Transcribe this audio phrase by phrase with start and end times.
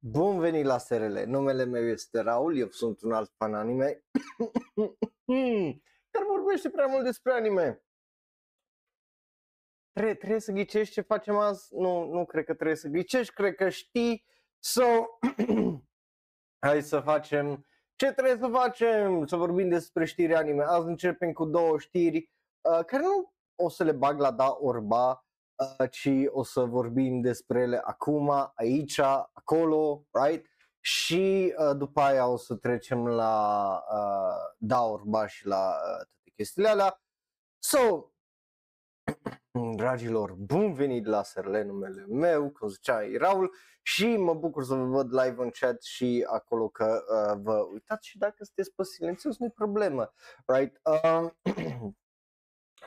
[0.00, 4.04] Bun venit la SRL, numele meu este Raul, eu sunt un alt fan anime
[6.10, 7.82] care vorbește prea mult despre anime.
[9.92, 11.74] Trebuie, trebuie să ghicești ce facem azi?
[11.74, 14.26] Nu, nu cred că trebuie să ghicești, cred că știi.
[14.58, 14.84] So,
[16.66, 17.66] hai să facem
[17.98, 20.64] ce trebuie să facem, să vorbim despre știri anime.
[20.64, 22.30] Azi începem cu două știri
[22.60, 25.18] uh, care nu o să le bag la da orba, uh,
[25.90, 30.46] ci o să vorbim despre ele acum, aici, acolo, right?
[30.80, 36.30] Și uh, după aia o să trecem la uh, da orba și la uh, toate
[36.34, 37.02] chestiile alea.
[37.58, 38.10] So,
[39.76, 44.84] dragilor, bun venit la SRL, numele meu, cum zicea Raul și mă bucur să vă
[44.84, 49.38] văd live în chat și acolo că uh, vă uitați și dacă sunteți pe silențios
[49.38, 50.12] nu-i problemă,
[50.46, 50.80] right?
[50.84, 51.30] Uh,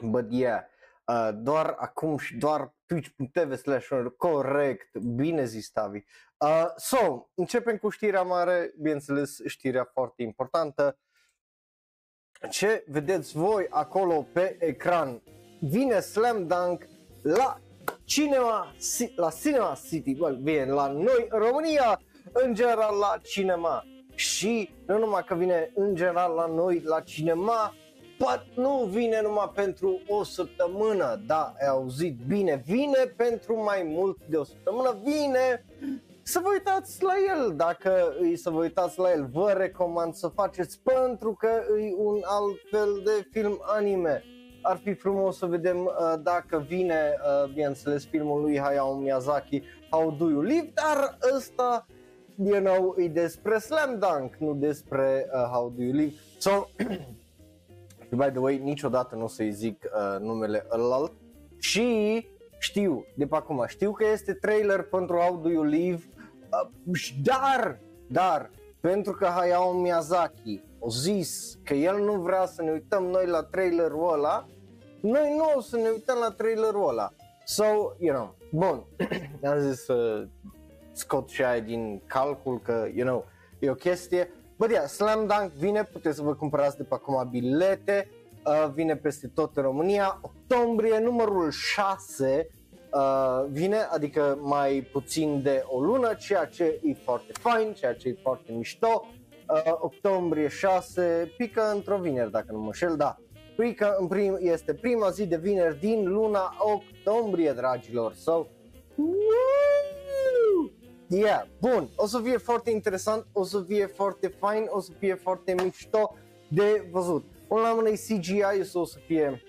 [0.14, 0.64] but yeah,
[1.12, 6.04] uh, doar acum și doar twitch.tv slash corect, bine zis Tavi.
[6.38, 11.00] Uh, so, începem cu știrea mare, bineînțeles știrea foarte importantă.
[12.50, 15.22] Ce vedeți voi acolo pe ecran?
[15.60, 16.88] Vine Slam Dunk
[17.22, 17.62] la
[18.04, 18.74] Cinema,
[19.16, 23.84] la Cinema City, well, vine la noi în România, în general la cinema.
[24.16, 27.74] Și nu numai că vine în general la noi la cinema,
[28.22, 34.18] but nu vine numai pentru o săptămână, da, ai auzit bine, vine pentru mai mult
[34.26, 35.66] de o săptămână, vine
[36.24, 40.28] să vă uitați la el, dacă îi să vă uitați la el, vă recomand să
[40.28, 41.50] faceți pentru că
[41.80, 44.24] e un alt fel de film anime.
[44.62, 50.12] Ar fi frumos să vedem uh, dacă vine, uh, bineînțeles, filmul lui Hayao Miyazaki, How
[50.12, 51.86] Do You Live, dar ăsta,
[52.44, 56.14] you know, e despre Slam Dunk, nu despre uh, How Do You Live.
[56.38, 56.52] So,
[58.12, 61.12] și by the way, niciodată nu o să-i zic uh, numele ălalt
[61.60, 62.28] și
[62.60, 66.04] știu, de pe acum, știu că este trailer pentru How Do You Live,
[66.52, 68.50] uh, dar, dar,
[68.80, 73.44] pentru că Hayao Miyazaki a zis că el nu vrea să ne uităm noi la
[73.44, 74.48] trailerul ăla,
[75.02, 77.14] noi nu o să ne uităm la trailerul ăla.
[77.46, 77.64] So,
[78.00, 78.86] you know, bun,
[79.52, 80.28] am zis să
[80.92, 83.26] scot și aia din calcul că, you know,
[83.60, 84.32] e o chestie.
[84.62, 88.10] Bă, yeah, Slam Dunk vine, puteți să vă cumpărați de pe acum bilete,
[88.46, 92.48] uh, vine peste tot în România, octombrie, numărul 6
[92.94, 98.08] uh, vine, adică mai puțin de o lună, ceea ce e foarte fain, ceea ce
[98.08, 99.08] e foarte mișto.
[99.50, 103.18] Uh, octombrie 6, pică într-o vineri, dacă nu mă șel, da.
[103.58, 108.14] Pică în prim, este prima zi de vineri din luna octombrie, dragilor.
[108.14, 108.48] So,
[111.14, 115.14] Yeah, bun, o să fie foarte interesant, o să fie foarte fain, o să fie
[115.14, 116.16] foarte mișto
[116.50, 117.26] de văzut.
[117.48, 119.42] Până la mână CGI, o să fie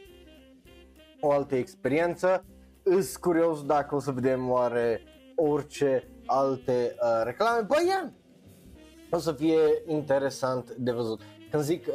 [1.21, 2.45] o altă experiență.
[2.83, 5.01] Îs curios dacă o să vedem oare
[5.37, 7.67] orice alte uh, reclame.
[7.67, 8.09] Băi, yeah,
[9.11, 11.21] o să fie interesant de văzut.
[11.51, 11.95] Când zic uh,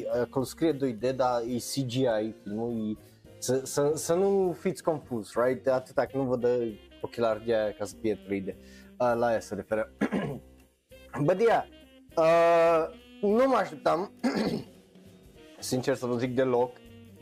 [0.00, 3.02] e, uh, că scrie 2D, dar e CGI filmul, e,
[3.38, 5.66] să, să, să nu fiți confuz, right?
[5.66, 6.58] Atâta că nu vă dă
[7.00, 8.46] ochelari de aia ca să fie 3D.
[8.46, 8.54] Uh,
[8.98, 9.92] la aia se referă.
[11.22, 11.64] But yeah,
[12.16, 14.12] uh, nu mă așteptam,
[15.58, 16.76] sincer să vă zic deloc,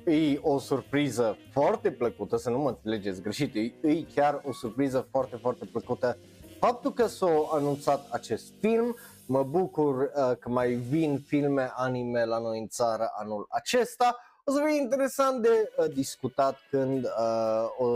[0.05, 5.09] e o surpriză foarte plăcută, să nu mă înțelegeți greșit, e, e chiar o surpriză
[5.11, 6.19] foarte, foarte plăcută.
[6.61, 8.97] Faptul că s-a anunțat acest film,
[9.29, 14.17] Mă bucur uh, că mai vin filme anime la noi în țară anul acesta.
[14.45, 17.87] O să fie interesant de uh, discutat când uh, o,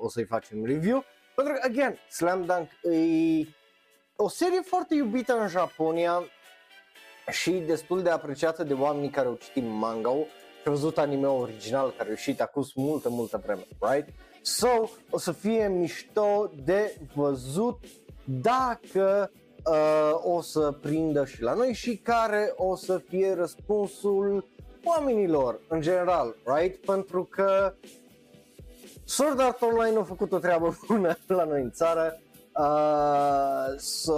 [0.00, 1.04] o să-i facem review.
[1.34, 3.46] Pentru că, again, Slam Dunk e
[4.16, 6.22] o serie foarte iubită în Japonia
[7.30, 11.94] și destul de apreciată de oamenii care au citit manga și au văzut anime original
[11.96, 14.08] care a ieșit acum multă, multă vreme, right?
[14.42, 14.68] So,
[15.10, 17.84] o să fie mișto de văzut
[18.24, 19.30] dacă
[19.64, 24.48] uh, o să prindă și la noi și care o să fie răspunsul
[24.84, 26.84] oamenilor în general, right?
[26.84, 27.74] Pentru că
[29.04, 32.20] Sword Art Online a făcut o treabă bună la noi în țară,
[32.58, 34.12] uh, so,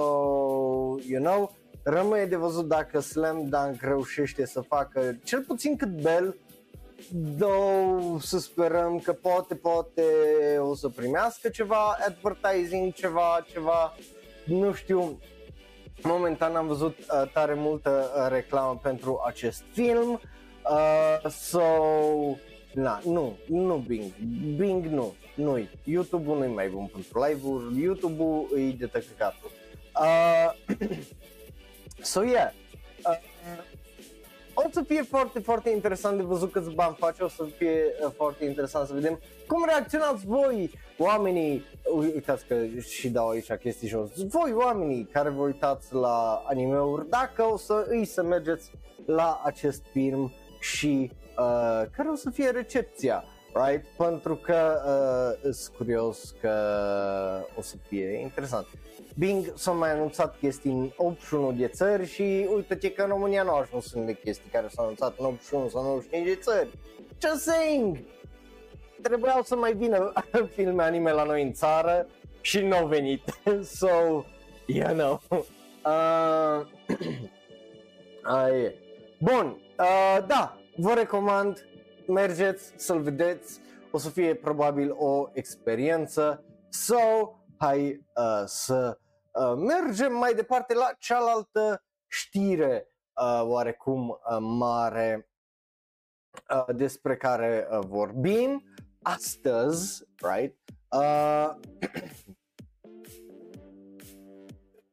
[1.09, 6.37] you know, rămâne de văzut dacă Slam Dunk reușește să facă cel puțin cât Bell,
[7.39, 10.03] Though să sperăm că poate, poate
[10.59, 13.95] o să primească ceva advertising, ceva, ceva,
[14.45, 15.19] nu știu,
[16.03, 20.21] Momentan am văzut uh, tare multă uh, reclamă pentru acest film.
[20.71, 21.61] Uh, so,
[22.77, 24.13] na, nu, nu Bing.
[24.57, 29.51] Bing nu, nu YouTube-ul nu-i mai bun pentru live-uri, YouTube-ul îi de tăcăcatul.
[30.01, 30.77] Uh,
[32.13, 32.53] so, yeah.
[33.05, 33.19] Uh,
[34.55, 37.83] o o să fie foarte, foarte interesant de văzut câți bani face, o să fie
[38.05, 41.65] uh, foarte interesant să vedem cum reacționați voi, oamenii,
[41.95, 47.43] uitați că și dau aici chestii jos, voi oamenii care vă uitați la anime-uri, dacă
[47.43, 48.71] o să îi să mergeți
[49.07, 53.25] la acest film și uh, care o să fie recepția
[53.65, 53.87] right?
[53.97, 54.81] Pentru că
[55.45, 56.55] uh, sunt curios că
[57.57, 58.67] o să fie interesant.
[59.19, 63.51] Bing s-a mai anunțat chestii în 81 de țări și uite-te că în România nu
[63.51, 66.69] au ajuns în de chestii care s-au anunțat în 81 sau 95 de țări.
[67.21, 67.99] Just saying!
[69.03, 70.13] Trebuiau să mai vină
[70.57, 72.07] filme anime la noi în țară
[72.41, 73.23] și nu au venit.
[73.79, 73.89] so,
[74.67, 75.21] you know.
[75.31, 76.67] Uh,
[78.33, 78.73] uh,
[79.19, 81.67] Bun, uh, da, vă recomand
[82.07, 86.45] mergeți să-l vedeți, o să fie probabil o experiență.
[86.69, 86.99] So,
[87.59, 88.99] hai uh, să
[89.33, 92.89] uh, mergem mai departe la cealaltă știre
[93.23, 95.29] uh, oarecum uh, mare
[96.51, 98.63] uh, despre care uh, vorbim
[99.03, 100.57] astăzi, right?
[100.91, 101.51] Uh,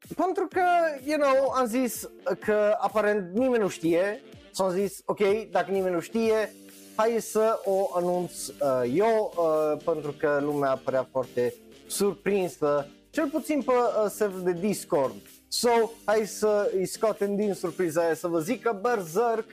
[0.24, 0.64] pentru că,
[1.06, 2.10] you know, am zis
[2.40, 4.22] că aparent nimeni nu știe,
[4.54, 5.20] s-am zis, ok,
[5.52, 6.54] dacă nimeni nu știe,
[6.96, 8.56] hai să o anunț uh,
[8.94, 11.54] eu, uh, pentru că lumea părea foarte
[11.88, 15.16] surprinsă, cel puțin pe uh, serverul de Discord.
[15.48, 15.70] So,
[16.04, 19.46] hai să îi scoatem din surpriza aia să vă zic că Berserk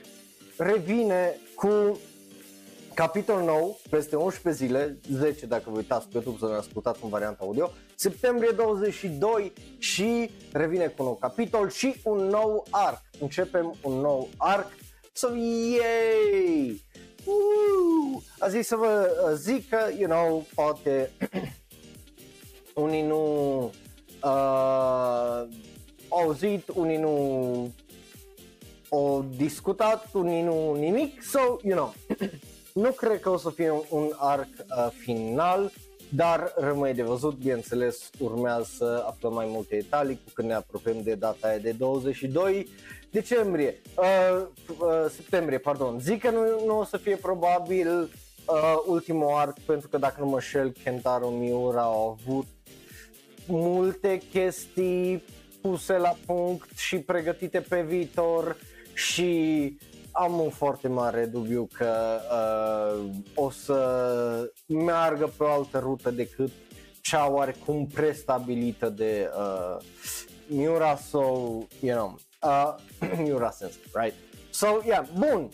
[0.57, 1.99] revine cu
[2.93, 7.09] capitol nou peste 11 zile, 10 dacă vă uitați pe YouTube să ne ascultați în
[7.09, 13.01] varianta audio, septembrie 22 și revine cu un nou capitol și un nou arc.
[13.19, 14.71] Începem un nou arc,
[15.13, 16.81] so yay!
[17.25, 21.11] uh, aș zis să vă zic că, you know, poate
[22.73, 23.63] unii nu
[24.23, 25.47] uh,
[26.09, 27.73] au auzit, unii nu
[28.89, 31.93] au discutat, unii nu nimic, so, you know,
[32.83, 35.71] nu cred că o să fie un, un arc uh, final,
[36.09, 41.01] dar rămâne de văzut, bineînțeles, urmează să aflăm mai multe detalii cu când ne apropiem
[41.03, 42.67] de data aia de 22
[43.11, 44.47] decembrie, uh,
[44.79, 45.99] uh, septembrie, pardon.
[45.99, 48.09] Zic că nu, nu o să fie probabil
[48.45, 52.47] uh, ultimul arc, pentru că dacă nu mă șel, Kentaro Miura au avut
[53.47, 55.23] multe chestii
[55.61, 58.57] puse la punct și pregătite pe viitor
[58.93, 59.77] și
[60.11, 66.51] am un foarte mare dubiu că uh, o să meargă pe o altă rută decât
[67.01, 69.77] cea oarecum prestabilită de uh,
[70.47, 71.19] Miura, so,
[71.79, 72.75] you know, uh,
[73.23, 74.13] Miura Sense, right?
[74.49, 75.49] So, yeah, bun,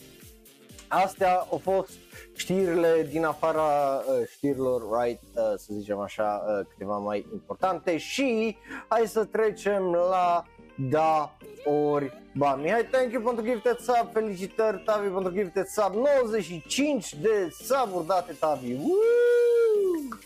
[0.88, 1.92] astea au fost
[2.36, 3.62] știrile din afara
[3.98, 8.57] uh, știrilor, right, uh, să zicem așa, uh, câteva mai importante și
[8.88, 10.45] hai să trecem la
[10.89, 12.56] da ori ba.
[12.56, 18.34] Mihai, thank you pentru gifted sub, felicitări Tavi pentru gifted sub, 95 de sub date
[18.34, 20.18] Tavi, Woo!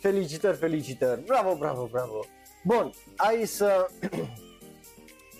[0.00, 2.24] Felicitări, felicitări, bravo, bravo, bravo.
[2.64, 3.86] Bun, hai să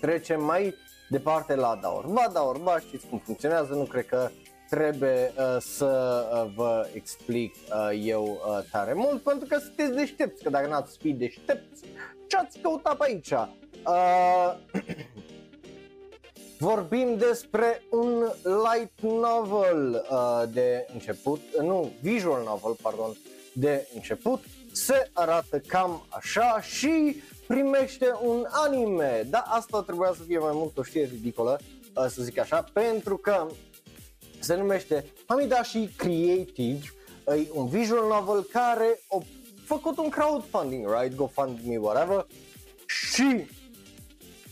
[0.03, 0.75] trecem mai
[1.09, 4.29] departe la da ori ba, da ori ba, știți cum funcționează, nu cred că
[4.69, 10.43] trebuie uh, să uh, vă explic uh, eu uh, tare mult, pentru că sunteți deștepți,
[10.43, 11.83] că dacă n-ați fi deștepți,
[12.27, 13.31] ce ați căutat pe aici?
[13.31, 14.53] Uh,
[16.69, 23.17] vorbim despre un light novel uh, de început, uh, nu, visual novel, pardon,
[23.53, 27.21] de început, se arată cam așa și
[27.53, 29.27] primește un anime.
[29.29, 31.59] Da, asta trebuia să fie mai mult o știre ridicolă,
[31.95, 33.47] uh, să zic așa, pentru că
[34.39, 36.93] se numește Hamidashi Creative,
[37.27, 39.17] e un visual novel care a
[39.65, 42.25] făcut un crowdfunding, right, GoFundMe, whatever,
[42.85, 43.47] și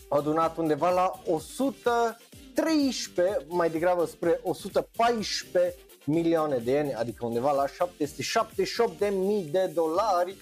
[0.08, 7.66] a adunat undeva la 113, mai degrabă spre 114 milioane de ieni, adică undeva la
[7.66, 10.36] 778 de mii de dolari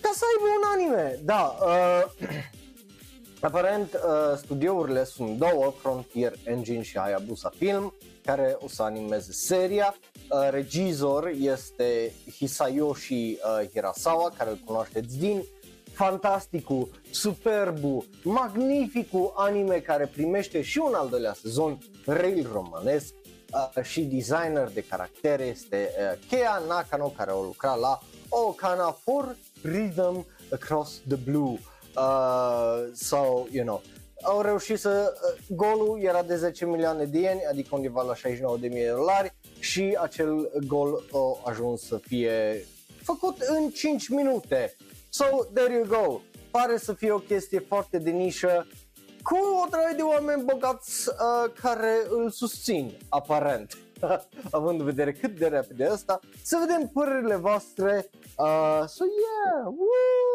[0.00, 1.20] ca să aibă un anime.
[1.24, 2.28] Da, uh,
[3.48, 9.94] aparent uh, studiourile sunt două, Frontier Engine și Hayabusa Film, care o să animeze seria.
[10.28, 15.44] Uh, regizor este Hisayoshi uh, Hirasawa, care îl cunoașteți din
[15.92, 23.14] fantasticul, superbul, magnificul anime care primește și un al doilea sezon, Rail romanesc,
[23.76, 29.36] uh, și designer de caractere este uh, Kea Nakano care a lucrat la Okana for
[29.62, 31.58] Rhythm Across the Blue.
[31.96, 33.82] Uh, so, you know,
[34.22, 38.56] au reușit să, uh, golul era de 10 milioane de ieni, adică undeva la 69
[38.56, 42.64] de mii de dolari și acel gol a ajuns să fie
[43.02, 44.76] făcut în 5 minute.
[45.08, 45.24] So,
[45.54, 46.20] there you go.
[46.50, 48.66] Pare să fie o chestie foarte de nișă,
[49.22, 53.76] cu o draie de oameni bogați uh, care îl susțin, aparent.
[54.50, 58.10] având în vedere cât de repede asta, să vedem părerile voastre.
[58.38, 60.30] Uh, so yeah, woo!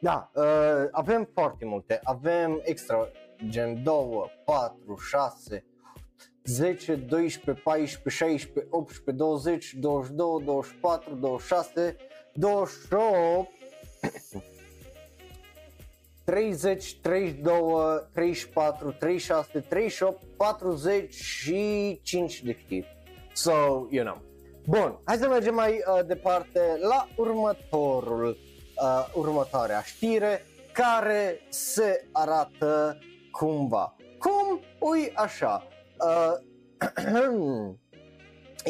[0.00, 3.08] Da, uh, avem foarte multe, avem extra,
[3.48, 5.64] gen 2, 4, 6,
[6.44, 11.96] 10, 12, 14, 16, 18, 20, 22, 24, 26,
[12.34, 13.48] 28,
[16.24, 22.96] 30, 32, 34, 36, 38, 45 de știri.
[23.32, 23.52] So,
[23.90, 24.22] you know.
[24.66, 28.36] Bun, hai să mergem mai uh, departe la următorul,
[28.82, 32.98] uh, următoarea știre care se arată
[33.30, 33.96] cumva.
[34.18, 34.60] Cum?
[34.78, 35.66] Ui așa.
[35.98, 36.32] Uh,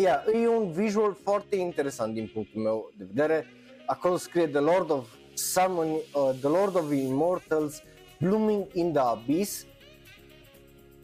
[0.05, 3.47] yeah, e un visual foarte interesant din punctul meu de vedere.
[3.87, 7.83] Acolo scrie The Lord of Summon, uh, The Lord of the Immortals
[8.21, 9.67] Blooming in the Abyss.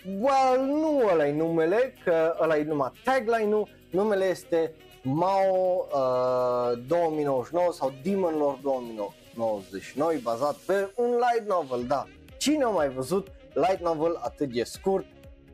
[0.04, 7.72] Well, nu ăla e numele, că ăla e numai tagline-ul, numele este Mao uh, 2099
[7.72, 12.06] sau Demon Lord 2099, bazat pe un light novel, da.
[12.38, 15.06] Cine a mai văzut light novel atât de scurt?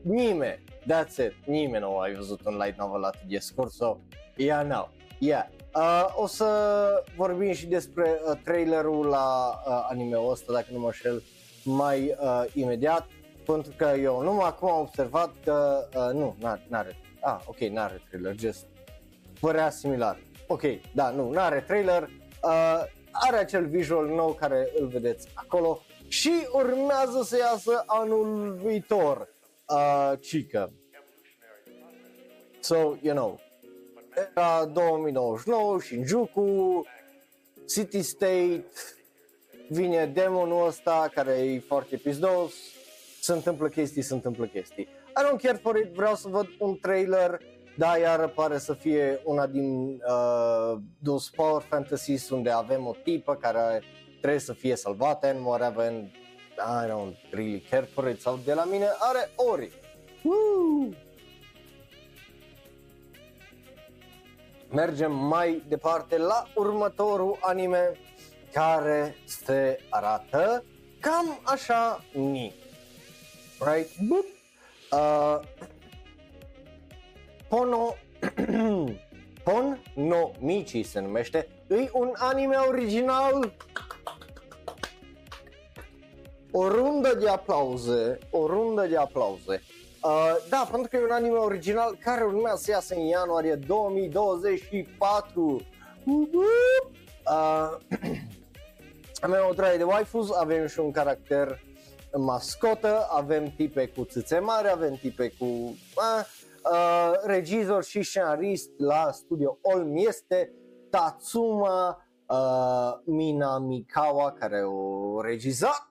[0.03, 3.99] Nimeni, that's it, nimeni nu a mai văzut un light novel atât de scurt, so
[4.37, 5.47] yeah, no, yeah.
[5.77, 10.93] Uh, o să vorbim și despre uh, trailerul la uh, anime-ul ăsta, dacă nu mă
[10.93, 11.23] șel,
[11.65, 13.07] mai uh, imediat,
[13.47, 16.37] pentru că eu numai acum am observat că uh, nu,
[16.69, 18.67] n-are, ah, ok, n-are trailer, just
[19.41, 20.19] părea similar.
[20.47, 20.63] Ok,
[20.95, 22.03] da, nu, n-are trailer,
[22.43, 29.29] uh, are acel visual nou care îl vedeți acolo și urmează să iasă anul viitor,
[29.69, 30.73] uh, cică.
[32.61, 33.41] So, you know,
[34.17, 36.85] era 2099 Shinjuku,
[37.67, 38.65] City State,
[39.69, 42.53] vine demonul ăsta care e foarte pizdos,
[43.21, 44.83] se întâmplă chestii, se întâmplă chestii.
[44.83, 47.41] I don't care for it, vreau să văd un trailer,
[47.77, 53.35] da, iar pare să fie una din uh, those power fantasies unde avem o tipă
[53.35, 53.83] care
[54.19, 56.11] trebuie să fie salvată în whatever, and
[56.57, 59.73] I don't really care for it, sau de la mine are ori.
[60.23, 61.06] Woo!
[64.71, 67.93] Mergem mai departe la următorul anime
[68.53, 70.65] care se arată
[71.01, 72.55] cam așa ni.
[73.61, 73.91] Right?
[74.91, 75.41] Uh,
[77.49, 77.95] Pono
[79.47, 81.49] Pon no Michi se numește.
[81.69, 83.53] E un anime original.
[86.51, 89.63] O rundă de aplauze, o rundă de aplauze.
[90.07, 95.61] Uh, da, pentru că e un anime original care urmează să iasă în ianuarie 2024.
[96.05, 96.29] Uh,
[99.27, 101.61] avem o draie de waifus, avem și un caracter
[102.17, 105.75] mascotă, avem tipe cu țâțe mari, avem tipe cu uh,
[106.73, 110.53] uh, regizor și scenarist la studio Olm este
[110.91, 115.91] Tatsuma uh, Minamikawa care o regizat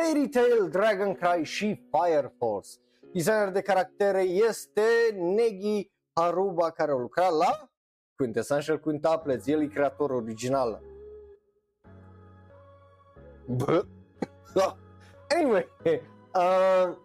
[0.00, 2.68] Fairy Tail, Dragon Cry și Fire Force.
[3.12, 4.82] Designer de caractere este
[5.18, 7.70] Negi Haruba care a lucrat la
[8.16, 10.82] Quintessential Quintuplets, el e creator original.
[13.46, 13.84] Bă.
[15.38, 15.66] anyway,
[16.34, 16.96] uh,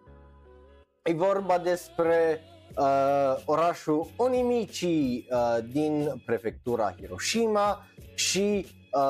[1.04, 2.42] e vorba despre
[2.78, 9.02] uh, orașul Onimichi uh, din prefectura Hiroshima și uh,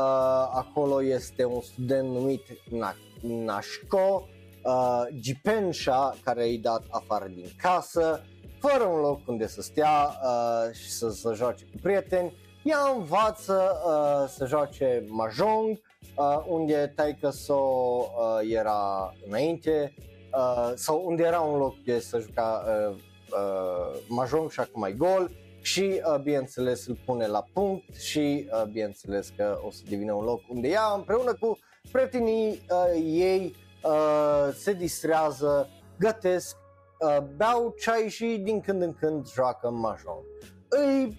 [0.53, 4.27] acolo este un student numit Nak Nashko,
[4.63, 8.21] uh, Jipensha care i-a dat afară din casă,
[8.59, 13.81] fără un loc unde să stea uh, și să se joace cu prieteni, ea învață
[13.85, 15.81] uh, să joace Mahjong,
[16.15, 19.93] uh, unde taică so uh, era înainte,
[20.33, 22.95] uh, sau unde era un loc de să juca uh,
[23.31, 25.31] uh, Mahjong și acum mai gol.
[25.61, 30.23] Și uh, bineînțeles îl pune la punct și uh, bineînțeles că o să devină un
[30.23, 31.57] loc unde ea împreună cu
[31.91, 36.55] prietenii uh, ei uh, se distrează, gătesc,
[36.99, 40.23] uh, beau ceai și din când în când joacă mahjong.
[40.71, 41.09] E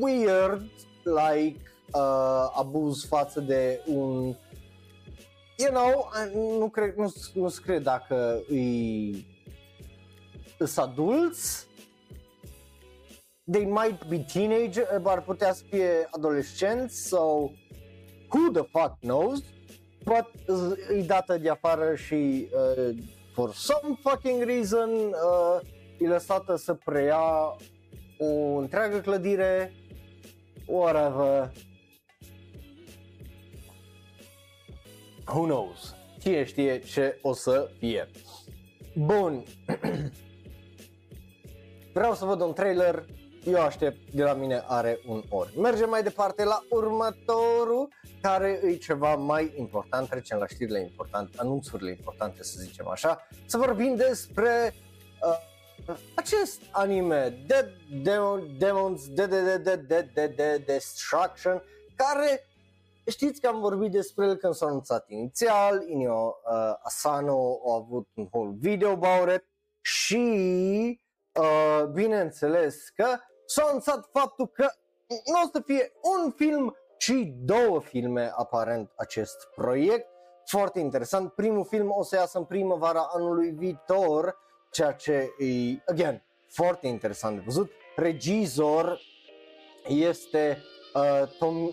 [0.00, 0.70] weird,
[1.04, 1.60] like,
[1.94, 4.34] uh, abuz față de un
[5.56, 6.10] you know,
[6.58, 9.26] nu cred, nu, nu cred dacă îi
[10.58, 11.66] sunt adulți
[13.50, 17.52] they might be teenager, ar putea să fie adolescenți sau
[18.28, 19.42] so who the fuck knows
[20.04, 20.30] but
[20.98, 22.96] e dată de afară și uh,
[23.32, 25.60] for some fucking reason uh,
[25.98, 27.56] e lăsată să preia
[28.18, 29.72] o întreagă clădire,
[30.66, 31.50] whatever.
[35.26, 35.94] who knows?
[36.20, 38.08] Cine știe ce o să fie.
[38.94, 39.42] Bun.
[41.94, 43.04] Vreau să văd un trailer,
[43.44, 45.58] eu aștept, de la mine are un ori.
[45.60, 47.88] Mergem mai departe la următorul,
[48.22, 53.56] care e ceva mai important, trecem la știrile importante, anunțurile importante să zicem așa, să
[53.56, 54.74] vorbim despre
[55.22, 57.70] uh, acest anime, Dead
[58.02, 61.62] Demon, Demons, Dead, Dead, Dead, Dead, Dead, Dead Destruction,
[61.96, 62.46] care
[63.06, 68.08] Știți că am vorbit despre el când s-a anunțat inițial, Inio uh, Asano a avut
[68.14, 69.44] un whole video about it
[69.80, 71.00] și
[71.32, 73.06] uh, bineînțeles că
[73.46, 74.70] s-a anunțat faptul că
[75.06, 80.06] nu o să fie un film, ci două filme aparent acest proiect.
[80.44, 81.32] Foarte interesant.
[81.32, 84.36] Primul film o să iasă în primăvara anului viitor,
[84.70, 87.70] ceea ce e, again, foarte interesant de văzut.
[87.96, 89.00] Regizor
[89.88, 90.58] este
[90.94, 91.72] uh, Tom, uh,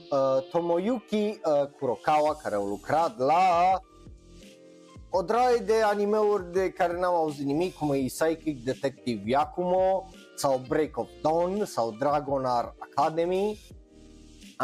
[0.51, 3.79] Tomoyuki uh, Kurokawa, care au lucrat la
[5.09, 10.61] o draie de animeuri de care n-am auzit nimic, cum e Psychic Detective Yakumo, sau
[10.67, 13.78] Break of Dawn, sau Dragonar Academy, I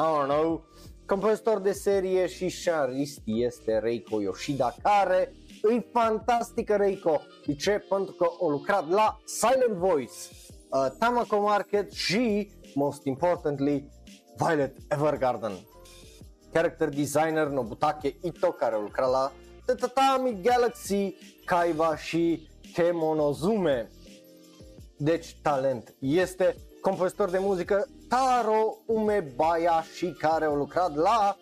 [0.01, 0.65] don't know,
[1.05, 5.33] compozitor de serie și scenarist este Reiko Yoshida, care
[5.75, 7.21] e fantastică Reiko.
[7.45, 7.85] De ce?
[7.89, 10.13] Pentru că a lucrat la Silent Voice,
[10.69, 13.89] uh, Tamako Market și, most importantly,
[14.37, 15.51] Violet Evergarden.
[16.51, 19.31] Character designer Nobutake Ito, care a lucrat la
[19.65, 23.89] The Tatami Galaxy, Kaiba și Kemonozume.
[24.97, 25.95] Deci talent.
[25.99, 31.38] Este compozitor de muzică Taro Umebayashi care a lucrat la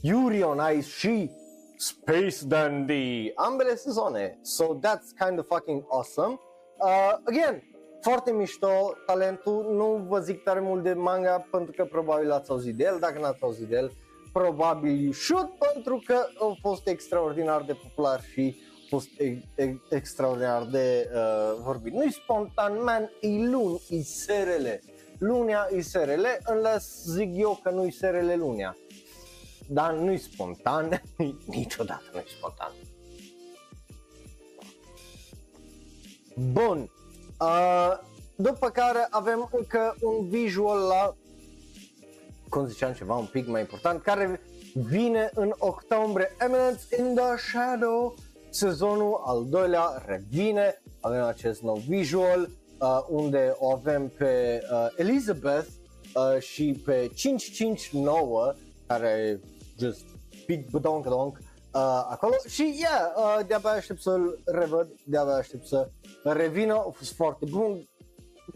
[0.00, 1.30] Yuri on Ice și
[1.76, 4.38] Space Dandy, ambele sezoane.
[4.42, 6.38] So that's kind of fucking awesome.
[6.78, 7.62] Uh, again,
[8.00, 12.76] foarte mișto talentul, nu vă zic tare mult de manga pentru că probabil ați auzit
[12.76, 13.92] de el, dacă n-ați auzit de el,
[14.32, 19.80] probabil you should pentru că a fost extraordinar de popular și a fost e- e-
[19.90, 21.92] extraordinar de uh, vorbit.
[21.92, 24.82] Nu-i spontan, man, e luni, e serele.
[25.26, 28.76] Lunea e serele, unless zic eu că nu-i serele lunea.
[29.68, 31.02] Dar nu-i spontan,
[31.46, 32.72] niciodată nu-i spontan.
[36.52, 36.90] Bun,
[37.40, 37.98] Uh,
[38.36, 41.14] după care avem încă un visual la,
[42.48, 44.40] cum ziceam, ceva un pic mai important, care
[44.74, 46.36] vine în octombrie.
[46.38, 48.14] Eminence in the Shadow,
[48.50, 55.68] sezonul al doilea revine, avem acest nou visual, uh, unde o avem pe uh, Elizabeth
[56.14, 58.54] uh, și pe 559,
[58.86, 59.40] care
[59.78, 60.04] just
[60.46, 62.34] big badonk donk uh, acolo.
[62.48, 65.90] Și yeah, uh, de-abia aștept să-l revăd, de-abia aștept să
[66.24, 67.88] revină, a fost foarte bun.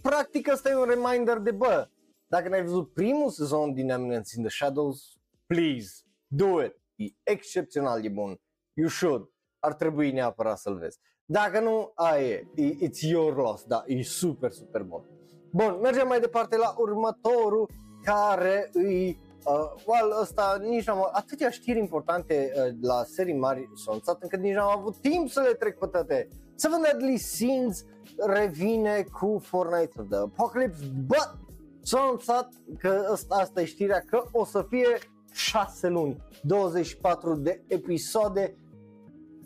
[0.02, 1.88] Practic asta e un reminder de bă,
[2.26, 5.02] dacă n-ai văzut primul sezon din Eminence in the Shadows,
[5.46, 5.90] please,
[6.26, 8.40] do it, e excepțional de bun,
[8.74, 10.98] you should, ar trebui neapărat să-l vezi.
[11.30, 15.04] Dacă nu, aia e, it's your loss, da, e super, super bun.
[15.50, 17.68] Bun, mergem mai departe la următorul,
[18.02, 19.54] care îi Uh,
[19.86, 24.54] well, ăsta nici n-am atâtea știri importante uh, la serii mari s-au anunțat încât nici
[24.54, 26.28] n-am avut timp să le trec pe toate.
[26.54, 27.84] Seven Deadly Sins
[28.26, 31.38] revine cu Fortnite of the Apocalypse, but
[31.82, 34.98] s-a anunțat că ăsta, asta e știrea că o să fie
[35.32, 38.56] 6 luni, 24 de episoade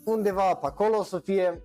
[0.03, 1.63] undeva pe acolo o să fie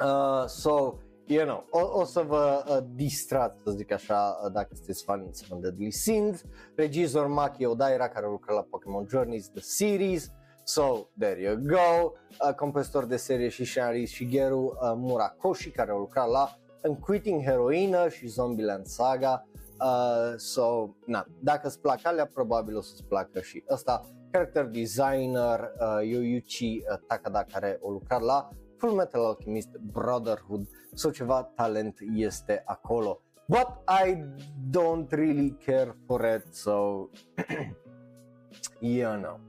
[0.00, 4.68] uh, so you know, o, o să vă uh, distrați, să zic așa, uh, dacă
[4.74, 6.42] sunteți fani să vă Deadly Sins.
[6.74, 10.32] Regizor Maki Odaira, care lucra la Pokémon Journeys, The Series,
[10.66, 12.12] So, there you go.
[12.40, 18.08] Uh, compozitor de serie și scenarist Shigeru uh, Murakoshi, care a lucrat la Unquitting Heroina
[18.08, 19.46] și Zombieland Saga.
[19.80, 24.00] Uh, so, na, dacă îți plac alea, probabil o să-ți placă și ăsta.
[24.30, 28.48] Character designer uh, Yoyuchi uh, Takada, care a lucrat la
[28.84, 33.20] Full Metal Alchemist Brotherhood sau ceva talent este acolo.
[33.48, 34.24] But I
[34.70, 37.08] don't really care for it, so
[38.80, 39.40] you know.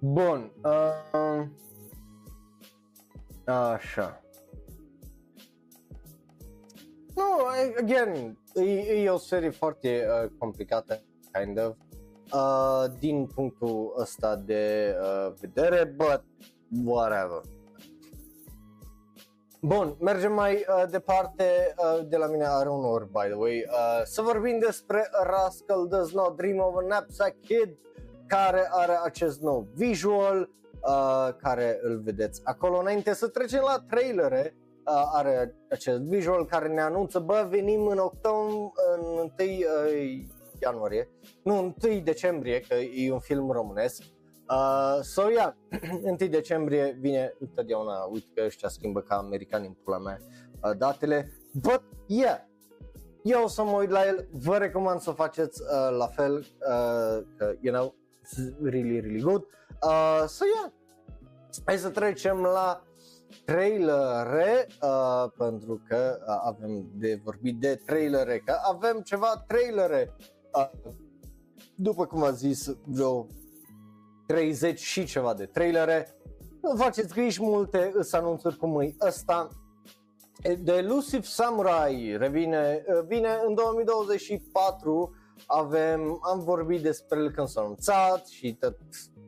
[0.00, 0.50] Bun.
[0.64, 1.44] Uh,
[3.44, 4.22] așa.
[7.14, 11.76] No, again, e, e o serie foarte uh, complicată, kind of,
[12.32, 16.24] uh, din punctul ăsta de uh, vedere, but
[16.84, 17.58] whatever.
[19.62, 23.64] Bun, mergem mai uh, departe, uh, de la mine are un or, by the way,
[23.68, 27.76] uh, să vorbim despre Rascal Does Not Dream of a Knapsack Kid,
[28.26, 30.50] care are acest nou visual,
[30.82, 32.78] uh, care îl vedeți acolo.
[32.78, 37.98] Înainte să trecem la trailere, uh, are acest visual care ne anunță, bă, venim în
[37.98, 40.24] octombrie, în 1 uh,
[40.62, 41.08] ianuarie,
[41.42, 44.02] nu, 1 decembrie, că e un film românesc,
[44.50, 45.52] Uh, so, yeah,
[46.02, 50.18] 1 decembrie vine întotdeauna, uite că ăștia schimbă ca americani în pula mea
[50.62, 52.38] uh, datele, but yeah,
[53.22, 56.34] eu o să mă uit la el, vă recomand să o faceți uh, la fel,
[56.36, 59.42] uh, că, you know, it's really, really good.
[59.82, 60.72] Uh, so, yeah,
[61.64, 62.82] hai să trecem la
[63.44, 70.16] trailere, uh, pentru că uh, avem de vorbit de trailere, că avem ceva trailere.
[70.54, 70.70] Uh,
[71.74, 73.26] după cum a zis, vreo
[74.30, 76.16] 30 și ceva de trailere.
[76.62, 79.48] Nu faceți griji multe, îs anunțuri cum e ăsta.
[80.64, 85.14] The Elusive Samurai revine, vine în 2024,
[85.46, 88.76] avem, am vorbit despre el când s-a anunțat și tot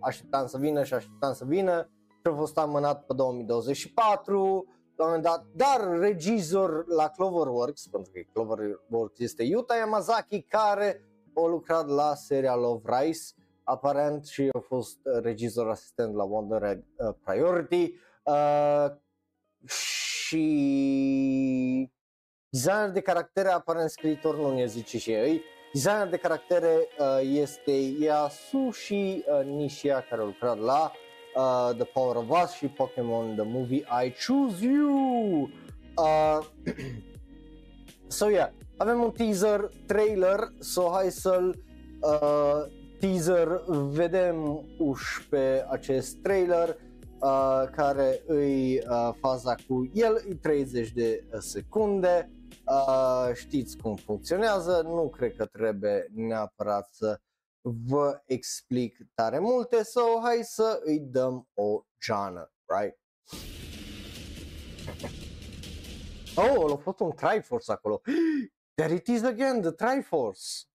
[0.00, 5.10] așteptam să vină și așteptam să vină și a fost amânat pe 2024 la un
[5.10, 11.88] moment dat, dar regizor la Cloverworks, pentru că Cloverworks este Yuta Yamazaki care a lucrat
[11.88, 13.32] la seria Love Rise
[13.64, 18.86] aparent și a fost regizor asistent la Wonder Egg uh, Priority uh,
[19.66, 20.40] și
[22.48, 25.42] designer de caractere aparent scriitor nu ne zice și ei.
[25.72, 30.92] Designer de caractere uh, este Yasushi uh, Nishia care a lucrat la
[31.34, 35.50] uh, The Power of Us și Pokémon The Movie I Choose You.
[35.96, 36.38] Uh,
[38.08, 38.50] so yeah
[38.82, 41.56] avem un teaser trailer so hai să-l
[42.00, 42.72] uh,
[43.02, 46.76] teaser vedem uși pe acest trailer
[47.20, 52.30] uh, care îi uh, faza cu el, e 30 de secunde,
[52.66, 57.20] uh, știți cum funcționează, nu cred că trebuie neapărat să
[57.60, 62.98] vă explic tare multe, so hai să îi dăm o geană, right?
[66.36, 68.00] Oh, a fost un Triforce acolo.
[68.74, 70.71] There it is again, the Triforce.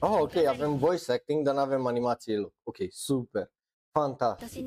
[0.00, 2.52] Oh, ok, avem voice acting, dar nu avem animație loc.
[2.62, 3.50] Ok, super.
[3.92, 4.62] Fantastic.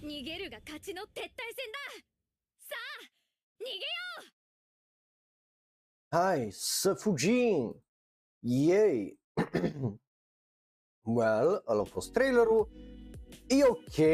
[0.00, 1.26] 逃げるが勝ちの撤退戦
[1.70, 1.78] だ
[2.60, 3.04] さあ
[3.60, 3.78] 逃げよ
[6.12, 7.74] うはいさフジン
[8.42, 9.18] イエイ
[11.04, 12.68] Well, ăla a fost trailerul.
[13.46, 14.06] E ok,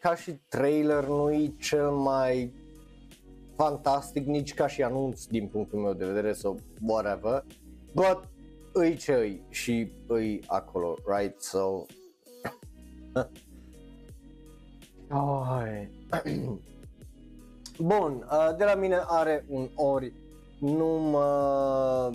[0.00, 2.52] ca și trailer nu e cel mai
[3.56, 7.44] fantastic, nici ca și anunț din punctul meu de vedere sau so whatever,
[7.94, 8.28] but
[8.72, 11.40] îi ce îi și îi acolo, right?
[11.40, 11.84] So...
[15.10, 15.62] oh,
[17.78, 20.12] Bun, uh, de la mine are un ori,
[20.58, 22.10] nu mă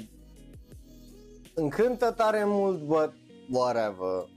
[1.53, 3.13] încântă tare mult, but
[3.49, 4.27] whatever.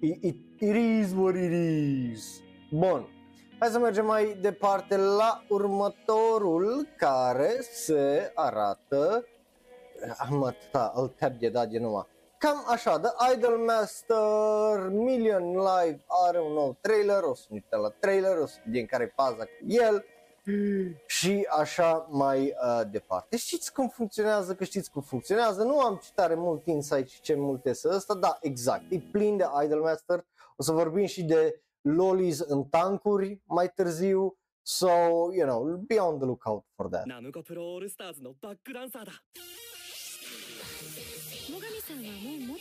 [0.00, 2.42] It, it, it is what it is.
[2.70, 3.08] Bun.
[3.58, 9.24] Hai să mergem mai departe la următorul care se arată
[10.18, 12.06] am atâta, îl tab de dat de numai.
[12.38, 17.88] Cam așa, The Idol Master Million Live are un nou trailer, o să ne la
[17.88, 20.04] trailer, o să vedem care e paza cu el
[21.06, 23.36] și așa mai uh, departe.
[23.36, 27.72] Știți cum funcționează, că știți cum funcționează, nu am citare mult insight și ce multe
[27.72, 30.24] să ăsta, da, exact, e plin de Idolmaster,
[30.56, 34.88] o să vorbim și de lolis în tancuri mai târziu, so,
[35.32, 37.06] you know, be on the lookout for that.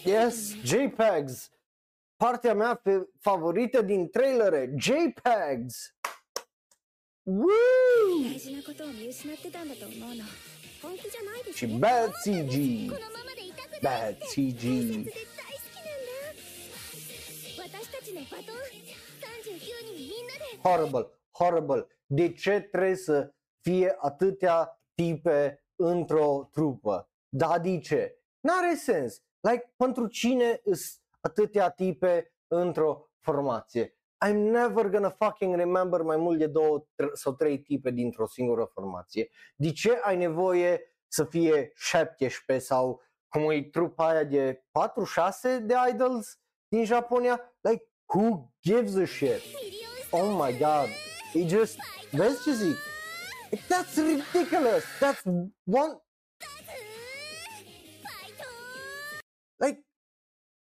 [0.03, 1.49] Yes, JPEGs!
[2.15, 2.81] Partea mea
[3.19, 5.96] favorită din trailere, JPEGs!
[7.26, 10.24] 大事なことを見失ってたんだと思うの
[10.82, 15.20] 本気じゃないですね Bad CG このままでいたずら Bad CG 大好
[15.70, 16.18] きなんだ
[17.58, 18.56] 私たちのバトン
[19.30, 27.10] 39人みんなで Horrible, horrible De ce trebuie să fie atâtea tipe într-o trupă?
[27.28, 28.16] Da, de ce?
[28.40, 29.22] N-are sens.
[29.40, 33.95] Like, pentru cine sunt atâtea tipe într-o formație?
[34.25, 39.29] I'm never gonna fucking remember mai mult de două sau trei tipe dintr-o singură formație.
[39.55, 44.63] De ce ai nevoie să fie 17 sau cum e trupa aia de
[45.59, 47.41] 4-6 de idols din Japonia?
[47.61, 49.41] Like, who gives a shit?
[50.11, 50.87] Oh my god.
[51.33, 51.79] E just,
[52.11, 52.77] vezi ce zic?
[53.67, 54.83] That's ridiculous.
[54.99, 55.23] That's
[55.63, 56.01] one...
[59.59, 59.85] Like,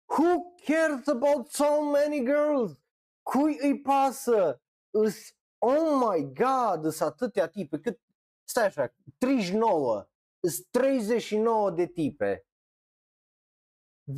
[0.06, 2.81] who cares about so many girls?
[3.22, 4.62] Cui îi pasă?
[4.90, 8.00] Îs, oh my god, sunt atâtea tipe, cât,
[8.44, 10.08] stai așa, 39,
[10.40, 12.46] sunt 39 de tipe.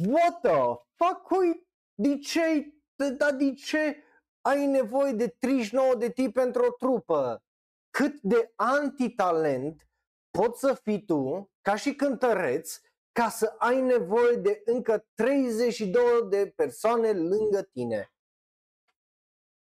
[0.07, 1.23] What the fuck?
[1.23, 2.75] Cui, de ce,
[3.17, 4.03] da, de ce
[4.41, 7.43] ai nevoie de 39 de tipe pentru o trupă?
[7.91, 9.89] Cât de antitalent
[10.31, 12.81] poți să fii tu, ca și cântăreț,
[13.13, 18.14] ca să ai nevoie de încă 32 de persoane lângă tine.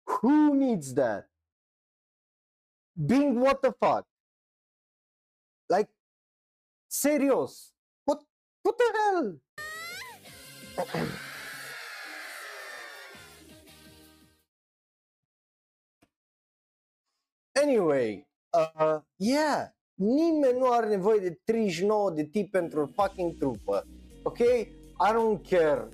[0.09, 1.27] Who needs that?
[2.97, 4.05] Being what the fuck?
[5.69, 5.89] Like,
[6.91, 7.73] serios,
[8.05, 8.23] what,
[8.63, 9.39] what the hell?
[17.63, 23.87] anyway, uh, yeah, nimeni nu are nevoie de 39 de tip pentru o fucking trupă.
[24.23, 24.39] Ok?
[24.39, 25.89] I don't care.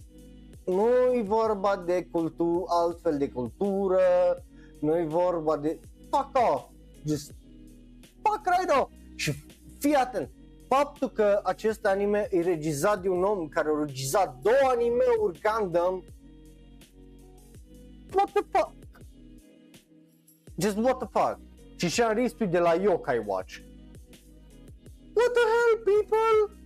[0.67, 4.01] Nu e vorba de cultură, altfel de cultură,
[4.81, 5.79] nu e vorba de
[6.11, 6.65] fuck off.
[7.07, 7.35] Just
[8.23, 8.91] fuck right off.
[9.15, 9.33] Și
[9.79, 10.31] fii atent,
[10.69, 16.05] faptul că acest anime e regizat de un om care a regizat două anime-uri Gundam
[18.15, 18.73] What the fuck?
[20.57, 21.39] Just what the fuck?
[21.77, 22.13] Și și-a
[22.51, 23.59] de la Yokai Watch
[25.15, 26.64] What the hell, people?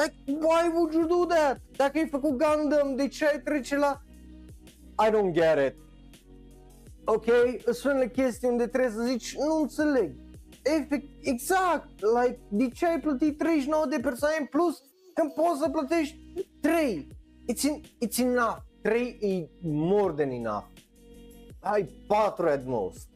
[0.00, 1.60] Like, why would you do that?
[1.76, 4.02] Dacă ai făcut Gundam, de ce ai trece la...
[5.06, 5.76] I don't get it.
[7.04, 7.24] Ok?
[7.72, 10.14] Sunt unele chestii unde trebuie să zici, nu înțeleg.
[10.62, 11.88] Efect, exact,
[12.22, 14.82] like, de ce ai plătit 39 de persoane în plus
[15.14, 16.16] când poți să plătești
[16.60, 17.08] 3?
[17.52, 18.56] It's, in, it's enough.
[18.82, 20.64] 3 e more than enough.
[21.60, 23.08] Ai 4 at most.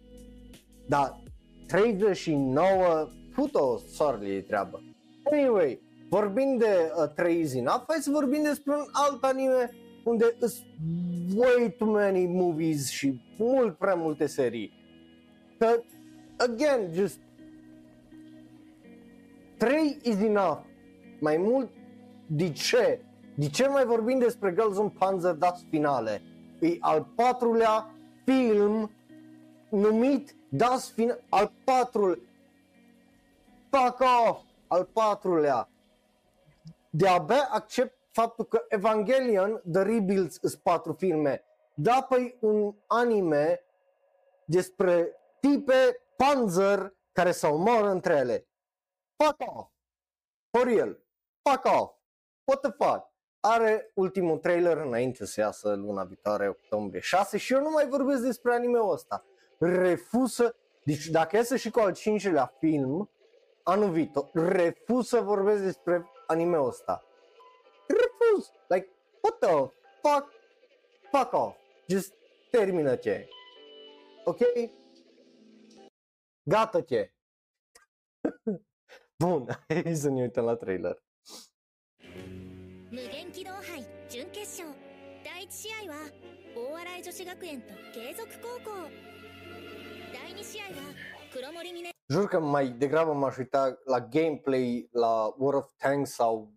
[0.89, 1.23] Dar
[1.67, 4.83] 39 puto sorry treabă.
[5.33, 5.81] Anyway,
[6.15, 9.71] vorbind de uh, 3 is enough, hai să vorbim despre un alt anime
[10.05, 10.65] unde sunt
[11.37, 14.73] way too many movies și mult prea multe serii.
[15.59, 15.83] Că,
[16.37, 17.19] again, just
[19.57, 20.59] 3 is enough.
[21.21, 21.71] Mai mult,
[22.27, 23.01] de ce?
[23.35, 26.23] De ce mai vorbim despre Girls on Panzer Das Finale?
[26.61, 28.91] E al patrulea film
[29.69, 32.19] numit Das Finale, al patrulea,
[33.71, 35.69] fuck off, al patrulea.
[36.97, 41.45] De-abia accept faptul că Evangelion, The Rebuilds, sunt patru filme.
[41.75, 43.65] Da, păi un anime
[44.45, 48.49] despre tipe panzer care se omoară între ele.
[49.17, 49.71] Fuck off.
[50.51, 51.03] For real.
[51.43, 51.95] Fuck off.
[52.45, 53.13] What the fuck?
[53.41, 58.23] Are ultimul trailer înainte să iasă luna viitoare, octombrie 6 și eu nu mai vorbesc
[58.23, 59.25] despre anime-ul ăsta.
[59.59, 63.11] Refuză, deci dacă iasă și cu al cincilea film,
[63.63, 67.04] anul viitor, refuz să vorbesc despre anime-ul ăsta.
[67.88, 68.52] Refuz!
[68.68, 68.90] Like,
[69.22, 70.32] what the fuck?
[71.12, 71.58] Fuck off!
[71.88, 72.14] Just
[72.52, 73.28] termină ce.
[74.24, 74.40] Ok?
[76.44, 77.14] Gata ce.
[79.24, 81.04] Bun, hai să ne uităm la trailer.
[82.92, 84.76] 無限機動杯準決勝
[85.24, 86.10] 第1試合は
[86.56, 88.90] 大洗女子学園と継続高校
[90.12, 90.72] 第2試合は
[91.32, 96.54] 黒森峰 Jur că mai degrabă m-aș uita la gameplay, la War of Tanks sau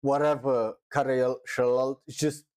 [0.00, 2.48] whatever care el celălalt, just,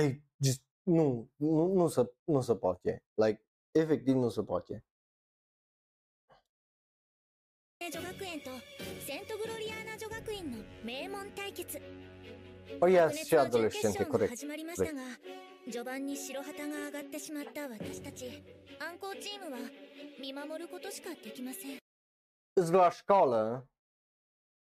[0.00, 4.84] I just, nu, nu, nu se, nu se poate, like, efectiv nu se poate.
[7.90, 8.50] 女学園と
[9.04, 11.80] セントグロリアーナ女学院の名門対決
[12.80, 14.28] Oh, yes, 白熱 și の準 adolescente, 決勝が corect.
[14.28, 15.00] 始まりましたが
[15.69, 18.41] 序盤に白旗が上がってしまった私たち
[18.79, 19.57] 暗行チームは
[20.19, 21.77] 見守ることしかできません
[22.59, 23.69] Îți la școală,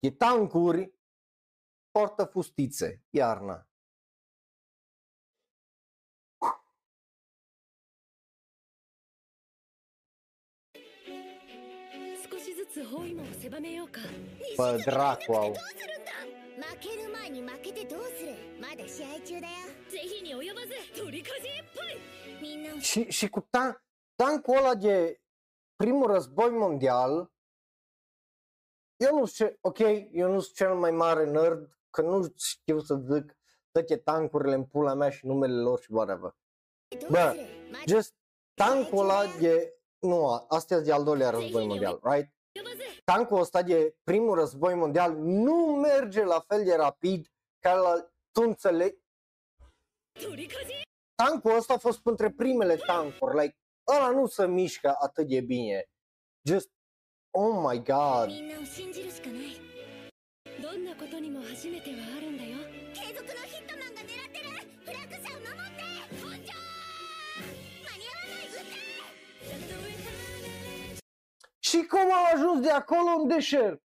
[0.00, 0.92] e tancuri,
[1.90, 3.68] poartă fustițe, iarna.
[16.57, 16.63] 少しずつ包囲網を狭めようか Bă, dracu au.
[16.63, 19.53] 負ける前に負けてどうするまだ試合中だよ
[19.89, 21.97] 是非に及ばず取りかじいっぱい
[22.41, 23.81] みんなを Și, și cu tan-
[24.15, 25.21] tancul ăla de
[25.75, 27.31] primul război mondial,
[28.97, 29.79] eu nu știu, ce- ok,
[30.11, 33.37] eu nu sunt cel mai mare nerd, că nu știu să zic
[33.71, 36.35] toate tancurile în pula mea și numele lor și whatever.
[36.99, 38.13] どう Bă, するまだ just
[38.53, 42.31] tancul ăla de, nu, astea sunt de al doilea război mondial, right?
[43.12, 47.94] tancul ăsta de primul război mondial nu merge la fel de rapid ca la,
[48.32, 48.96] tu înțelegi?
[51.14, 53.56] Tancul ăsta a fost între primele tancuri, like,
[53.96, 55.84] ăla nu se mișcă atât de bine.
[56.48, 56.70] Just,
[57.30, 58.28] oh my god.
[71.68, 73.82] Și cum am ajuns de acolo în deșert?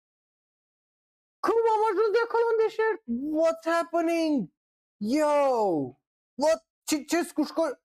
[1.40, 3.00] Cum am ajuns de acolo în deșert?
[3.40, 4.48] What's happening?
[4.96, 5.98] Yo!
[6.34, 6.66] What?
[6.84, 7.80] Ce, ce cu școli?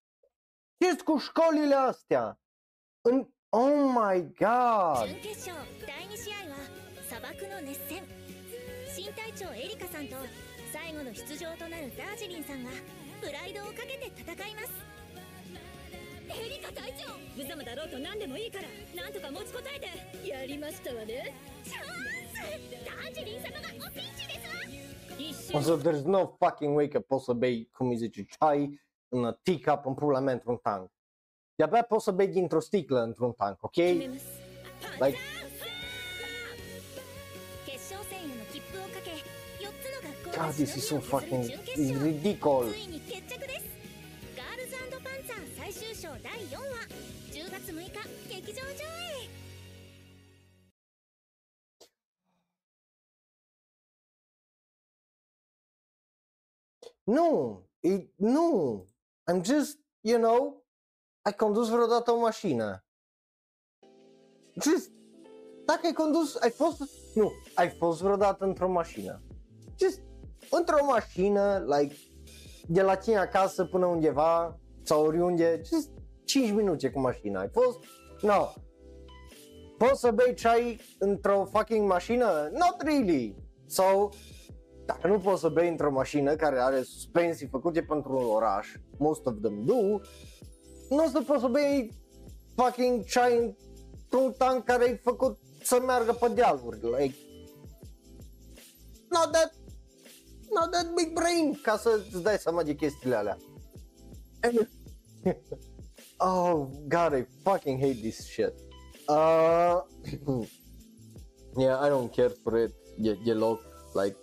[0.77, 2.39] ce cu școlile astea?
[3.01, 3.27] În...
[3.49, 5.07] Oh my god!
[9.55, 10.15] エリカさんと
[10.73, 12.71] 最後の出場となるダージリンさんが
[13.21, 14.69] プライドをかけて戦います
[16.29, 18.67] エリカ隊長無様だろうと何でもいいから
[19.01, 21.85] なんとか持ちこたえてやりましたわねチャン
[22.33, 24.57] スダージリン様がおピンチですわ
[25.17, 28.79] 一 O 瞬 să, there's no fucking way că poți să bei, cum îi zice, ceai
[29.09, 30.91] în teacup în pula mea într-un tank.
[31.55, 33.75] De-abia poți să bei dintr-o sticlă într-un tank, ok?
[33.75, 35.17] Like,
[37.65, 41.43] 決勝戦への切符をかけ4つの学校 God, が this is so fucking
[42.03, 42.73] ridiculous.
[57.07, 58.85] Nu, e, nu.
[59.31, 60.65] I'm just, you know,
[61.21, 62.85] ai condus vreodată o mașină.
[64.61, 64.91] Just,
[65.65, 66.81] dacă ai condus, ai fost,
[67.13, 69.21] nu, ai fost vreodată într-o mașină.
[69.79, 70.01] Just,
[70.49, 71.95] într-o mașină, like,
[72.67, 75.89] de la tine acasă până undeva, sau oriunde, just
[76.25, 77.39] 5 minute cu mașina.
[77.39, 77.79] Ai fost?
[78.21, 78.53] No.
[79.77, 82.49] Poți să bei ceai într-o fucking mașină?
[82.51, 83.35] Not really.
[83.65, 84.13] Sau,
[84.88, 89.26] dacă nu poți să bei într-o mașină care are suspensii făcute pentru un oraș, most
[89.26, 89.82] of them do,
[90.89, 91.91] nu o să poți să bei
[92.56, 93.56] fucking ceai
[93.93, 97.15] într-un tank care e făcut să meargă pe dealuri, like,
[99.10, 99.54] not that,
[100.50, 103.38] not that big brain, ca să îți dai seama de chestiile alea.
[106.17, 108.54] oh, God, I fucking hate this shit.
[109.08, 109.82] Uh,
[111.58, 113.60] yeah, I don't care for it de- deloc,
[113.93, 114.17] like,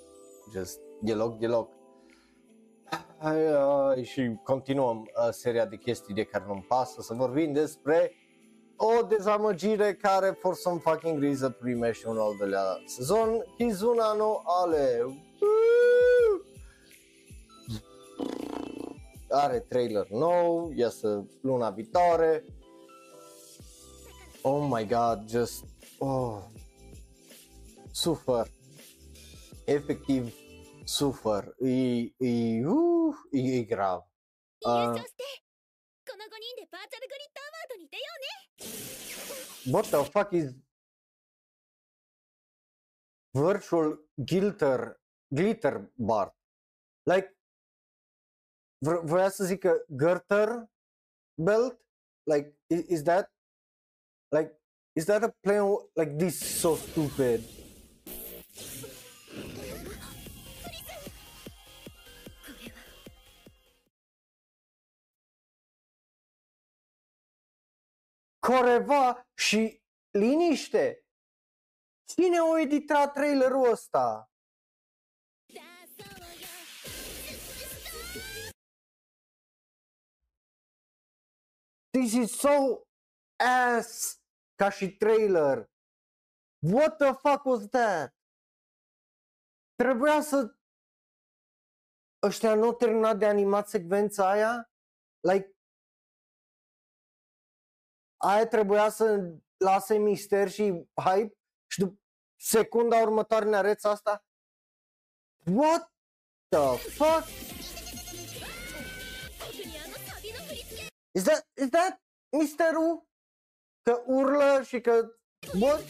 [0.55, 1.69] just deloc, deloc.
[3.19, 8.13] Hai, uh, și continuăm uh, seria de chestii de care nu-mi pasă să vorbim despre
[8.77, 15.01] o dezamăgire care for some fucking reason primește un al doilea sezon Kizuna no Ale
[15.41, 16.41] Woo!
[19.29, 22.45] are trailer nou, iasă luna viitoare
[24.43, 25.65] Oh my god, just
[25.99, 26.39] oh,
[27.93, 28.51] sufăr
[29.65, 30.35] efectiv
[30.85, 33.99] sufăr, e, e, uh, e, e grav.
[34.67, 34.95] Uh,
[39.73, 40.53] what the fuck is
[43.33, 46.37] virtual glitter, glitter bar?
[47.03, 47.37] Like,
[48.79, 50.71] v- voia să zică garter
[51.35, 51.81] belt?
[52.23, 53.33] Like, is, is that,
[54.29, 54.61] like,
[54.93, 55.59] is that a play
[55.95, 57.64] like, this so stupid?
[68.49, 71.07] coreva și liniște.
[72.05, 74.29] Cine a editat trailerul ăsta?
[81.91, 82.83] This is so
[83.37, 84.21] ass
[84.55, 85.71] ca și trailer.
[86.73, 88.15] What the fuck was that?
[89.75, 90.57] Trebuia să...
[92.23, 94.71] Ăștia nu au terminat de animat secvența aia?
[95.21, 95.54] Like,
[98.25, 101.99] aia trebuia să lase mister și hype și după
[102.37, 104.25] secunda următoare ne arăți asta.
[105.53, 105.93] What
[106.49, 107.27] the fuck?
[111.13, 112.03] Is that, is that
[112.39, 113.09] misterul?
[113.83, 115.17] Că urlă și că...
[115.61, 115.83] What?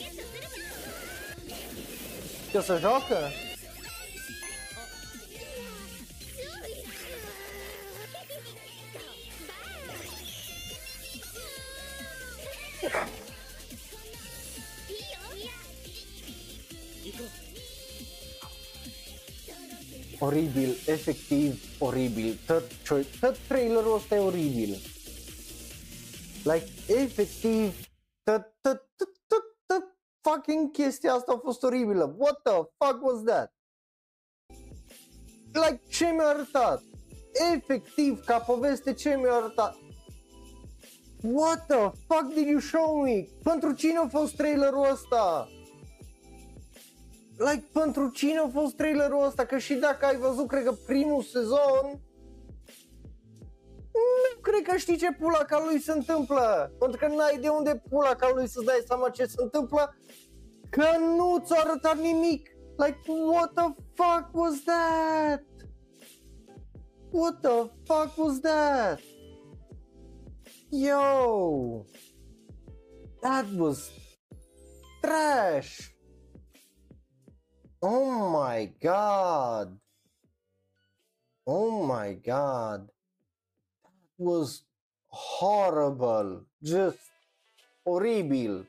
[2.53, 3.29] Că se joacă?
[20.21, 22.39] Oribil, efectiv oribil.
[22.47, 24.77] Tot, ce- tot trailerul ăsta e oribil.
[26.45, 27.75] Like, efectiv,
[28.23, 29.85] tot, tot, tot, tot, tot
[30.21, 32.15] fucking chestia asta a fost oribilă.
[32.19, 33.53] What the fuck was that?
[35.53, 36.83] Like, ce mi-a arătat?
[37.55, 39.77] Efectiv, ca poveste, ce mi-a arătat?
[41.27, 43.27] What the fuck did you show me?
[43.43, 45.49] Pentru cine a fost trailerul ăsta?
[47.39, 49.45] Like, pentru cine a fost trailerul ăsta?
[49.45, 52.01] Că și dacă ai văzut, cred că primul sezon,
[53.93, 56.73] nu cred că știi ce pula ca lui se întâmplă.
[56.79, 59.97] Pentru că n-ai de unde pula ca lui să-ți dai seama ce se întâmplă,
[60.71, 62.49] că nu ți-a arătat nimic.
[62.77, 62.99] Like,
[63.33, 65.45] what the fuck was that?
[67.11, 69.01] What the fuck was that?
[70.71, 71.87] Yo!
[73.23, 73.91] That was
[75.05, 75.93] trash!
[77.83, 79.79] Oh my god!
[81.47, 82.89] Oh my god!
[83.85, 84.65] That was
[85.09, 86.47] horrible!
[86.63, 86.99] Just
[87.87, 88.67] oribil!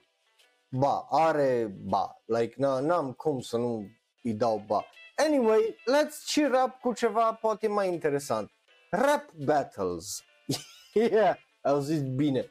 [0.72, 2.12] Ba, are ba.
[2.28, 3.88] Like, na, n-am cum să nu
[4.24, 4.86] dau ba.
[5.18, 8.52] Anyway, let's cheer up cu ceva poate mai interesant.
[8.92, 10.24] Rap battles.
[10.94, 11.36] yeah,
[11.66, 12.46] au zis bine.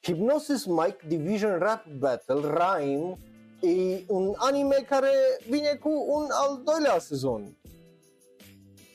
[0.00, 3.16] Hypnosis Mike Division Rap Battle Rhyme
[3.60, 5.12] e un anime care
[5.48, 7.56] vine cu un al doilea sezon.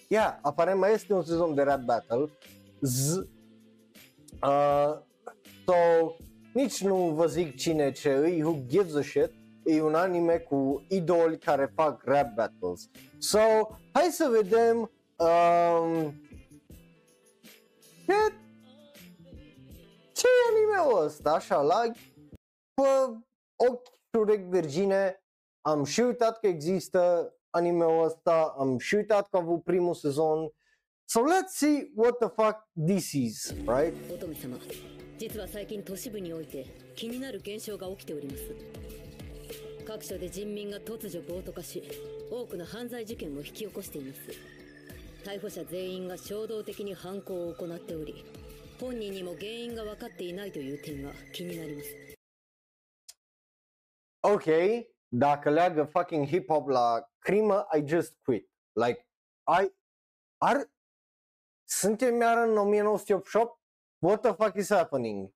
[0.07, 2.30] Yeah, aparent mai este un sezon de Rap Battle.
[2.82, 3.18] Z.
[4.41, 4.97] Uh,
[5.65, 6.15] so,
[6.53, 9.32] nici nu vă zic cine ce e, who gives a shit.
[9.63, 12.89] E un anime cu idoli care fac rap battles.
[13.18, 13.39] So,
[13.91, 16.13] hai să vedem um,
[18.05, 18.13] ce,
[20.18, 21.82] ce anime-ul ăsta, așa, la
[22.74, 22.89] pe
[23.55, 25.24] ochi și urechi virgine,
[25.61, 30.49] am și uitat că există anime-ul ăsta, am și uitat că a avut primul sezon,
[31.09, 33.93] so let's see what the fuck this is, right?
[34.13, 34.57] 乙女様
[35.18, 36.65] 実は最近都市部において
[36.95, 38.53] 気になる現象が起きております
[39.84, 41.82] 各所で人民が突如暴徒化し
[42.30, 44.57] 多くの犯罪事件を引き起こしています
[45.28, 48.23] 逮捕者全員が衝動的に犯行を行っており
[48.80, 52.17] 本人にも原因が分かっていないという点が気になります
[54.23, 58.49] ok, dacă leagă fucking hip-hop la crimă, I just quit.
[58.73, 59.07] Like,
[59.61, 59.71] I,
[60.38, 60.71] ar,
[61.65, 63.59] suntem iar în 1988?
[63.99, 65.30] What the fuck is happening?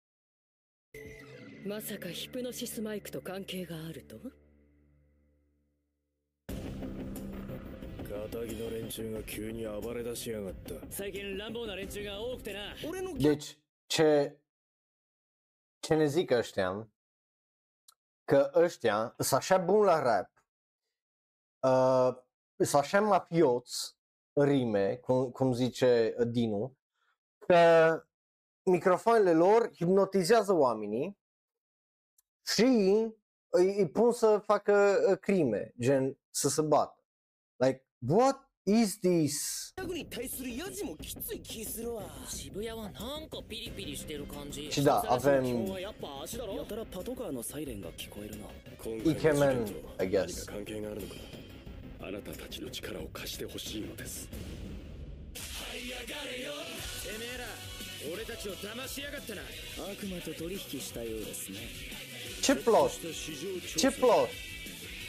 [1.68, 4.41] まさかヒプノシスマイクと関係があると
[8.31, 14.39] 木の連中が急に暴れ出しやがった最近乱暴な連中が多くてな俺の Deci, ce,
[15.81, 16.89] ce ne zic ăștia,
[18.25, 20.31] că ăștia sunt așa buni la rap,
[21.61, 22.23] uh,
[22.57, 23.97] sunt așa mafioți
[24.33, 26.77] în rime, cum, cum zice Dinu,
[27.39, 28.03] că
[28.63, 31.19] microfoanele lor hipnotizează oamenii
[32.55, 32.63] și
[33.49, 37.01] îi, îi pun să facă uh, crime, gen să se bată.
[37.57, 39.74] Like, what is this?
[39.78, 42.92] ギャグに対するヤジもきつい気するわ渋谷はなん
[43.30, 46.56] かピリピリしてる感じしだ、アベン今日はやっぱ足だろ？
[46.56, 48.46] やたらパトカーのサイレンが聞こえるな
[49.12, 49.66] イケメン
[50.00, 51.14] I guess 関係があるのか
[52.04, 54.36] あなたたちの力を貸してほしいのですて
[57.20, 57.46] めえら
[58.14, 59.42] 俺たちを騙しやがったな
[59.92, 61.58] 悪魔と取引したようですね
[62.42, 62.90] Ce plot?
[63.14, 63.92] 市場調 Ce plot?
[63.92, 64.28] Ce plot?
[64.28, 64.51] 話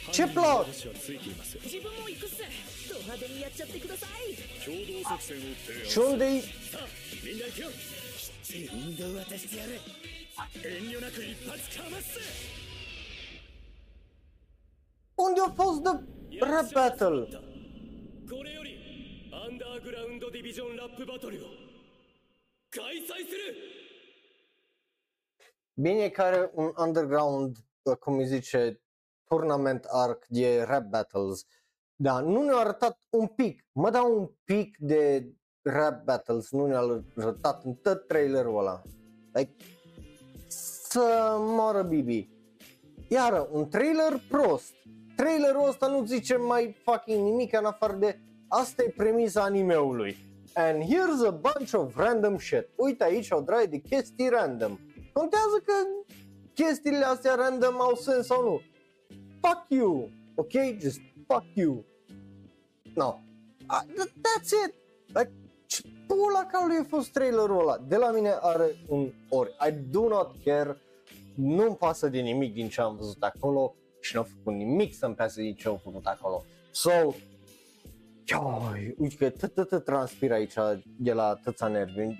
[0.02, 0.64] は
[1.00, 2.42] ついています自分も行くっす
[2.88, 4.34] ド派手にやっちゃってください
[4.64, 6.86] 共同作戦を提案 Și undeさあ
[7.24, 7.76] みんな行くよきっ
[8.42, 9.80] ちり運動渡してやる
[10.64, 12.18] 遠慮なく一発かます
[15.16, 15.90] unde a fost de
[16.40, 17.26] rap battle?
[18.28, 21.48] これよりアンダーグラウンドディビジョンラップバトルを
[22.70, 23.54] 開催する
[25.80, 28.80] Bine că are un underground, uh, cum îi zice,
[29.33, 31.45] tournament arc de rap battles.
[31.95, 35.31] Da, nu ne-a arătat un pic, mă dau un pic de
[35.61, 38.81] rap battles, nu ne-a arătat în tot trailerul ăla.
[39.33, 39.55] Like,
[40.47, 42.29] să moară Bibi.
[43.07, 44.73] Iară, un trailer prost.
[45.15, 50.17] Trailerul ăsta nu zice mai fucking nimic în afară de asta e premisa animeului.
[50.53, 52.69] And here's a bunch of random shit.
[52.75, 54.79] Uite aici o draie de chestii random.
[55.13, 55.73] Contează că
[56.53, 58.61] chestiile astea random au sens sau nu.
[59.47, 60.51] Fuck you, ok?
[60.79, 61.85] Just fuck you.
[62.95, 63.19] No.
[63.69, 64.73] Uh, th- that's it.
[65.07, 65.31] Like,
[65.67, 67.77] ce pula calului a fost trailerul ăla?
[67.77, 69.55] De la mine are un ori.
[69.67, 70.77] I do not care.
[71.35, 75.41] Nu-mi pasă de nimic din ce am văzut acolo și n-au făcut nimic să-mi pasă
[75.41, 76.43] din ce au făcut acolo.
[76.71, 76.91] So,
[78.25, 80.53] Ioi, uite că tot, tot, tot transpir aici
[80.97, 82.17] de la tăța nervi.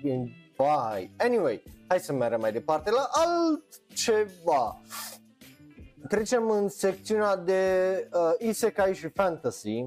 [0.56, 1.10] Vai.
[1.18, 4.80] Anyway, hai să mergem mai departe la altceva.
[6.08, 7.62] Trecem în secțiunea de
[8.12, 9.86] uh, isekai și fantasy.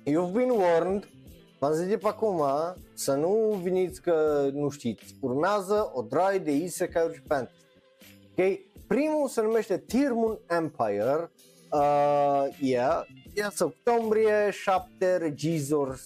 [0.00, 1.08] You've been warned.
[1.58, 2.42] V-am zis de pe acum
[2.94, 5.16] să nu veniți că nu știți.
[5.20, 7.64] Urmează o draie de isekai și fantasy.
[8.30, 8.58] Ok?
[8.86, 11.30] Primul se numește Tirmun Empire.
[11.70, 13.06] Uh, yeah.
[13.34, 15.96] Iasă octombrie 7, regizor uh,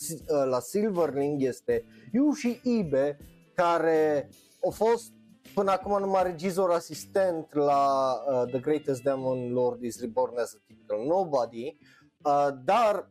[0.50, 3.18] la Silverling este Yushi Ibe,
[3.54, 4.28] care
[4.66, 5.12] a fost
[5.58, 10.62] până acum numai regizor asistent la uh, The Greatest Demon Lord is Reborn as a
[10.66, 11.76] Typical Nobody,
[12.24, 13.10] uh, dar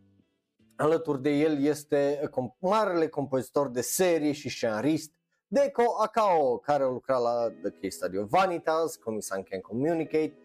[0.75, 5.11] alături de el este comp- marele compozitor de serie și scenarist
[5.47, 10.37] Deco Akao, care a lucrat la The Case Study of Vanitas, Comisan Can Communicate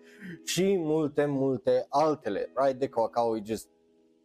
[0.45, 2.53] și multe, multe altele.
[2.55, 2.79] Right?
[2.79, 3.69] Deco Akao e just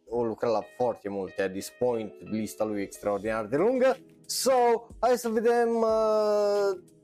[0.08, 3.96] o lucrat la foarte multe at this point, lista lui e extraordinar de lungă.
[4.26, 4.52] So,
[5.00, 6.96] hai să vedem uh,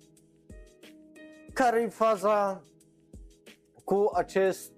[1.54, 2.62] care e faza
[3.84, 4.72] cu acest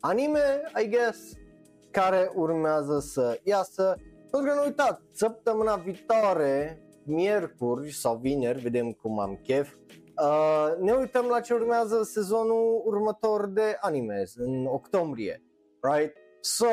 [0.00, 1.32] anime, I guess,
[1.90, 3.96] care urmează să iasă.
[4.30, 9.74] Pentru că nu uitați, săptămâna viitoare, miercuri sau vineri, vedem cum am chef,
[10.22, 15.42] uh, ne uităm la ce urmează sezonul următor de anime, în octombrie,
[15.80, 16.16] right?
[16.40, 16.66] So,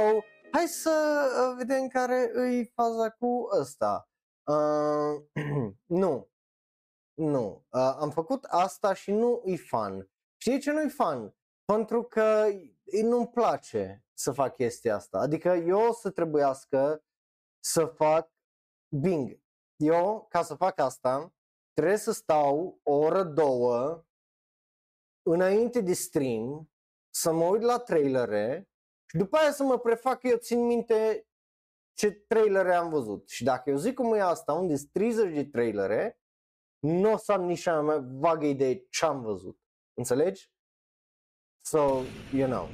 [0.52, 4.10] hai să uh, vedem care îi faza cu ăsta.
[4.44, 5.44] Uh,
[6.02, 6.28] nu,
[7.18, 10.09] nu, uh, am făcut asta și nu e fan.
[10.38, 11.36] Știi ce nu e fan?
[11.65, 12.45] Pentru că
[13.03, 15.18] nu-mi place să fac chestia asta.
[15.20, 17.03] Adică eu o să trebuiască
[17.59, 18.32] să fac
[19.01, 19.41] Bing.
[19.76, 21.34] Eu, ca să fac asta,
[21.74, 24.05] trebuie să stau o oră, două,
[25.22, 26.72] înainte de stream,
[27.09, 28.70] să mă uit la trailere
[29.09, 31.28] și după aia să mă prefac că eu țin minte
[31.93, 33.30] ce trailere am văzut.
[33.30, 36.16] Și dacă eu zic cum e asta, unde sunt 30 de trailere,
[36.80, 39.59] nu o să am nici mai vagă idee ce am văzut.
[39.93, 40.51] Înțelegi?
[41.61, 42.01] So,
[42.34, 42.69] you know.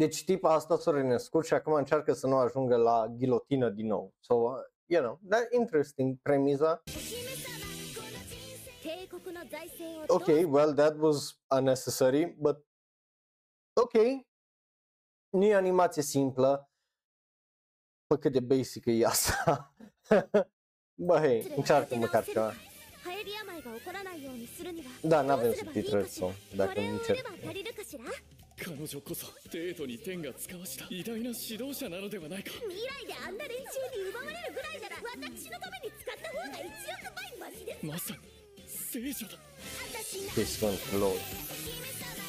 [0.00, 4.14] Deci tipa asta s-a renăscut și acum încearcă să nu ajungă la ghilotină din nou.
[4.20, 4.52] So, uh,
[4.86, 6.82] you know, that interesting premisa.
[10.06, 12.66] Ok, well, that was unnecessary, but
[13.72, 13.92] ok,
[15.28, 16.70] nu e animație simplă,
[18.06, 19.74] bă, cât de basic e asta.
[21.06, 22.52] bă, hei, încearcă măcar ceva.
[25.02, 27.26] Da, n-avem subtitrări, so, dacă nu încerc.
[28.60, 30.84] 彼女こそデートに天が使わした。
[30.90, 32.52] 偉大な指導者なのではないか。
[32.68, 36.68] 未来であんな連中に奪われるぐらいなら私のために使った方が1
[37.00, 37.86] 億倍マシです。
[37.86, 38.20] まさに
[38.68, 39.50] 聖女だ。
[40.12, 40.44] E.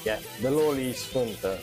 [0.03, 1.59] Yeah, the e sfântă.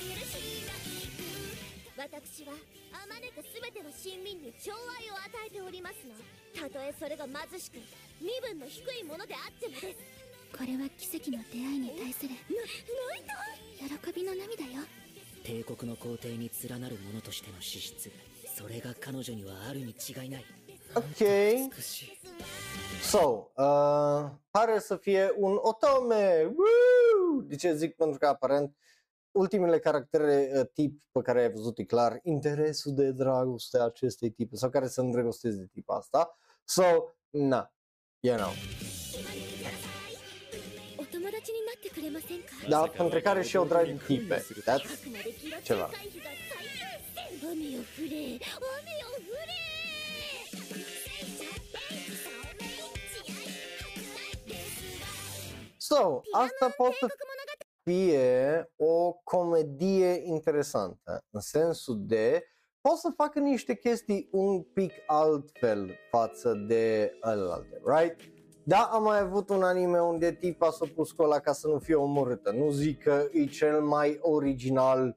[1.97, 2.53] 私は
[2.93, 6.15] あまねく全ての市民に寵愛を与えておりますの
[6.55, 7.79] たとえそれが貧しく
[8.21, 9.99] 身分の低いものであってもです。
[10.53, 12.31] これは奇跡の出会いに対する。
[12.31, 14.82] 泣いた喜びの涙よ
[15.44, 18.12] 帝国の皇帝に連なる者としての資質
[18.58, 20.46] それが彼女にはあるに違いない
[20.96, 21.70] Ok.
[21.76, 22.20] 美しい
[23.02, 26.44] So, uh, pare să fie un otome.
[26.46, 27.42] Woo!
[27.42, 27.96] De ce zic?
[27.96, 28.76] Pentru că aparent
[29.32, 34.30] ultimele caractere uh, tip pe care ai văzut e clar interesul de dragoste a acestei
[34.32, 36.38] tipe sau care se îndrăgostesc de tipa asta.
[36.64, 36.84] So,
[37.30, 37.74] na,
[38.20, 38.52] you know.
[42.69, 44.45] Da, între care și eu drag tipe.
[44.67, 45.91] That's ceva.
[55.77, 57.07] So, asta poate să
[57.83, 62.45] fie o comedie interesantă, în sensul de
[62.81, 68.38] pot să facă niște chestii un pic altfel față de alelalte, right?
[68.69, 71.79] Da, am mai avut un anime unde tipa s-a pus cu ăla ca să nu
[71.79, 72.51] fie omorâtă.
[72.51, 75.17] Nu zic că e cel mai original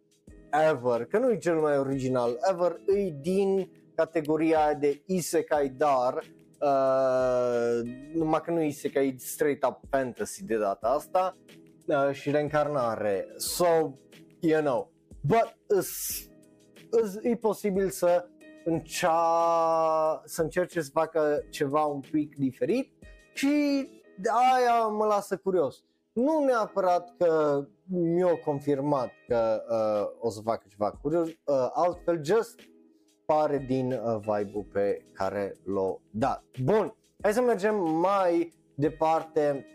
[0.69, 6.23] ever, că nu e cel mai original ever, e din categoria de isekai, dar
[6.61, 11.37] uh, numai că nu e isekai, e straight up fantasy de data asta
[11.85, 13.27] uh, și reîncarnare.
[13.37, 13.65] So,
[14.39, 14.91] you know,
[15.21, 16.19] but is,
[17.03, 18.25] is, e posibil să
[18.63, 22.93] încea, să încerce să facă ceva un pic diferit
[23.33, 25.83] și de aia mă lasă curios.
[26.13, 32.59] Nu neapărat că mi-a confirmat că uh, o să facă ceva curios, uh, altfel just
[33.25, 36.43] pare din uh, vibe-ul pe care l-o dat.
[36.63, 39.65] Bun, hai să mergem mai departe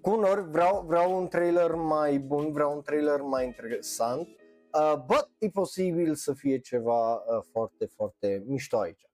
[0.00, 4.28] cu unor, vreau, vreau un trailer mai bun, vreau un trailer mai interesant.
[4.76, 9.06] uh, but e posibil să fie ceva uh, foarte, foarte mișto aici.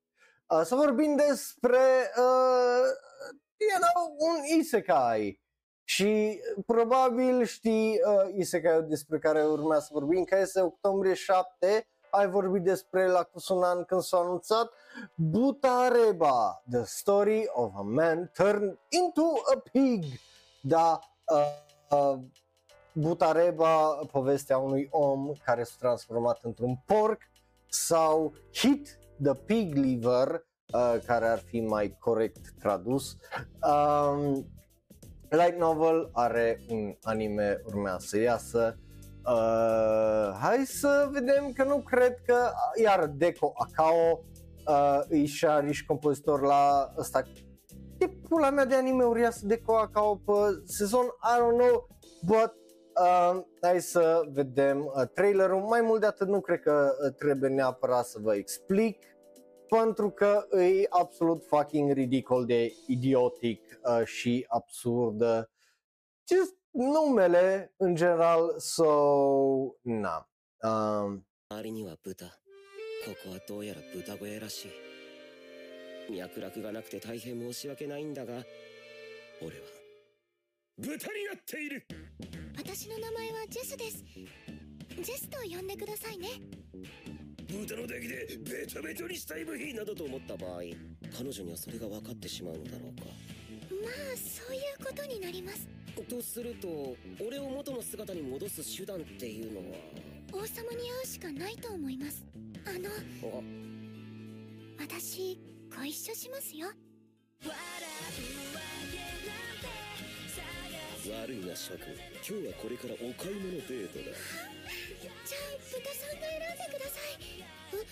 [0.53, 2.85] Uh, să vorbim despre uh,
[3.57, 5.41] you know, un isekai
[5.85, 12.29] și probabil știi uh, isekai despre care urmează să vorbim, că este octombrie 7, ai
[12.29, 14.71] vorbit despre la Kusunan când s-a anunțat
[15.15, 20.05] Butareba, the story of a man turned into a pig.
[20.63, 22.19] Da, uh, uh,
[22.93, 27.21] Butareba, povestea unui om care s-a transformat într-un porc
[27.69, 33.17] sau Hit the Pig Liver, uh, care ar fi mai corect tradus.
[33.63, 34.47] Um,
[35.29, 38.79] light novel are un anime urmează să iasă.
[39.27, 42.51] Uh, hai să vedem că nu cred că
[42.83, 44.25] iar Deco Akao
[44.67, 45.25] uh, e
[45.73, 47.23] și compozitor la ăsta
[47.99, 50.33] e pula mea de anime uriaș Deco Akao pe
[50.65, 51.89] sezon, I don't know,
[52.25, 52.55] but
[53.01, 55.61] uh, hai să vedem uh, trailerul.
[55.61, 58.99] Mai mult de atât nu cred că uh, trebuie neapărat să vă explic
[59.72, 65.50] pentru că e absolut fucking ridicol de idiotic uh, și absurd.
[66.28, 68.92] Just numele în general, so,
[69.82, 70.30] na.
[70.62, 72.32] Um, 周りには豚こ
[73.24, 74.68] こはどうやら豚小屋らし
[76.10, 78.34] い脈絡がなくて大変申し訳ないんだが
[79.42, 79.64] 俺は
[80.78, 81.88] 豚になっている
[82.58, 86.28] 私の名前はジェスですジェスと呼んでくださいね
[87.53, 90.61] 豚の出来でベトベトにしたい部品などと思った場合
[91.17, 93.07] 彼女にはそれが分かってしまうのだろうか。
[93.07, 95.69] まあそういうことになります。
[96.09, 99.77] とすると俺を元の姿に戻す手段っていうのは？
[100.33, 102.25] 王様に会うしかないと思います。
[102.65, 102.89] あの
[104.79, 105.39] 私
[105.77, 106.69] ご一緒しますよ
[111.11, 111.99] 悪いな諸君。
[112.23, 114.05] 今日はこれからお買い物デートだ。
[115.27, 117.43] じゃあ豚さんが選んでください。
[117.73, 117.83] え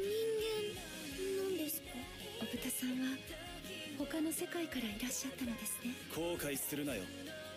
[0.00, 0.08] 人
[1.36, 1.88] 間なんですか？
[2.40, 3.18] 豚さんは
[3.98, 5.92] 他の世界からいらっしゃったのですね。
[6.14, 7.02] 後悔するなよ。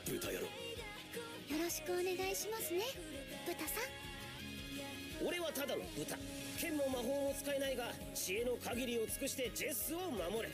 [0.05, 0.41] 豚野郎。
[0.41, 0.49] よ
[1.63, 2.83] ろしくお願いしますね。
[3.47, 3.83] 豚さん。
[5.25, 6.17] 俺はただの豚。
[6.59, 10.49] 剣も魔法も使えないが知恵の限りを尽くしてジェスを守れ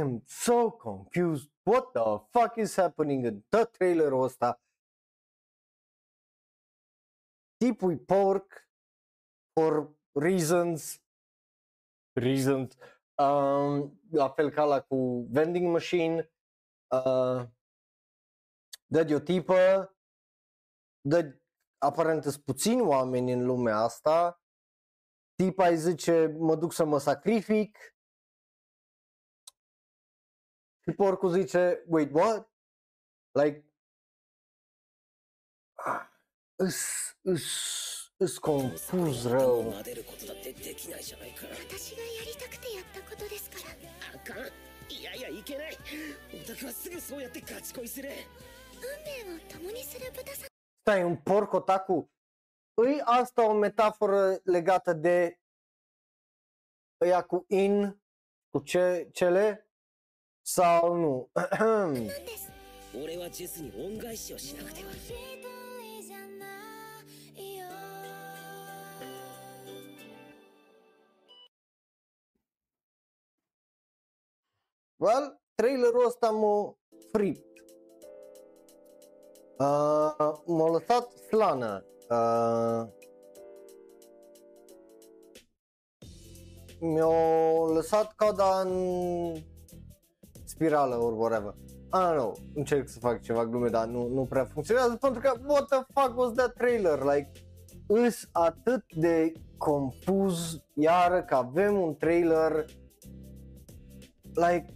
[0.00, 1.50] am so confused.
[1.62, 4.60] What the fuck is happening in the trailer ăsta?
[7.56, 8.68] Tipul porc
[9.52, 11.02] for reasons.
[12.12, 12.76] Reasons.
[13.14, 16.32] Um, la fel ca la cu vending machine.
[16.88, 17.48] Uh,
[18.86, 19.88] dă de o tipă.
[21.00, 21.38] Dă
[21.78, 24.42] aparent sunt puțini oameni în lumea asta.
[25.34, 27.93] Tipa îi zice mă duc să mă sacrific
[30.88, 32.50] și porcul zice, wait, what?
[33.32, 33.64] Like,
[36.54, 36.76] îs,
[37.22, 37.44] îs,
[38.16, 39.74] îs confuz rău.
[50.80, 52.12] Stai, un porc otaku?
[52.74, 55.40] Îi asta o metaforă legată de
[57.00, 58.02] ăia cu in,
[58.50, 59.63] cu ce, cele,
[60.46, 61.30] sau nu?
[74.96, 76.76] well, trailerul ăsta m-a
[77.12, 77.52] fript.
[79.58, 81.84] Uh, m-a lăsat flană.
[82.10, 82.88] Uh,
[86.80, 87.06] mi-a
[87.72, 89.53] lăsat cada în
[90.54, 91.54] spirală or whatever.
[91.92, 95.32] I don't know, încerc să fac ceva glume, dar nu, nu prea funcționează pentru că
[95.46, 97.02] what the fuck was that trailer?
[97.02, 97.30] Like,
[97.86, 102.64] îs atât de confuz iară că avem un trailer
[104.34, 104.66] like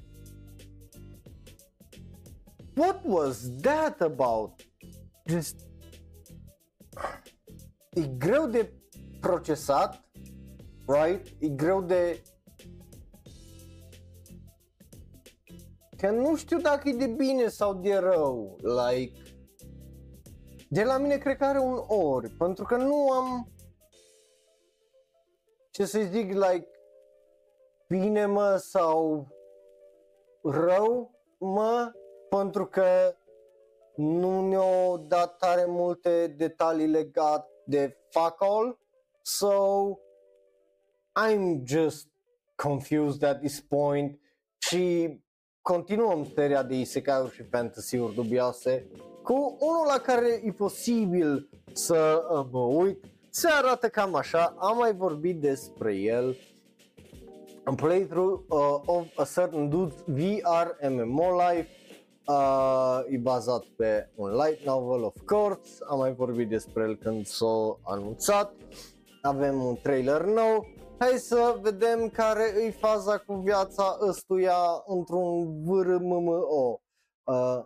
[2.77, 4.63] what was that about?
[5.27, 5.67] Just
[7.91, 8.73] e greu de
[9.21, 10.05] procesat,
[10.87, 11.27] right?
[11.39, 12.23] E greu de
[15.99, 19.23] că nu știu dacă e de bine sau de rău, like.
[20.69, 23.53] De la mine cred că are un ori, pentru că nu am
[25.71, 26.69] ce să zic, like
[27.89, 29.29] bine mă sau
[30.43, 31.93] rău mă,
[32.29, 33.17] pentru că
[33.97, 38.79] nu ne-au dat tare multe detalii legate de fuck all,
[39.23, 39.53] so
[41.27, 42.09] I'm just
[42.57, 44.21] confused at this point.
[44.59, 45.13] Și
[45.73, 48.87] continuăm seria de isekai și fantasy-uri dubioase
[49.23, 53.05] cu unul la care e posibil să uh, mă uit.
[53.31, 56.37] Se arată cam așa, am mai vorbit despre el
[57.65, 61.69] în playthrough uh, of a certain dude VR MMO life.
[62.27, 67.27] Uh, e bazat pe un light novel of course, am mai vorbit despre el când
[67.27, 68.53] s-a anunțat,
[69.23, 70.67] avem un trailer nou,
[70.99, 76.81] hai să vedem care e faza cu viața ăstuia într-un VRMMO.
[77.25, 77.65] Uh,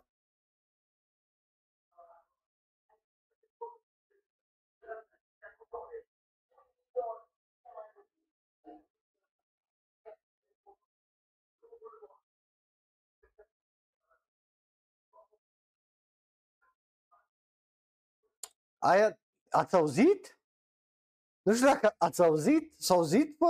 [18.78, 19.18] Aia,
[19.50, 20.41] ați auzit?
[21.42, 23.46] Nu știu dacă ați auzit, s-a auzit pe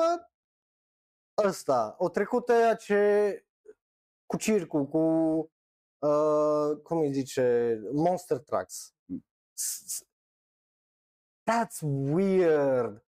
[1.47, 3.45] ăsta, o trecută aia ce
[4.27, 4.99] cu circul, cu
[5.99, 8.95] uh, cum îi zice, Monster Trucks.
[11.51, 11.81] That's
[12.13, 13.05] weird.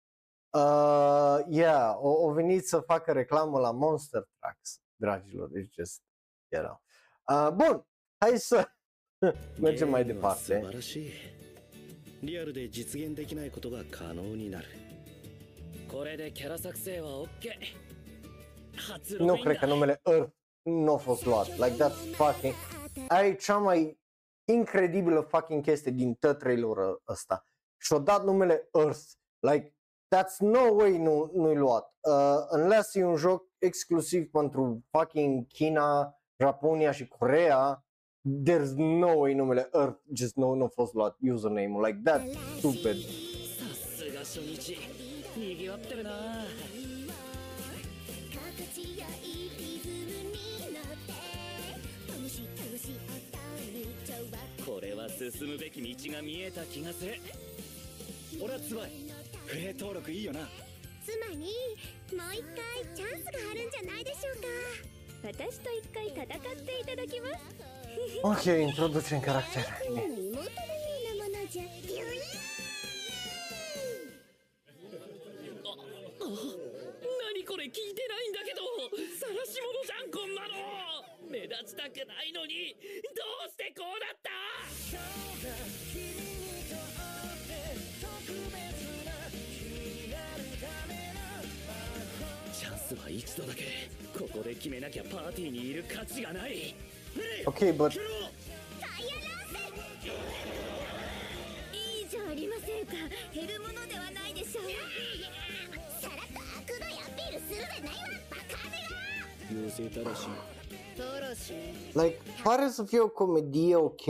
[0.49, 6.01] Uh, yeah, o, o venit să facă reclamă la Monster Trucks, dragilor, deci just,
[6.47, 6.81] you know.
[7.29, 8.69] Uh, bun, hai să
[9.61, 10.59] mergem mai departe.
[12.22, 14.66] 素晴らしいリアルで実現できないことが可能になる
[15.88, 17.28] これでキャラ作成は OK
[18.76, 20.32] 発 Nu 露イン cred だ că numele Earth
[20.64, 21.46] nu a fost luat.
[21.58, 22.54] Like that's fucking...
[23.08, 23.98] Ai cea mai
[24.44, 27.44] incredibilă fucking chestie din tot trailerul ăsta.
[27.76, 29.02] Și-o dat numele Earth.
[29.40, 29.74] Like,
[30.14, 31.94] that's no way nu, nu-i luat.
[32.00, 37.84] Uh, unless e un joc exclusiv pentru fucking China, Japonia și Corea,
[38.29, 41.81] there's no way numele Earth just nu no, a fost luat username-ul.
[41.81, 42.97] Like, that's stupid.
[43.59, 44.77] さすが初日
[54.65, 57.15] これは進むべき道が見えた気がする
[58.41, 58.91] 俺はつばい
[59.45, 60.41] 不平登録いいよな
[61.05, 66.27] つまりもう一回チャンスがあるんじゃないでしょうか私と一回戦っ
[66.65, 67.58] ていただきます
[68.23, 69.65] Ok, introducem caractere.
[69.83, 70.18] 君の
[110.09, 111.51] らし
[111.93, 114.05] like, pare să fie o comedie ok,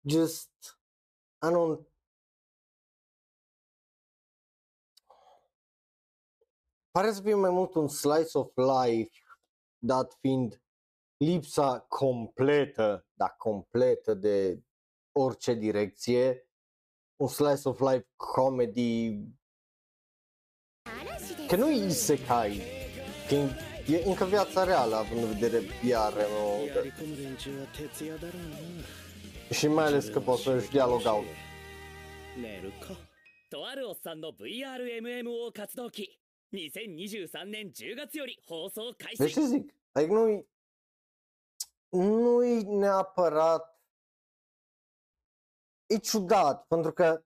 [0.00, 0.50] just,
[1.42, 1.86] I don't...
[6.90, 9.18] Pare să fie mai mult un slice of life,
[9.78, 10.62] dat fiind
[11.17, 14.63] lipsa completă, da, completă de
[15.11, 16.47] orice direcție,
[17.15, 19.17] un slice of life comedy,
[21.47, 22.61] că nu e isekai,
[23.27, 23.35] că
[23.91, 28.57] e încă viața reală, având în vedere VR, やり込む連中は徹夜だろうな
[29.53, 31.25] și mai ales că poți să-și dialog out.
[32.41, 32.95] 寝るか
[33.49, 36.19] とあるおっさんの VRMMO 活動期
[36.51, 39.73] 2023年10月より放送開 Deci 始 ce zic?
[39.91, 40.47] Adică nu-i,
[41.88, 43.80] nu-i neapărat,
[45.86, 47.22] e ciudat, pentru că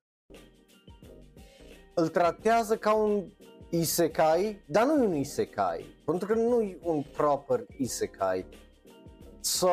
[1.95, 3.33] îl tratează ca un
[3.71, 8.47] isekai, dar nu e un isekai, pentru că nu e un proper isekai.
[9.41, 9.69] So,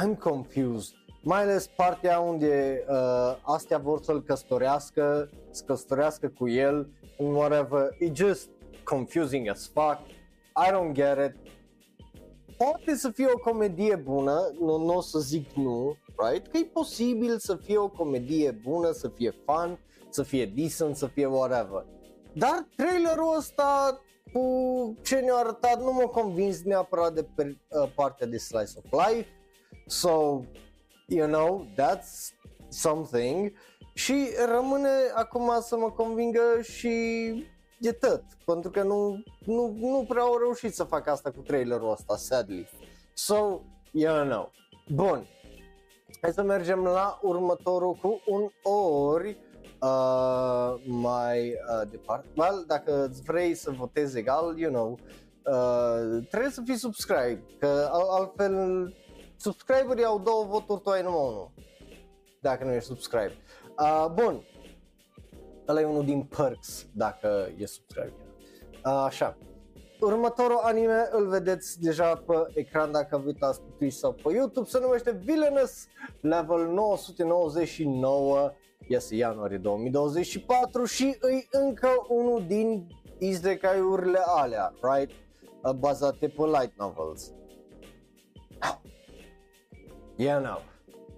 [0.00, 0.94] I'm confused.
[1.22, 7.96] Mai ales partea unde uh, astea vor să-l căsătorească, să căsătorească cu el, and whatever,
[7.98, 8.50] e just
[8.84, 10.00] confusing as fuck.
[10.56, 11.41] I don't get it.
[12.62, 16.46] Poate să fie o comedie bună, nu, nu o să zic nu, right?
[16.46, 19.78] Că e posibil să fie o comedie bună, să fie fun,
[20.10, 21.86] să fie decent, să fie whatever.
[22.34, 24.00] Dar trailerul ăsta
[24.32, 24.42] cu
[25.02, 29.28] ce ne-a arătat nu m-a convins neapărat de pe, uh, partea de slice of life.
[29.86, 30.44] So,
[31.06, 32.34] you know, that's
[32.68, 33.52] something.
[33.94, 36.88] Și rămâne acum să mă convingă și
[37.82, 41.90] de tot, pentru că nu, nu, nu prea au reușit să facă asta cu trailerul
[41.90, 42.68] ăsta, sadly.
[43.14, 43.60] So,
[43.90, 44.52] you know.
[44.88, 45.26] Bun.
[46.20, 49.38] Hai să mergem la următorul cu un ori
[49.80, 52.26] uh, mai uh, departe.
[52.36, 54.98] Well, dacă îți vrei să votezi egal, you know,
[55.46, 58.94] uh, trebuie să fii subscribe, că al- altfel
[59.36, 61.50] subscriberii au două voturi, tu ai numai unul,
[62.40, 63.36] dacă nu ești subscribe.
[63.78, 64.44] Uh, bun,
[65.68, 68.14] ăla e unul din perks dacă e subscribe.
[68.84, 69.36] Uh, așa,
[70.00, 74.68] următorul anime îl vedeți deja pe ecran dacă vă uitați pe Twitch sau pe YouTube,
[74.68, 75.86] se numește Villainous
[76.20, 78.52] Level 999,
[78.88, 82.86] iese ianuarie 2024 și îi încă unul din
[83.18, 85.10] isekai-urile alea, right?
[85.62, 87.32] Uh, Bazate pe light novels.
[90.16, 90.71] Yeah, no.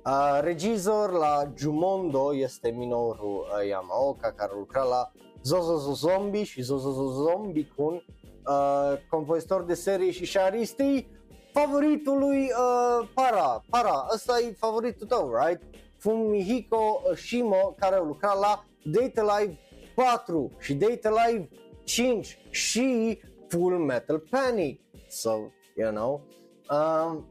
[0.06, 7.06] Uh, regizor la Jumondo este Minoru uh, Yamaoka care lucra la Zozozo Zombie și Zozozo
[7.06, 11.06] Zombie Kun uh, compozitor de serie și șaristi
[11.52, 15.62] favoritul lui uh, Para, Para, ăsta e favoritul tău, right?
[15.98, 19.58] Fumihiko Shimo care a lucrat la Data Live
[19.94, 21.48] 4 și Data Live
[21.84, 24.80] 5 și Full Metal Panic.
[25.08, 25.30] So,
[25.76, 26.22] you know,
[26.70, 27.26] um,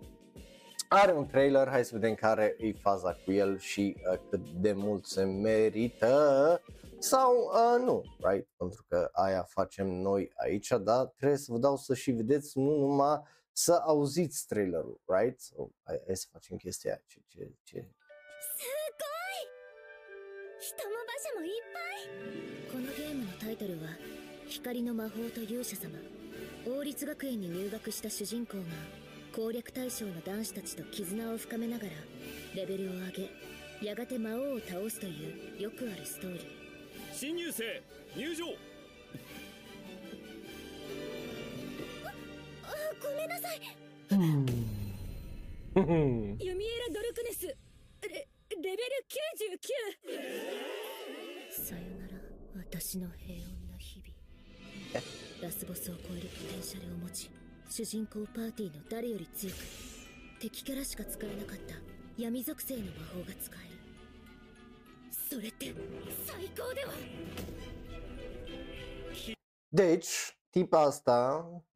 [0.93, 4.72] are un trailer, hai să vedem care e faza cu el și uh, cât de
[4.72, 6.62] mult se merită
[6.99, 8.49] sau uh, nu, right?
[8.57, 12.76] Pentru că aia facem noi aici, dar trebuie să vă dau să și vedeți, nu
[12.76, 13.22] numai
[13.53, 15.41] să auziți trailerul, right?
[15.41, 17.03] So, hai, hai să facem chestia aia.
[17.07, 17.93] Ce, ce, ce.
[18.41, 18.64] す
[18.99, 19.49] ごい
[20.61, 23.89] 人も馬車もいっぱいこのゲームのタイトルは「
[24.47, 25.99] 光の魔法と勇者様」
[26.66, 29.01] 王立学園に入学した主人公が
[29.36, 31.90] 攻略対象の男子たちと絆を深めながら
[32.56, 33.12] レベルを上
[33.82, 36.44] げやがて魔王を倒すというよくあるストーリー。
[37.12, 37.82] 新入生
[38.16, 38.46] 入場。
[42.64, 42.70] あ
[43.02, 43.60] ごめんなさい。
[46.40, 47.48] ユミエラ・ドルクネス。
[47.48, 47.56] レ
[48.10, 48.28] レ
[48.62, 48.78] ベル
[51.58, 52.14] 99さよなら
[52.72, 54.14] 私の平穏な日々。
[55.42, 57.32] ラスボスを超えるポテンシャルを持ち
[57.76, 59.55] 主人公パーティーの誰より強く
[60.39, 61.74] 敵キャラしか使えなかった
[62.21, 63.80] 闇属性の魔法が使える
[65.11, 65.74] それって
[66.24, 66.93] 最高では
[69.71, 71.11] でちティパースタ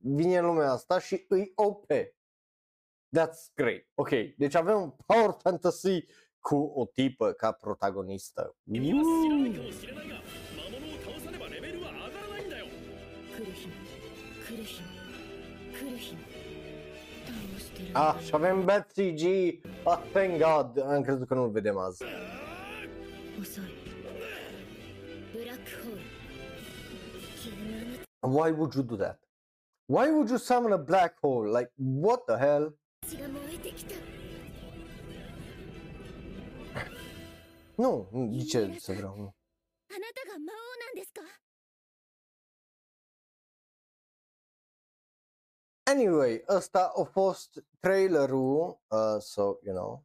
[0.06, 2.14] ヴィニャロメアスタシウイオペ
[3.12, 3.86] That's great.
[3.96, 6.06] Ok, deci avem un power fantasy
[6.40, 8.56] cu o tipă ca protagonistă.
[8.64, 10.07] Mm.
[17.94, 19.24] Ah, și avem Bad 3G.
[20.14, 20.84] Thank God.
[20.86, 22.04] Am crezut că nu-l vedem azi.
[28.22, 29.20] Why would you do that?
[29.86, 31.50] Why would you summon a black hole?
[31.50, 32.78] Like, what the hell?
[37.76, 39.36] Nu, de ce să vreau?
[45.88, 50.04] Anyway, ăsta a fost trailerul, uh, so, you know.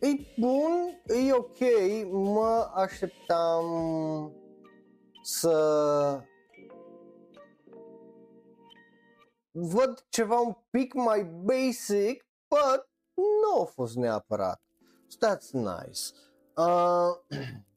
[0.00, 0.06] E
[0.38, 1.58] bun, e ok,
[2.10, 3.64] mă așteptam
[5.22, 6.24] să
[9.50, 14.62] văd ceva un pic mai basic, but nu a fost neapărat.
[15.06, 16.00] So that's nice.
[16.56, 17.16] Uh,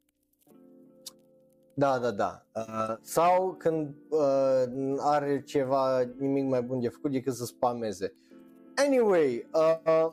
[1.78, 2.46] Da, da, da.
[2.56, 8.14] Uh, sau când uh, are ceva nimic mai bun de făcut decât să spameze.
[8.86, 10.12] Anyway, uh, uh,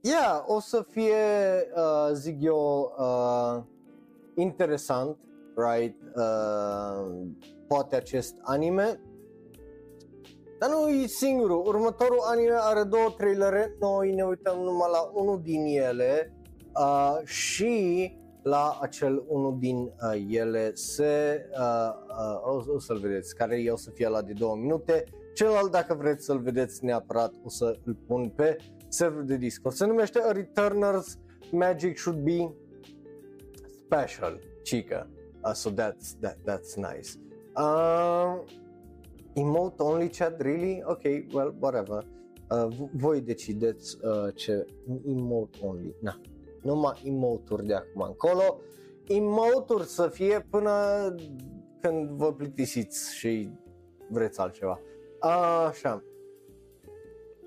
[0.00, 1.14] yeah, o să fie,
[1.74, 3.62] uh, zic eu, uh,
[4.34, 5.16] interesant,
[5.56, 7.26] right, uh,
[7.66, 9.00] poate acest anime.
[10.58, 11.66] Dar nu e singurul.
[11.66, 16.34] Următorul anime are două trailere, noi ne uităm numai la unul din ele
[16.74, 18.17] uh, și
[18.48, 23.70] la acel unul din uh, ele se, uh, uh, o, o să-l vedeți, care e
[23.70, 25.04] o să fie la de două minute.
[25.34, 28.56] Celălalt, dacă vreți să-l vedeți neapărat, o să îl pun pe
[28.88, 29.74] server de Discord.
[29.74, 31.18] Se numește A Returners
[31.50, 32.54] Magic Should Be
[33.84, 35.08] Special, chica.
[35.44, 37.10] Uh, so that's, that, that's nice.
[37.56, 38.42] Uh,
[39.32, 40.82] emote only chat, really?
[40.84, 42.04] Ok, well, whatever.
[42.50, 44.66] Uh, v- voi decideți uh, ce
[45.06, 45.94] emote only.
[46.00, 46.20] Na,
[46.62, 48.60] numai emote-uri de acum încolo.
[49.06, 50.74] Emote-uri să fie până
[51.80, 53.50] când vă plictisiți și
[54.08, 54.80] vreți altceva.
[55.68, 56.02] Așa.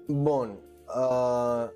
[0.07, 0.59] Bun.
[0.95, 1.70] Uh,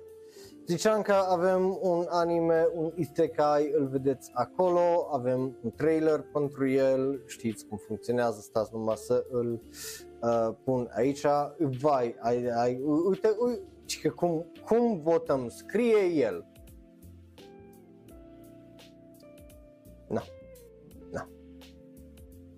[0.66, 7.22] ziceam că avem un anime, un isekai, îl vedeți acolo, avem un trailer pentru el,
[7.26, 9.60] știți cum funcționează, stați numai să îl
[10.22, 11.26] uh, pun aici.
[11.58, 16.46] Vai, ai, ai, uite, uite cum, cum votăm, scrie el.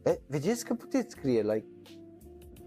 [0.08, 1.68] E, vedeți că puteți scrie, like,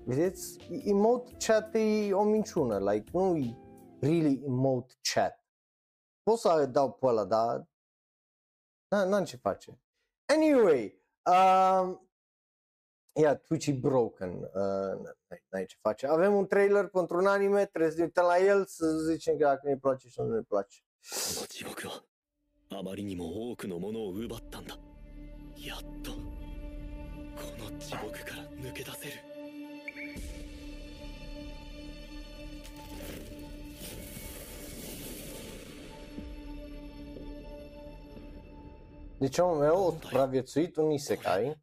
[0.05, 3.57] vedeți, emote chat e o minciună, like, nu e
[4.01, 5.45] really emote chat.
[6.23, 7.61] Pot să dau pe ăla, dar
[8.95, 9.81] n- n-am ce face.
[10.27, 12.09] Anyway, um,
[13.13, 16.07] yeah, Twitch e broken, uh, n-ai, n-ai ce face.
[16.07, 19.45] Avem un trailer pentru un anime, trebuie să ne uităm la el, să zicem că
[19.45, 20.81] dacă ne place și nu ne place.
[21.09, 22.03] この地獄は
[22.71, 24.77] あまりにも多くのものを奪ったんだ
[25.57, 26.40] やっと
[27.36, 29.14] この地獄から抜け出せる。
[39.22, 41.56] Meu a supraviețuit un isekai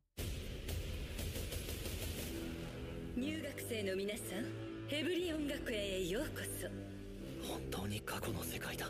[3.17, 4.47] 入学生の皆さん
[4.87, 6.69] ヘブリオン学園へようこそ。
[7.53, 8.87] 本当に過去の世界だ。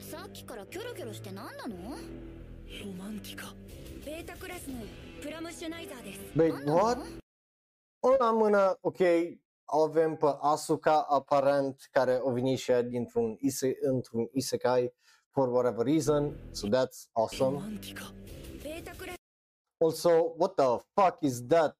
[0.00, 1.74] さっきからキョロキョロして何なの？
[1.90, 3.54] ロマンティカ
[4.06, 4.76] ベータクラスの
[5.20, 6.20] プラムシュナイザーです。
[6.36, 6.98] Wait, what?
[8.00, 8.98] O la mână, ok,
[9.64, 14.92] avem pe Asuka, aparent, care a venit și dintr-un ise, într-un isekai
[15.30, 17.78] for whatever reason, so that's awesome.
[19.80, 21.78] Also, what the fuck is that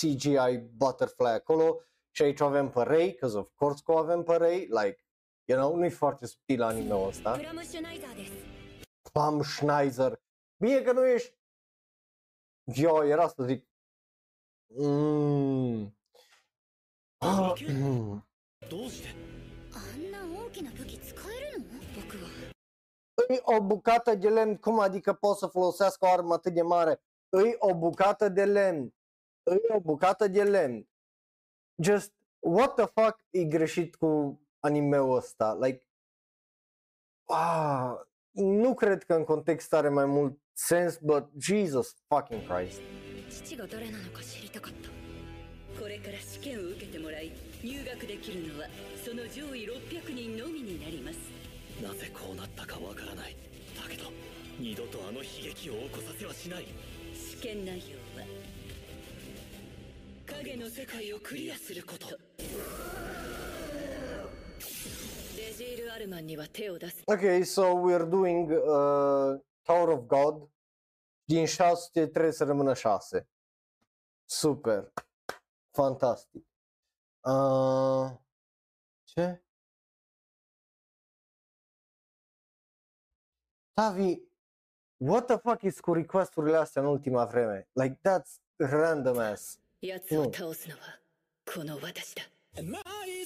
[0.00, 1.80] CGI butterfly acolo?
[2.10, 5.04] Și aici avem pe Ray, because of course că avem pe Ray, like,
[5.44, 7.40] you know, nu-i foarte subtil anime-ul ăsta.
[9.12, 10.20] Pam Schneider.
[10.56, 11.35] Bine că nu ești
[12.74, 13.66] eu era să zic...
[14.66, 15.96] Mm.
[17.18, 18.26] Ah, mm.
[23.28, 27.00] Îi o bucată de lemn, cum adică pot să folosească o armă atât de mare?
[27.28, 28.94] Îi o bucată de lemn.
[29.42, 30.88] Îi o bucată de lemn.
[31.82, 35.54] Just, what the fuck e greșit cu animeul ăsta?
[35.54, 35.86] Like,
[37.24, 37.94] ah,
[38.30, 42.80] nu cred că în context are mai mult sens, but Jesus fucking Christ.
[43.30, 44.88] 父が誰なのか知りたかった。
[45.80, 47.30] これから試験を受けてもらい
[47.62, 48.66] 入学できるのは
[49.04, 51.18] その上位600人のみになります。
[51.82, 53.36] なぜこうなったかわからない。
[53.76, 54.10] だけど
[54.58, 56.66] 二度とあの悲劇を起こさせはしない。
[57.14, 58.26] 試験内容は
[60.26, 62.18] 影の世界をクリアすること。
[65.36, 67.02] デジール・アルマンには手を出す。
[67.06, 70.49] Ok, so we're doing uh, Tower of God.
[71.23, 73.29] Din 600 trebuie să rămână 6.
[74.25, 74.93] Super.
[75.71, 76.45] Fantastic.
[77.21, 78.11] Uh,
[79.03, 79.43] ce?
[83.73, 84.21] Tavi,
[84.97, 87.69] what the fuck is cu requesturile astea în ultima vreme?
[87.73, 89.59] Like, that's random ass.
[89.81, 90.99] 奴を倒すのは
[91.51, 92.21] この私だ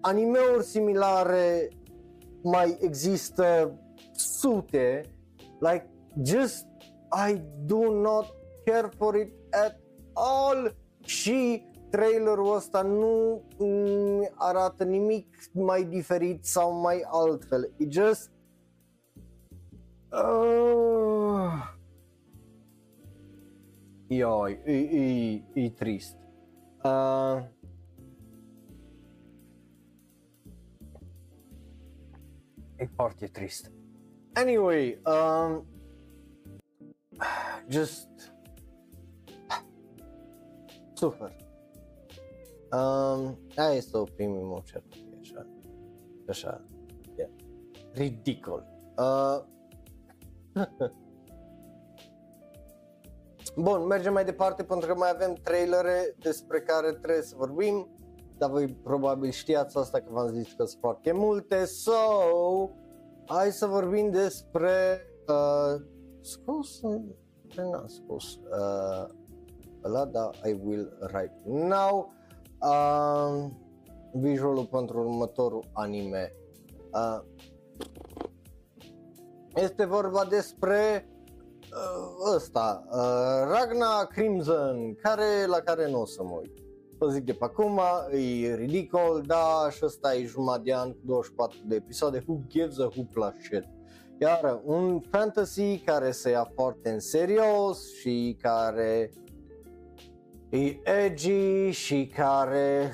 [0.00, 1.68] Animeuri similare
[2.42, 3.78] mai există
[4.12, 5.00] sute,
[5.58, 5.90] like
[6.22, 6.66] just
[7.28, 8.26] I do not
[8.64, 9.32] care for it
[9.64, 9.80] at
[10.12, 17.72] all și trailerul ăsta nu mm, arată nimic mai diferit sau mai altfel.
[17.76, 18.30] E just
[20.10, 21.72] uh,
[24.06, 26.16] Ioi, e, e, e trist.
[26.84, 27.42] Uh,
[32.76, 33.72] E foarte trist.
[34.34, 35.66] Anyway, um,
[37.68, 38.33] just
[40.94, 41.36] super.
[42.72, 44.82] Um, aia este o primul cer,
[45.20, 45.46] așa,
[46.28, 46.64] așa,
[47.16, 47.30] yeah.
[47.92, 48.66] ridicol.
[48.98, 49.38] Uh,
[53.56, 57.88] Bun, mergem mai departe pentru că mai avem trailere despre care trebuie să vorbim,
[58.38, 61.92] dar voi probabil știați asta că v-am zis că sunt foarte multe, so
[63.26, 65.80] hai să vorbim despre uh,
[66.20, 66.80] scos
[67.46, 69.08] ce n-am spus uh,
[69.84, 72.12] ăla, dar I will right now.
[72.60, 73.50] Uh,
[74.12, 76.32] visualul pentru următorul anime.
[76.92, 77.20] Uh,
[79.54, 81.08] este vorba despre
[81.72, 86.62] uh, ăsta, uh, Ragna Crimson, care, la care nu o să mă uit.
[86.98, 87.80] Vă zic de pe acum,
[88.12, 92.78] e ridicol, da, și ăsta e jumătate de an cu 24 de episoade, who gives
[92.78, 93.64] a hoop la shit.
[94.20, 99.10] Iar un fantasy care se ia foarte în serios și care
[100.54, 102.92] e edgy și care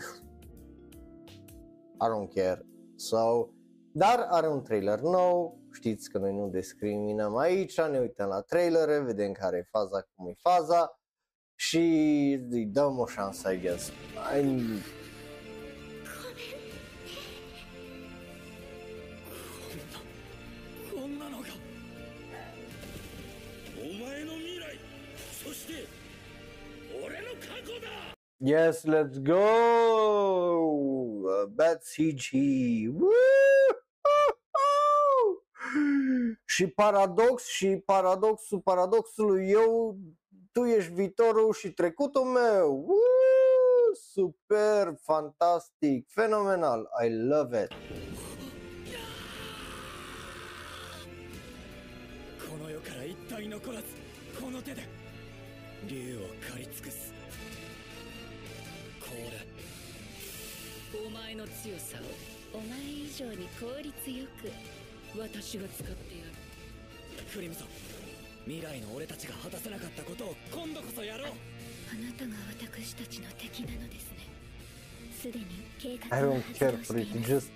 [2.00, 2.66] I don't care.
[2.96, 3.48] So,
[3.92, 8.98] dar are un trailer nou, știți că noi nu discriminăm aici, ne uităm la trailere,
[8.98, 11.00] vedem care e faza, cum e faza
[11.54, 11.78] și
[12.50, 13.88] îi dăm o șansă, I guess.
[14.40, 14.54] I,
[28.39, 29.41] yes, let's go!
[31.25, 32.31] Uh, Bad CG!
[32.93, 33.13] Woo!
[36.45, 39.97] și paradox și paradoxul paradoxului eu
[40.51, 42.85] tu ești viitorul și trecutul meu.
[42.87, 42.97] Woo!
[44.13, 46.89] Super, fantastic, fenomenal.
[47.05, 47.71] I love it.
[52.49, 53.85] この世から一体残らず
[54.41, 54.83] この手で
[55.87, 57.08] 竜を狩り尽くす
[61.10, 61.98] お前の強さ
[62.54, 64.52] をお前以上に効率よく
[65.18, 67.68] 私が使ってやるクリムゾン
[68.44, 72.30] 未来の俺たちが果たせなかったことを今度こそやろうあなたが
[72.62, 74.18] 私たちの敵なのですね
[75.20, 75.46] すでに
[75.80, 77.52] 計画は発動して.います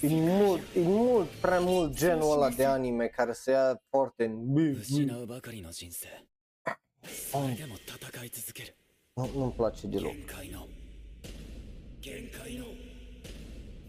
[0.00, 4.24] Just e mult, e mult, prea mult genul ăla de anime care se ia foarte
[4.24, 4.78] în...
[4.80, 6.06] 失うばかりの人生
[7.02, 8.76] それでも戦い続ける
[9.18, 10.77] Nu, nu-mi place deloc.
[12.08, 12.64] 限界の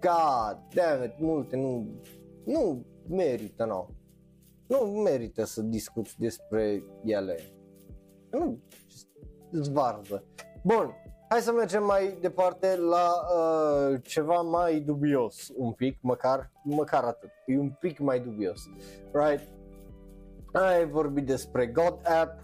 [0.00, 1.86] God damn it, multe nu,
[2.44, 3.88] nu merită, nu.
[4.66, 7.38] Nu merită să discuți despre ele.
[8.30, 8.58] Nu,
[9.52, 10.24] zvarză.
[10.64, 10.94] Bun,
[11.28, 17.30] hai să mergem mai departe la uh, ceva mai dubios, un pic, măcar, măcar atât,
[17.46, 18.60] e un pic mai dubios,
[19.12, 19.48] right?
[20.52, 22.40] Ai vorbit despre God App,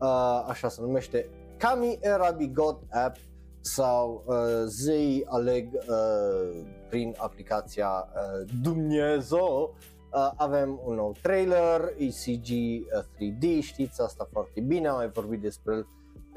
[0.00, 3.16] uh, așa se numește, Kami Erabi God App
[3.60, 4.36] sau uh,
[4.66, 9.76] zei aleg uh, prin aplicația uh, Dumnezeu.
[10.12, 15.40] Uh, avem un nou trailer, ECG uh, 3D, știți asta foarte bine, am mai vorbit
[15.40, 15.86] despre el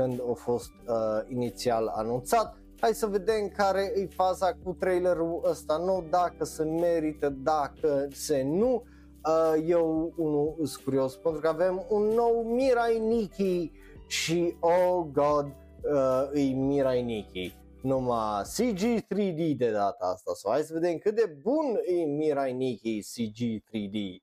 [0.02, 0.96] când a fost uh,
[1.28, 2.58] inițial anunțat.
[2.80, 8.44] Hai să vedem care e faza cu trailerul ăsta nou, dacă se merită, dacă se
[8.44, 8.84] nu.
[9.28, 13.72] Uh, eu unul sunt curios pentru că avem un nou Mirai Nikki
[14.08, 17.56] și oh god, uh, îi Mirai Nikki.
[17.82, 20.32] Numai CG 3D de data asta.
[20.34, 24.22] So hai să vedem cât de bun e Mirai Nikki CG 3D.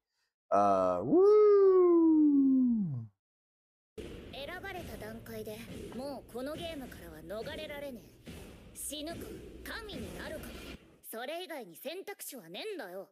[0.51, 1.98] Uh, woo!
[5.39, 5.59] た段階で
[5.97, 8.33] もうこのゲームからは逃れられねえ
[8.75, 9.19] 死ぬか
[9.65, 10.47] 神になるか
[11.11, 13.09] それ以外に選択肢はねえんだよ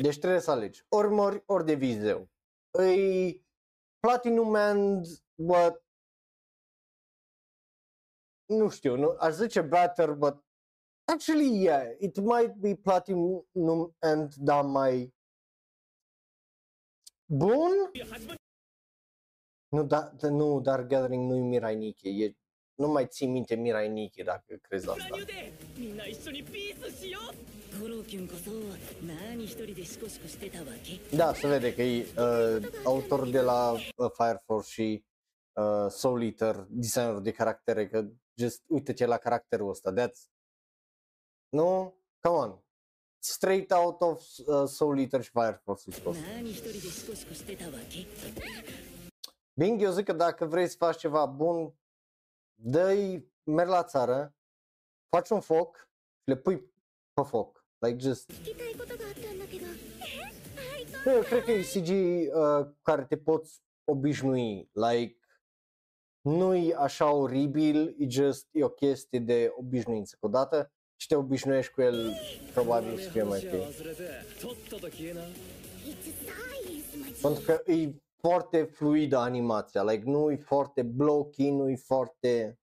[0.00, 0.80] Deci trebuie să alegi.
[0.88, 2.28] Ori mori, ori de vizeu.
[2.70, 3.44] Îi
[4.00, 5.82] Platinum and but
[8.46, 10.36] nu știu, nu, aș zice better, but
[11.04, 15.14] actually yeah, it might be Platinum and da mai
[17.26, 17.90] bun.
[19.72, 22.36] Nu, da, nu dar Gathering nu-i Mirai Nikki, e
[22.74, 25.16] nu mai ții minte Mirai Nikki dacă crezi la asta.
[31.16, 35.04] Da, se vede că e ă, uh, autor de la uh, Fire Force și
[35.52, 40.30] uh, Soul Eater, designer de caractere, că just uite ce la caracterul ăsta, that's...
[41.48, 41.94] Nu?
[42.20, 42.64] Come on,
[43.18, 45.90] straight out of uh, Soul Eater și Fire Force.
[49.54, 51.74] Bing, eu zic că dacă vrei să faci ceva bun,
[52.54, 54.34] dă-i, mergi la țară,
[55.08, 55.90] faci un foc
[56.24, 56.72] le pui
[57.12, 57.66] pe foc.
[57.78, 58.30] Like just...
[61.06, 65.18] Eu cred că e CG uh, care te poți obișnui, like
[66.20, 70.16] nu-i așa oribil, e just e o chestie de obișnuință.
[70.20, 72.12] Că odată și te obișnuiești cu el,
[72.52, 73.50] probabil să fie mai ok.
[77.20, 82.58] Pentru că e foarte fluidă animația, like nu e foarte blocky, nu e foarte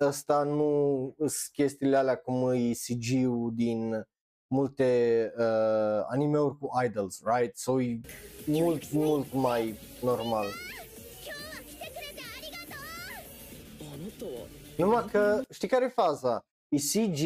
[0.00, 4.06] ăsta nu sunt chestiile alea cum e CG-ul din
[4.46, 7.56] multe uh, animeuri cu idols, right?
[7.56, 8.00] So e
[8.46, 10.46] mult, mult mai normal.
[14.76, 16.46] Numai că, știi care e faza?
[16.68, 17.18] E CG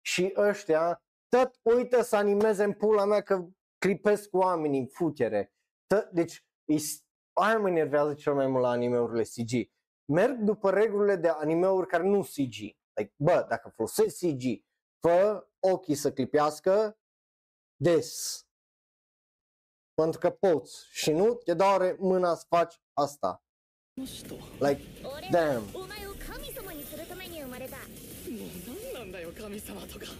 [0.00, 3.46] și ăștia tot uită să animeze în pula mea că
[3.78, 5.52] clipesc cu oamenii în futere.
[5.86, 6.75] Tot, deci e,
[7.33, 9.69] aia mă enervează cel mai mult la anime-urile CG.
[10.05, 12.55] Merg după regulile de anime-uri care nu CG.
[12.93, 14.63] Like, bă, dacă folosești CG,
[14.99, 16.97] fă ochii să clipească
[17.75, 18.41] des.
[19.93, 23.43] Pentru că poți și nu te doare mâna să faci asta.
[23.93, 25.67] この人も Like, 俺 damn.
[25.73, 27.79] はお前を神様にするために生まれたう
[28.93, 30.15] 何なんだよ神様とかわ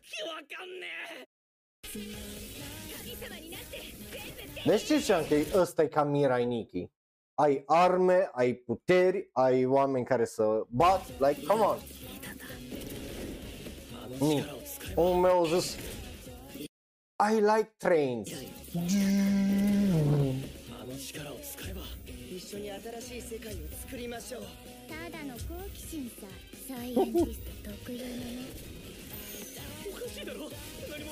[0.00, 0.86] けわかんね
[1.16, 1.28] え
[1.90, 6.91] 神様になって全部 Deștești că ăsta e ca Mirai Nikki.
[7.33, 11.77] Ai arme, ai puteri, ai oameni care să bat, like, come on.
[14.19, 14.45] Me,
[14.95, 15.75] Omul meu a zis,
[17.31, 18.29] I like trains.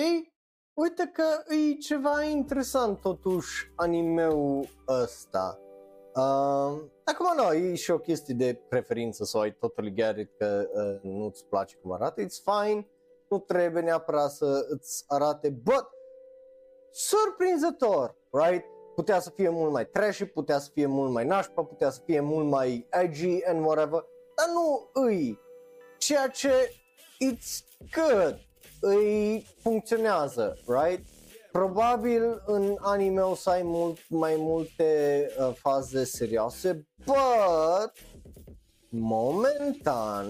[0.73, 5.59] Uite că e ceva interesant totuși animeul ăsta.
[6.15, 10.69] Uh, acum nu, e și o chestie de preferință sau ai totally get it că
[10.73, 12.87] uh, nu-ți place cum arată, it's fine,
[13.29, 15.89] nu trebuie neapărat să îți arate, but
[16.91, 18.65] surprinzător, right?
[18.95, 22.19] Putea să fie mult mai trashy, putea să fie mult mai nașpa, putea să fie
[22.19, 24.05] mult mai edgy and whatever,
[24.35, 25.39] dar nu îi.
[25.97, 26.82] Ceea ce
[27.19, 28.39] it's good,
[28.79, 31.05] îi funcționează, right?
[31.51, 37.91] Probabil în anime o să ai mult mai multe uh, faze serioase, but
[38.89, 40.27] momentan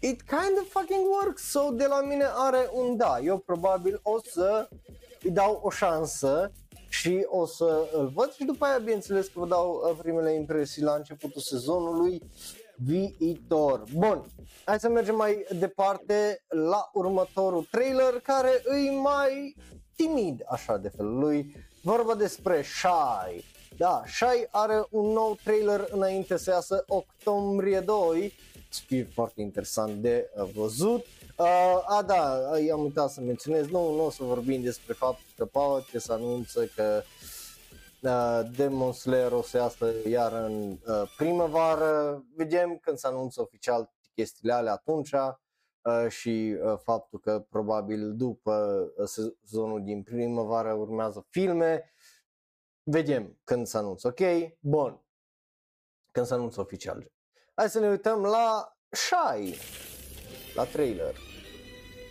[0.00, 3.18] it kind of fucking works, so de la mine are un da.
[3.22, 4.68] Eu probabil o să
[5.22, 6.52] îi dau o șansă
[6.88, 10.82] și o să îl văd și după aia bineînțeles că vă dau uh, primele impresii
[10.82, 12.22] la începutul sezonului
[12.76, 13.84] viitor.
[13.94, 14.24] Bun,
[14.64, 19.56] hai să mergem mai departe la următorul trailer care îi mai
[19.96, 21.56] timid așa de felul lui.
[21.82, 23.44] Vorba despre Shy.
[23.76, 28.32] Da, Shy are un nou trailer înainte să iasă octombrie 2.
[28.68, 31.06] Să fie foarte interesant de uh, văzut.
[31.38, 35.44] Uh, a, da, am uitat să menționez, nu, nu o să vorbim despre faptul că
[35.44, 37.33] Power se anunță că uh,
[38.55, 44.53] Demon Slayer o să iasă iar în uh, primăvară, vedem când se anunță oficial chestiile
[44.53, 51.93] alea atunci uh, și uh, faptul că probabil după uh, sezonul din primăvară urmează filme,
[52.83, 54.19] vedem când se anunță, ok?
[54.59, 55.01] Bun,
[56.11, 57.11] când se anunță oficial.
[57.55, 59.55] Hai să ne uităm la Shy,
[60.55, 61.15] la trailer.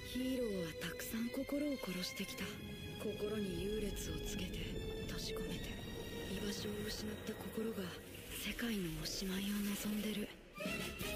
[0.09, 2.45] ヒーローはたくさん心を殺してきた
[3.05, 4.42] 心に優劣をつけ
[6.93, 7.83] 失った心が
[8.47, 10.29] 世界のおしまいを望んでる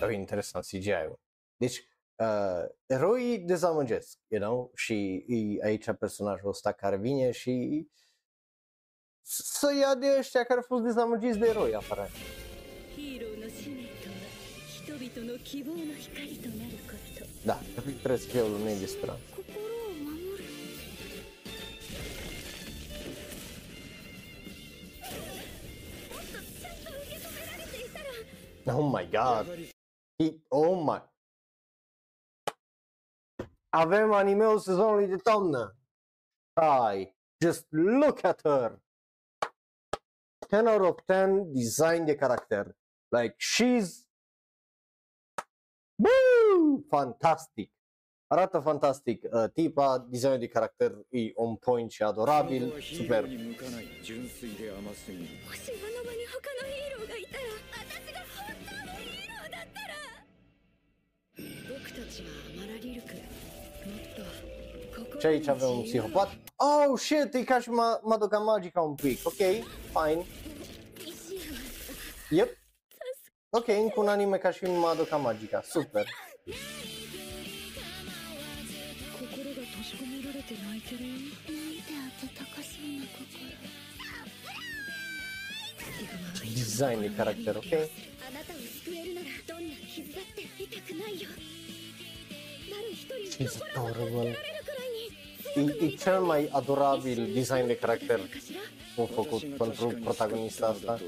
[0.01, 1.19] Oh, interesant CGI-ul.
[1.57, 7.87] Deci, uh, eroii dezamăgesc, you know, și e aici personajul ăsta care vine și
[9.23, 12.11] să ia de ăștia care au fost dezamăgiți de eroi aparent.
[15.15, 19.23] 人の希望の光となること Da, trebuie să fie o lume de speranță.
[28.69, 29.48] Oh my god.
[30.18, 31.02] He, oh my.
[33.69, 35.77] Avem animeul sezonului de toamnă.
[36.61, 38.81] Hai, just look at her.
[40.49, 42.77] 10 out of 10 design de caracter.
[43.10, 44.07] Like she's
[45.95, 46.85] Buu!
[46.89, 47.72] Fantastic!
[48.27, 49.23] Arată fantastic.
[49.31, 53.23] Uh, tipa, designul de caracter e on point și adorabil, super.
[65.19, 66.30] Ce aici avem un psihopat?
[66.56, 67.69] Oh, shit, e ca și
[68.02, 69.19] Madoka Magica un pic.
[69.23, 70.26] Ok, fine.
[72.30, 72.57] Yep.
[73.49, 76.06] Ok, încă un anime ca și Madoka Magica, super.
[86.53, 87.64] Design de caracter, ok?
[93.30, 94.27] She's adorable.
[94.27, 94.57] E, e cel mai adorabil design de caracter făcut pentru protagonista asta.
[94.57, 94.57] 初
[95.58, 98.20] E, e cel mai adorabil design de caracter
[98.96, 101.00] cum făcut pentru protagonista asta.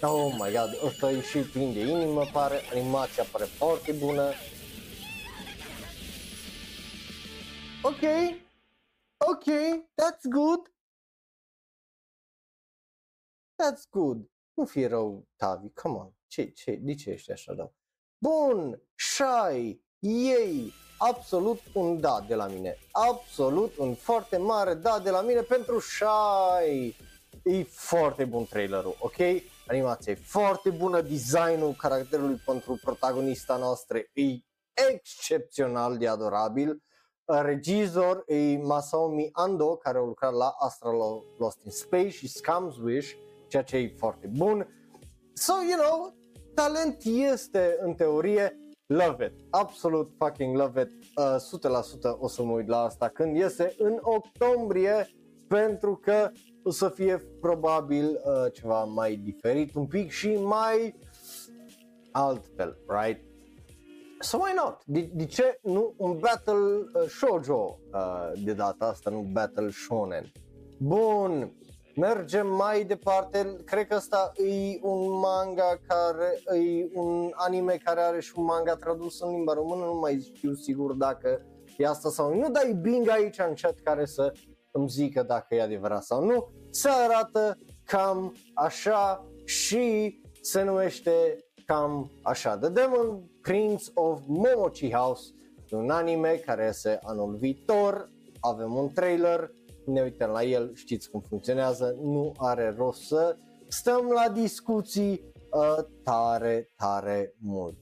[0.00, 4.32] Oh my god, ăsta e și plin de inimă, pare, animația pare foarte bună.
[7.82, 8.02] Ok,
[9.16, 9.44] ok,
[9.84, 10.72] that's good.
[13.56, 14.30] That's good.
[14.54, 16.12] Nu fi rău, Tavi, come on.
[16.26, 17.74] Ce, ce, de ce ești așa rău?
[18.18, 22.78] Bun, Shai, ei, absolut un da de la mine.
[22.90, 26.96] Absolut un foarte mare da de la mine pentru Shy
[27.42, 29.16] e foarte bun trailerul, ok?
[29.66, 34.38] Animația e foarte bună, designul caracterului pentru protagonista noastră e
[34.90, 36.82] excepțional de adorabil.
[37.24, 40.96] Regizor e Masaomi Ando, care a lucrat la Astral
[41.38, 43.12] Lost in Space și Scum's Wish,
[43.48, 44.68] ceea ce e foarte bun.
[45.32, 46.16] So, you know,
[46.54, 48.56] talent este în teorie,
[48.92, 53.36] love it, absolut fucking love it, uh, 100% o să mă uit la asta când
[53.36, 55.08] iese în octombrie,
[55.48, 56.30] pentru că
[56.62, 60.94] o să fie probabil uh, ceva mai diferit un pic și mai
[62.10, 63.24] altfel, right?
[64.20, 64.82] So why not?
[64.84, 70.32] De, de ce nu un battle uh, shoujo uh, de data asta, nu battle shonen?
[70.78, 71.52] Bun,
[71.94, 78.20] mergem mai departe, cred că asta e un manga care, e un anime care are
[78.20, 81.46] și un manga tradus în limba română, nu mai știu sigur dacă
[81.78, 84.32] e asta sau nu, dar e Bing aici în chat care să
[84.70, 91.36] îmi zică dacă e adevărat sau nu, se arată cam așa și se numește
[91.66, 92.58] cam așa.
[92.58, 95.32] The Demon Prince of Momochi House,
[95.70, 98.10] un anime care este anul viitor,
[98.40, 99.50] avem un trailer,
[99.86, 103.36] ne uităm la el, știți cum funcționează, nu are rost să
[103.68, 107.78] stăm la discuții uh, tare, tare mult.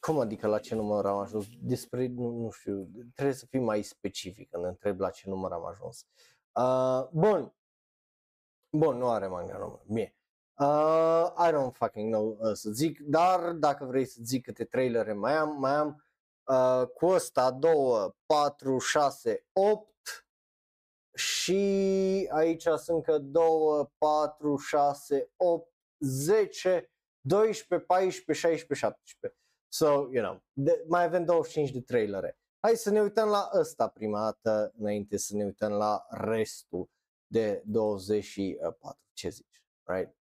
[0.00, 1.46] Cum adică la ce număr am ajuns?
[1.60, 5.66] Despre, nu, nu știu, trebuie să fim mai specific când întreb la ce număr am
[5.66, 6.06] ajuns.
[6.52, 7.54] Uh, bun.
[8.70, 9.80] Bun, nu are manga român.
[9.86, 10.14] Bine.
[10.58, 15.12] Uh, I don't fucking know uh, să zic, dar dacă vrei să zic câte trailere
[15.12, 16.04] mai am, mai am
[16.44, 17.72] uh, cu ăsta 2,
[18.26, 19.93] 4, 6, 8
[21.15, 23.43] și aici sunt încă 2,
[23.97, 26.91] 4, 6, 8, 10,
[27.21, 29.39] 12, 14, 16, 17.
[29.71, 32.37] So, you know, de, mai avem 25 de trailere.
[32.59, 36.89] Hai să ne uităm la ăsta prima dată, înainte să ne uităm la restul
[37.27, 38.99] de 24.
[39.13, 39.63] Ce zici?
[39.83, 40.17] Right?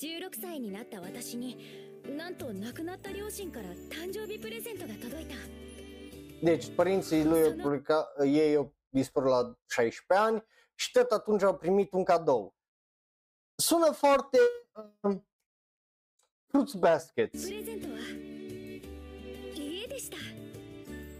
[0.00, 1.58] 16歳になった私に
[2.16, 5.34] なんと亡くなった両親から誕生日プレゼントが届いた
[6.42, 10.43] Deci, părinții lui au publicat, ei au Bispor la 16 ani
[10.75, 12.55] și tot atunci au primit un cadou.
[13.55, 14.37] Sună foarte
[15.01, 15.17] uh,
[16.47, 17.47] Fruits Baskets.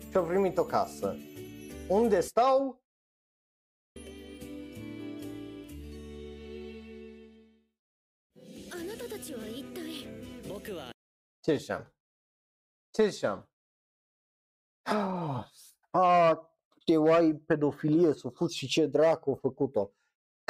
[0.10, 1.16] Și au primit o casă.
[1.90, 2.84] Unde stau?
[11.40, 11.94] Ce ziceam?
[12.92, 13.50] Ce ziceam?
[14.82, 15.48] Ah,
[15.92, 16.55] ah,
[16.94, 19.92] oai pedofilie s-a fost și ce dracu a făcut-o.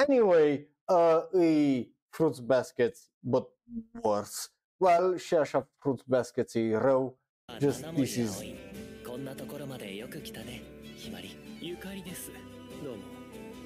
[0.08, 3.48] Anyway, uh, e Fruits Baskets, but
[4.02, 4.48] worse.
[4.76, 7.18] Well, și așa Fruits Baskets e rău.
[7.60, 8.54] Just 七 this 森 is 葵
[9.06, 10.62] こんなところまでよく来たね
[10.96, 12.30] ひまりゆかりです
[12.82, 13.02] どうも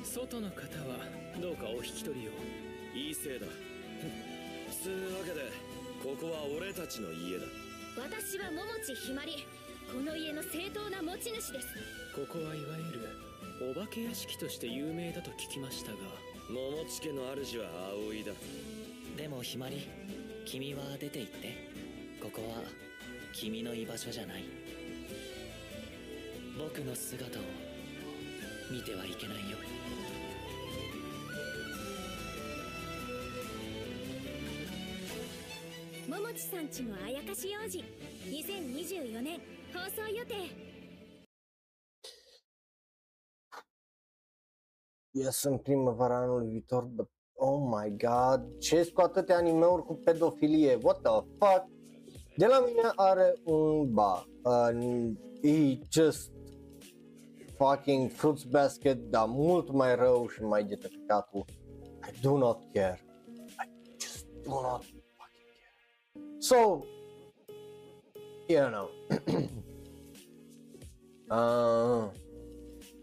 [0.04, 1.08] 外の方は
[1.40, 2.30] どうかお引き取りを
[2.94, 3.46] いいせいだ
[4.82, 5.50] つうわけで
[6.04, 7.46] ここは俺たちの家だ
[7.96, 9.44] 私は桃地ひまり
[9.92, 11.68] この家の正当な持ち主です。
[12.14, 13.08] ここはいわゆる
[13.72, 15.98] お化け屋敷として有名だと聞きましたが
[16.48, 17.66] 桃地家の主は
[18.08, 18.32] 葵だ。
[19.16, 19.86] でもひまり
[20.46, 21.70] 君は出て行って。
[22.22, 22.62] ここは
[23.32, 24.44] 君の居場所じゃない。
[26.58, 27.42] 僕の姿を
[28.70, 29.56] 見てはいけないよ
[36.06, 37.82] 桃地さんちのあやかし幼児
[38.28, 39.40] 2024年
[39.71, 40.49] 放送予定
[45.11, 50.79] Ies în primăvara anului viitor, but oh my god, ce cu atâtea anime-uri cu pedofilie,
[50.83, 51.65] what the fuck?
[52.37, 56.31] De la mine are un ba, uh, e just
[57.57, 61.45] fucking Fruits Basket, dar mult mai rău și mai getificatul.
[62.09, 62.99] I do not care.
[63.45, 63.69] I
[63.99, 64.81] just do not
[65.17, 66.37] fucking care.
[66.39, 66.85] So,
[68.50, 68.90] you know.
[71.30, 72.10] uh,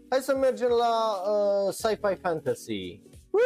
[0.08, 3.02] Hai să mergem la uh, sci-fi fantasy.
[3.30, 3.40] Woo!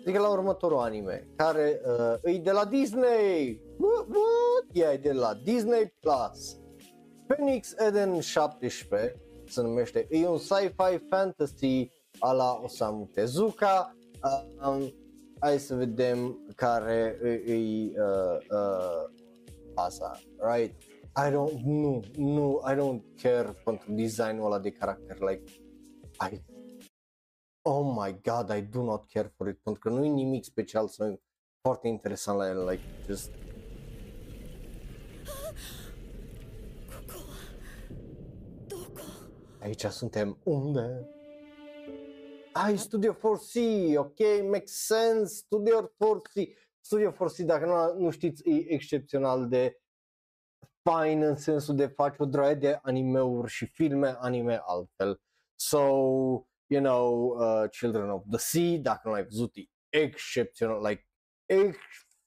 [0.00, 3.60] Adică la următorul anime, care uh, e de la Disney.
[3.78, 4.06] What?
[4.08, 4.92] What?
[4.92, 6.56] E de la Disney Plus.
[7.26, 10.06] Phoenix Eden 17 se numește.
[10.10, 13.96] E un sci-fi fantasy a la Osamu Tezuka.
[14.22, 14.94] Uh, um,
[15.40, 19.04] hai să vedem care îi uh, uh,
[19.74, 20.82] asta, right?
[21.16, 25.42] I don't, nu, nu, I don't care pentru designul ăla de caracter, like,
[26.30, 26.42] I,
[27.62, 30.88] oh my god, I do not care for it, pentru că nu e nimic special
[30.88, 31.20] sunt
[31.60, 33.30] foarte interesant la el, like, just,
[39.62, 41.15] Aici suntem unde?
[42.55, 43.59] Ai Studio 4C,
[43.97, 49.79] ok, makes sense, Studio 4C, Studio 4C, dacă nu, nu știți, e excepțional de
[50.81, 55.21] fain în sensul de faci o droaie de animeuri și filme anime altfel.
[55.55, 55.79] So,
[56.67, 61.07] you know, uh, Children of the Sea, dacă nu l-ai văzut, e excepțional, like,
[61.45, 61.77] ex-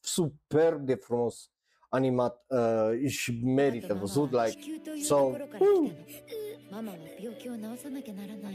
[0.00, 1.50] superb de frumos
[1.88, 5.90] animat uh, și merită văzut, like, 地球という so, ところから来たの
[6.70, 8.54] ママは病気を治さなきゃならない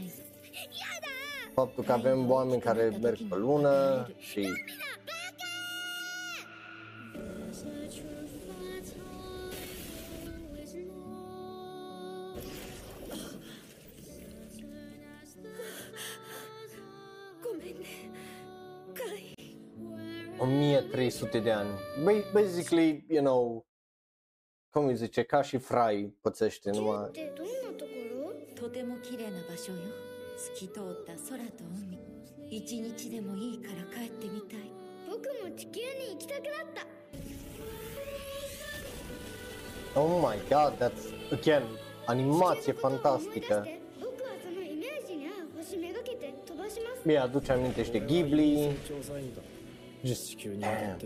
[1.54, 4.48] faptul că avem oameni care merg pe lună și
[17.42, 17.86] ごめんね
[18.94, 19.34] カイ
[20.38, 21.68] 1300 de ani.
[22.04, 23.66] Ba- Basically, you know,
[24.70, 27.90] cum îi zice, ca și Frai pățește numai ってどんなとこ
[28.54, 29.78] ろとても綺麗な場所よ
[30.37, 31.97] 透き通った空と海
[32.51, 34.59] 一日でもいいから帰ってみたい
[35.07, 36.85] 僕も地球に行きたくなった
[39.97, 41.63] Oh my god, that's again
[42.07, 43.67] animatie fantastică.
[47.03, 48.75] Mi-aduce aminte și de Ghibli.
[50.59, 50.97] Damn.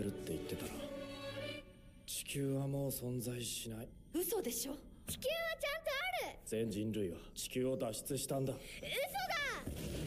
[6.50, 8.52] 全人類は地球を脱出したんだ。
[8.52, 8.90] 嘘だ。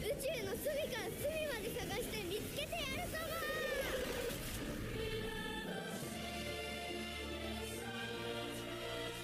[0.02, 3.16] 宇宙の隅から隅まで探して見つけてやるぞ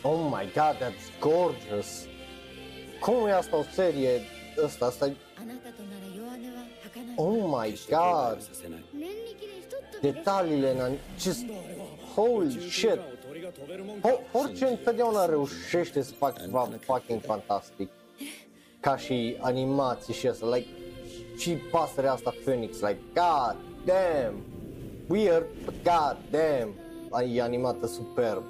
[0.02, 2.08] オーマイガーダッツゴージャス
[3.02, 4.26] 今夜のセリエ
[4.56, 5.56] ウスタスタイあない
[7.18, 8.82] オーマイガー
[10.00, 13.19] デタリレなんちゅリーシット
[14.32, 17.90] Orice întotdeauna reușește să facă ceva fucking fantastic.
[18.80, 20.68] Ca și animații și asta, like,
[21.36, 24.44] și pasărea asta Phoenix, like, god damn,
[25.08, 26.74] weird, but god damn,
[27.34, 28.44] e animată superb.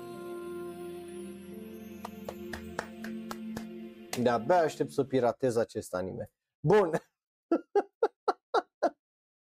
[4.23, 6.31] De-abia aștept să piratez acest anime.
[6.61, 6.91] Bun.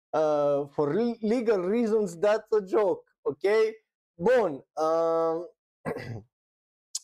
[0.09, 3.41] uh, for legal reasons, that's a joke, ok?
[4.13, 4.65] Bun.
[4.73, 5.45] Uh,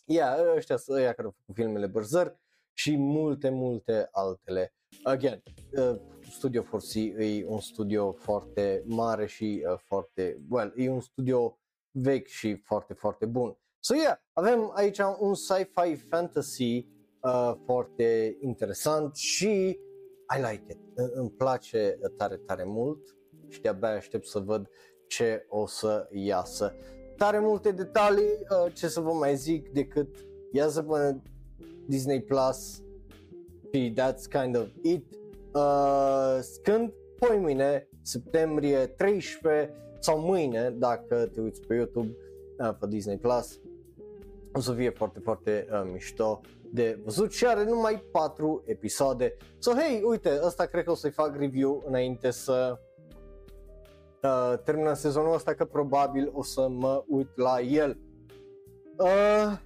[0.05, 2.39] yeah, ăștia sunt ăia care au făcut filmele Berserk
[2.73, 4.73] și multe, multe altele.
[5.03, 5.99] Again, uh,
[6.29, 11.59] Studio 4C e un studio foarte mare și uh, foarte, well, e un studio
[11.91, 13.57] vechi și foarte, foarte bun.
[13.79, 16.87] So yeah, avem aici un sci-fi fantasy
[17.21, 19.79] uh, foarte interesant și
[20.37, 20.79] I like it.
[20.95, 23.17] Îmi place tare, tare mult
[23.47, 24.69] și de-abia aștept să văd
[25.07, 26.75] ce o să iasă.
[27.17, 30.15] Tare multe detalii, uh, ce să vă mai zic, decât
[30.51, 31.21] iasă până
[31.87, 32.81] Disney Plus
[33.73, 35.05] și that's kind of it.
[35.53, 36.93] Uh, când?
[37.19, 42.15] Poi mâine, septembrie 13 sau mâine, dacă te uiți pe YouTube
[42.59, 43.59] uh, pe Disney Plus,
[44.53, 46.41] o să fie foarte, foarte uh, mișto
[46.73, 49.37] de văzut și are numai 4 episoade.
[49.57, 52.79] So, hey, uite, ăsta cred că o să-i fac review înainte să
[54.25, 57.97] uh, termină sezonul ăsta, că probabil o să mă uit la el.
[58.97, 59.57] Uh,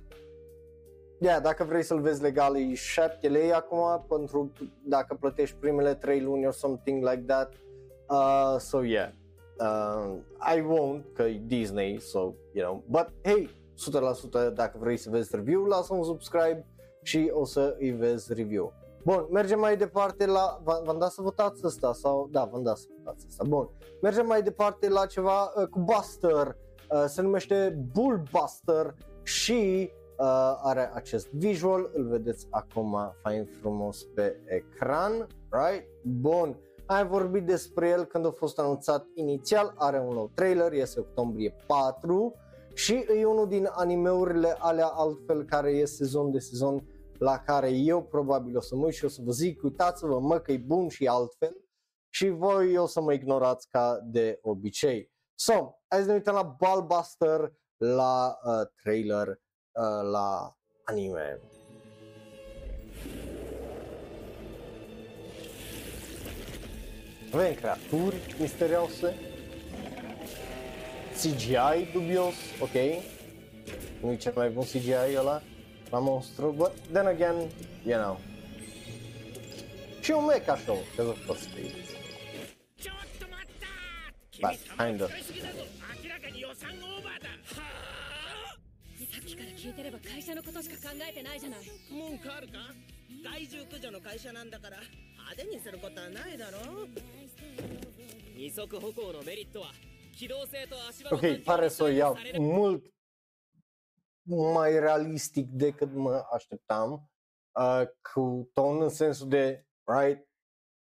[1.19, 4.51] yeah, dacă vrei să-l vezi legal e 7 lei acum pentru
[4.83, 7.53] dacă plătești primele 3 luni or something like that.
[8.09, 9.09] Uh, so yeah,
[9.59, 10.15] uh,
[10.55, 12.19] I won't că e Disney, so
[12.53, 13.49] you know, but hey,
[14.49, 16.65] 100% dacă vrei să vezi review, lasă un subscribe
[17.03, 18.73] și o să îi vezi review.
[19.09, 20.61] Bun, mergem mai departe la...
[20.63, 22.27] V-am dat să votați asta sau...
[22.31, 23.43] Da, v-am dat să votați asta.
[23.47, 23.69] Bun,
[24.01, 26.57] mergem mai departe la ceva uh, cu Buster.
[26.91, 31.89] Uh, se numește Bullbuster și uh, are acest visual.
[31.93, 35.27] Îl vedeți acum fain frumos pe ecran.
[35.49, 35.87] Right?
[36.03, 36.59] Bun.
[36.85, 41.55] Ai vorbit despre el când a fost anunțat inițial, are un nou trailer, iese octombrie
[41.67, 42.33] 4
[42.73, 46.83] și e unul din animeurile alea altfel care e sezon de sezon
[47.19, 50.39] la care eu probabil o să mă uit și o să vă zic, uitați-vă mă
[50.39, 51.55] că e bun și altfel
[52.09, 55.11] și voi o să mă ignorați ca de obicei.
[55.35, 61.39] So, hai să ne uităm la Ballbuster, la uh, trailer, uh, la anime.
[67.33, 69.15] Avem creaturi misterioase,
[71.13, 73.03] CGI dubios, ok,
[74.01, 75.41] nu e cel mai bun CGI ăla,
[75.91, 77.49] la monstru, but then again,
[77.85, 78.17] you know.
[80.01, 81.89] Și un mecha show, că of course it is.
[84.41, 85.11] But, kind of.
[89.59, 91.59] 聞いてれば会社のことしか考えてないじゃない
[91.91, 92.53] 文句あるか
[93.23, 94.77] 害獣駆除の会社なんだから
[95.17, 96.87] 派手にすることはないだろ
[98.35, 99.71] 二足歩行のメリットは
[100.17, 102.81] 機動性と足場 Ok, pare să o iau mult
[104.52, 107.10] mai realistic decât mă așteptam,
[107.52, 107.82] uh,
[108.12, 110.28] cu ton în sensul de, right,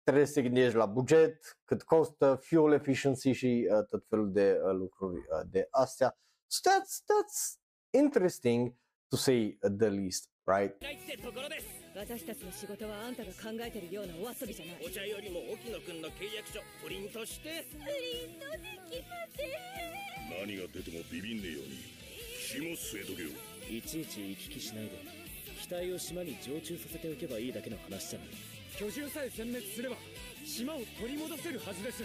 [0.04, 4.60] trebuie să te gândești la buget, cât costă, fuel efficiency și uh, tot felul de
[4.64, 6.18] uh, lucruri uh, de astea.
[6.48, 7.60] So that's, that's
[7.90, 8.76] interesting
[9.08, 10.76] to say the least, right?
[11.96, 21.99] 私たちの仕事はあんたが考えてるようなお遊びじゃないお茶よりも沖野くんの契約書プリントしてプリントできません何が出てもビビんねえように
[22.53, 23.29] 肝据えとけよ
[23.71, 24.91] いちいち行き来しないで。
[25.63, 28.29] 機体を島に常駐させておけばいいだけの話じゃない。
[28.77, 29.95] 居住さえ殲滅すれば
[30.45, 32.03] 島を取り戻せるはずです。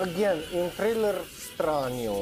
[0.00, 1.14] Again, un trailer
[1.52, 2.14] straniu.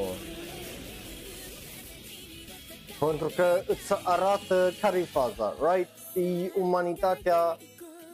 [2.99, 5.89] Pentru că îți arată care e faza, right?
[6.13, 7.57] E umanitatea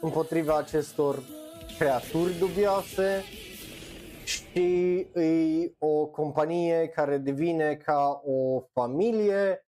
[0.00, 1.22] împotriva acestor
[1.78, 3.22] creaturi dubioase
[4.24, 9.66] și e o companie care devine ca o familie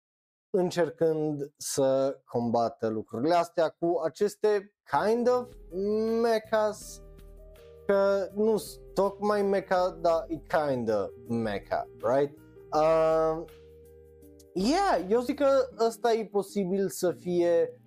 [0.49, 5.47] încercând să combată lucrurile astea cu aceste kind of
[6.21, 7.02] mechas
[7.85, 12.37] că nu tocmai mecha, dar e kinda mecha, right?
[12.73, 13.43] Uh,
[14.53, 15.47] yeah, eu zic că
[15.85, 17.81] ăsta e posibil să fie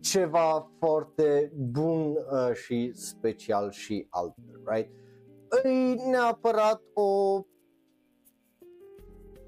[0.00, 4.90] ceva foarte bun uh, și special și altfel, right?
[5.62, 7.42] E neapărat o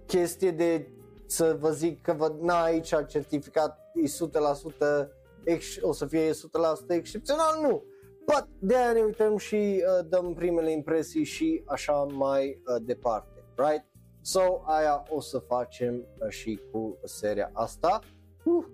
[0.07, 0.93] chestie de
[1.27, 4.09] să vă zic că vă, na, aici certificat e
[5.05, 5.09] 100%
[5.45, 6.35] ex- o să fie 100%
[6.89, 7.83] excepțional, nu.
[8.29, 13.45] But de aia ne uităm și uh, dăm primele impresii și așa mai uh, departe,
[13.57, 13.85] right?
[14.21, 17.99] So, aia o să facem uh, și cu seria asta.
[18.45, 18.65] Uh,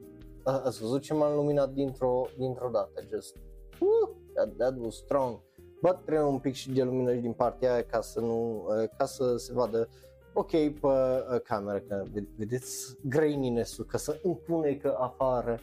[0.44, 3.36] ați văzut ce m-am luminat dintr-o, dintr-o dată, just,
[3.78, 5.40] uh, that, that was strong.
[5.82, 8.88] But trebuie un pic și de lumină și din partea aia ca să nu, uh,
[8.96, 9.88] ca să se vadă
[10.32, 12.02] ok pe uh, cameră, că
[12.36, 15.58] vedeți graininess-ul, că să împunecă afară.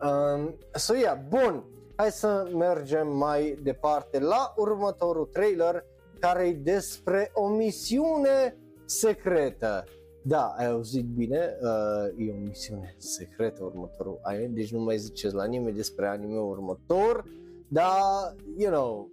[0.00, 1.64] Um, so yeah, bun,
[1.96, 5.84] hai să mergem mai departe la următorul trailer
[6.20, 9.84] care e despre o misiune secretă.
[10.22, 15.34] Da, ai auzit bine, uh, e o misiune secretă următorul anime, deci nu mai ziceți
[15.34, 17.24] la nimeni despre anime următor,
[17.68, 19.10] dar, you know,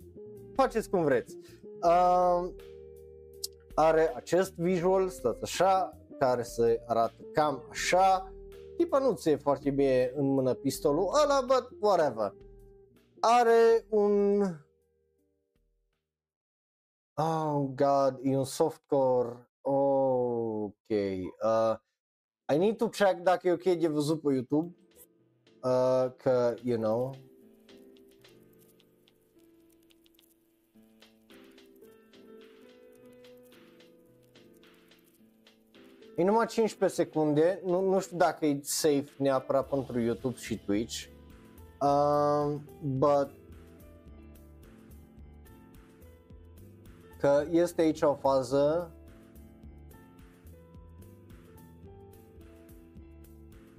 [0.55, 1.37] faceți cum vreți.
[1.81, 2.49] Uh,
[3.73, 8.33] are acest visual, stați așa, care se arată cam așa,
[8.77, 12.33] tipa nu ți foarte bine în mână pistolul ăla, but whatever.
[13.25, 14.41] Are un...
[17.15, 19.47] Oh god, e un softcore.
[19.61, 20.89] Oh, ok.
[21.41, 21.75] Uh,
[22.53, 24.75] I need to check dacă e ok de văzut pe YouTube.
[25.61, 27.15] Uh, că, you know,
[36.15, 41.12] E numai 15 secunde, nu, nu știu dacă e safe neapărat pentru YouTube și Twitch.
[41.83, 43.29] Um, but
[47.19, 48.91] că este aici o fază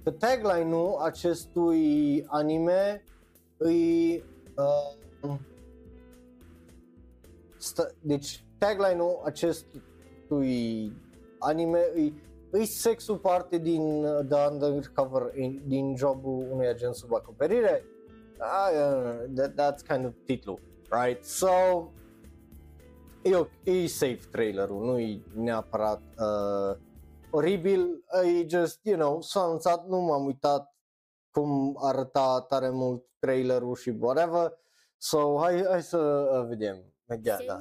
[0.03, 3.03] că tagline-ul acestui anime
[3.57, 4.23] îi
[4.57, 5.37] uh,
[7.57, 10.93] stă, deci tagline-ul acestui
[11.39, 15.31] anime îi îi sexul parte din uh, The Undercover,
[15.65, 17.83] din jobul unui agent sub acoperire?
[18.40, 20.58] Uh, that, that's kind of titlul,
[20.90, 21.24] right?
[21.24, 21.92] So,
[23.22, 23.32] e,
[23.64, 26.76] e safe trailerul, nu e neapărat uh,
[27.30, 30.74] oribil, e just, you know, s-a anunțat, nu m-am uitat
[31.30, 34.52] cum arăta tare mult trailerul și whatever,
[34.96, 36.84] so hai, hai să uh, vedem.
[37.24, 37.58] Yeah, da.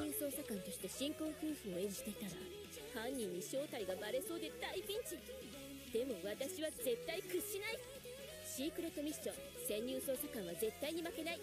[2.93, 5.18] 犯人に正体がバレそうで大ピンチ
[5.93, 7.93] でも私は絶対屈しない
[8.56, 9.35] シークレットミッション
[9.68, 11.39] 潜入捜査官は絶対に負けない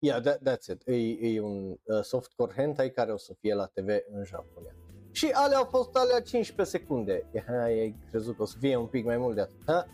[0.00, 0.82] Yeah, that, that's it.
[0.86, 4.74] E, e un uh, softcore hentai care o să fie la TV în Japonia.
[5.10, 7.30] Și alea au fost alea 15 secunde.
[7.62, 9.68] Ai crezut că o să fie un pic mai mult de atât.
[9.68, 9.86] Uh,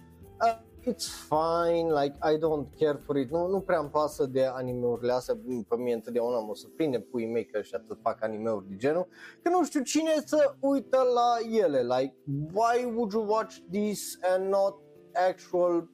[0.87, 5.13] it's fine, like I don't care for it, nu, nu prea îmi pasă de animeurile
[5.13, 5.35] astea,
[5.69, 9.07] pe mine întotdeauna mă surprinde pui mei că ăștia tot fac animeuri de genul,
[9.43, 12.15] că nu știu cine să uită la ele, like
[12.53, 14.83] why would you watch this and not
[15.16, 15.88] actual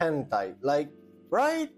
[0.00, 0.90] hentai, like
[1.30, 1.70] right?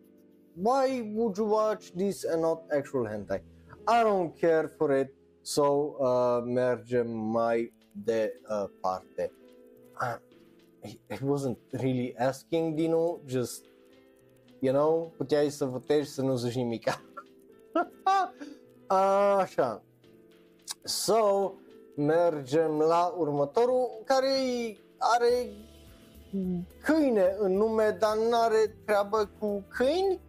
[0.54, 3.40] Why would you watch this and not actual hentai?
[3.86, 9.30] I don't care for it, so uh, mergem mai departe.
[10.00, 10.18] Uh,
[10.84, 13.64] I wasn't really asking Dino, just,
[14.60, 17.02] you know, puteai să votezi să nu zici nimica.
[19.40, 19.82] Așa.
[20.84, 21.52] So,
[21.96, 24.36] mergem la următorul, care
[24.98, 25.50] are
[26.82, 30.20] câine în nume, dar nu are treabă cu câini.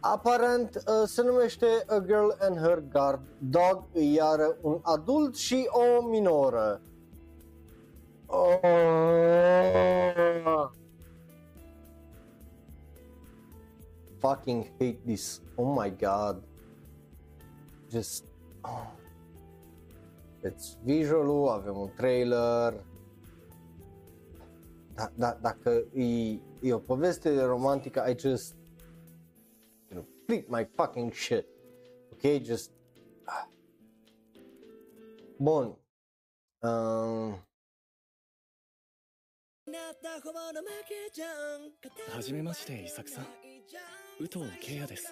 [0.00, 6.06] Aparent uh, se numește A Girl and Her Guard Dog, iar un adult și o
[6.06, 6.80] minoră.
[8.26, 8.60] Oh.
[14.18, 15.40] Fucking hate this.
[15.54, 16.42] Oh my god.
[17.90, 18.24] Just.
[18.62, 18.92] Oh.
[20.44, 22.84] It's visual avem un trailer
[25.01, 28.55] Da, da, dacă e, e o poveste romantică, I just
[29.89, 31.45] you know, flip my fucking shit.
[32.11, 32.71] Ok, just
[33.25, 33.47] ah.
[35.39, 35.77] Bun.
[36.61, 37.47] Um,
[42.09, 43.25] はじめまして伊作さん
[44.19, 45.11] 武藤圭也です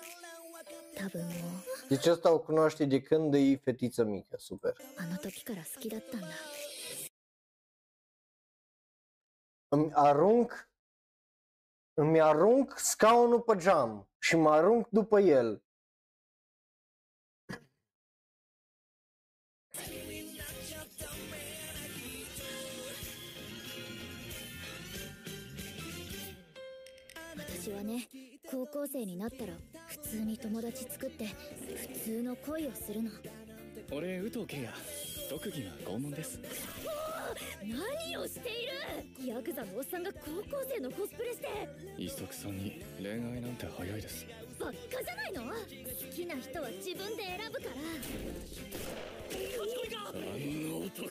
[0.97, 4.73] 多分もう Deci asta o cunoaște de când e fetiță mică, super.
[4.97, 6.27] あの時から好きだったんだ
[9.72, 10.68] Îmi arunc
[11.94, 15.62] îmi arunc scaunul pe geam și mă arunc după el.
[27.36, 28.08] 私はね
[28.50, 29.52] 高校生になったら
[29.86, 33.10] 普通に友達作って普通の恋をするの
[33.92, 34.72] 俺武藤圭也
[35.28, 36.38] 特技が拷問です
[37.61, 38.65] 何をしてい
[39.25, 41.47] るヤクザのおっさんが高校生のコスプレして
[41.97, 44.25] 伊作さんに恋愛なんて早いです
[44.59, 45.49] ばっかじゃないの好
[46.15, 47.75] きな人は自分で選ぶから
[50.07, 51.09] あんな男を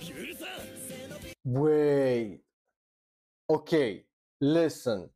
[0.00, 0.94] 許さん
[1.46, 2.40] Wait.
[3.46, 4.06] Ok,
[4.40, 5.10] listen.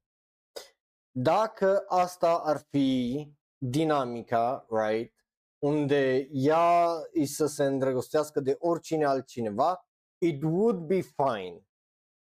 [1.11, 3.29] Dacă asta ar fi
[3.59, 5.15] dinamica, right,
[5.59, 9.89] unde ea îi să se îndrăgostească de oricine altcineva,
[10.28, 11.68] it would be fine.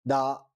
[0.01, 0.51] Dar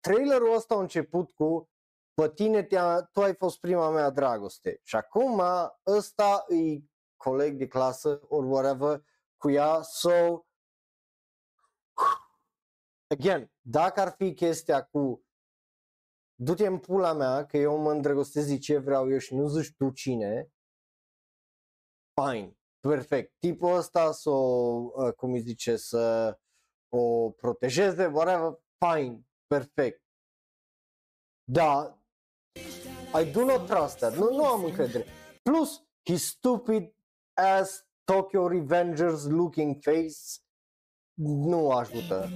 [0.00, 1.70] trailerul ăsta a început cu
[2.14, 5.42] pe tine te-a, tu ai fost prima mea dragoste și acum
[5.86, 6.82] ăsta e
[7.16, 9.04] coleg de clasă or whatever
[9.36, 10.46] cu ea, so
[13.06, 15.24] again, dacă ar fi chestia cu
[16.34, 19.74] du-te în pula mea că eu mă îndrăgostesc de ce vreau eu și nu zici
[19.76, 20.52] tu cine,
[22.20, 23.34] fine, perfect.
[23.38, 26.38] Tipul ăsta să o, uh, cum îi zice, să
[26.89, 30.01] o protejeze, whatever, fine, perfect.
[31.45, 31.95] Da,
[33.13, 34.15] I do not trust that.
[34.15, 35.05] Nu, nu am încredere.
[35.43, 36.89] Plus, his stupid
[37.33, 40.41] ass Tokyo Revengers looking face
[41.15, 42.29] nu ajută.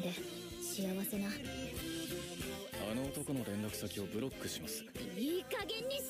[0.61, 1.27] 幸せな
[2.89, 4.83] あの男の連絡先をブロックします
[5.17, 6.03] いい加減にし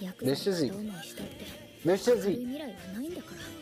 [0.00, 2.38] ろヤクレシズイどう思いしたって Deci ce そういう zic?
[2.38, 3.61] 未来はないんだから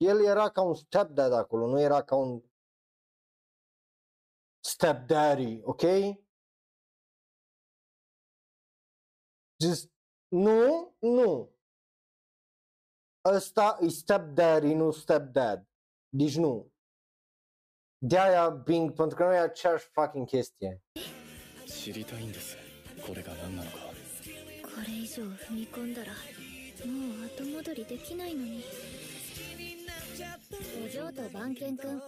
[0.00, 2.42] el era ca un stepdad acolo, nu era ca un
[4.60, 5.82] stepdaddy, ok?
[9.62, 9.90] Just,
[10.28, 11.54] nu, nu.
[13.24, 15.66] Ăsta e stepdaddy, nu stepdad.
[16.08, 16.72] Deci nu.
[17.98, 20.82] De-aia Bing, pentru că nu e aceeași fucking chestie.
[21.66, 22.56] 知りたいんです
[23.06, 23.78] これが何なのか
[24.62, 26.12] これ以上踏み込んだら
[26.86, 28.64] もう後戻りできないのに
[30.84, 32.00] お嬢と番犬くん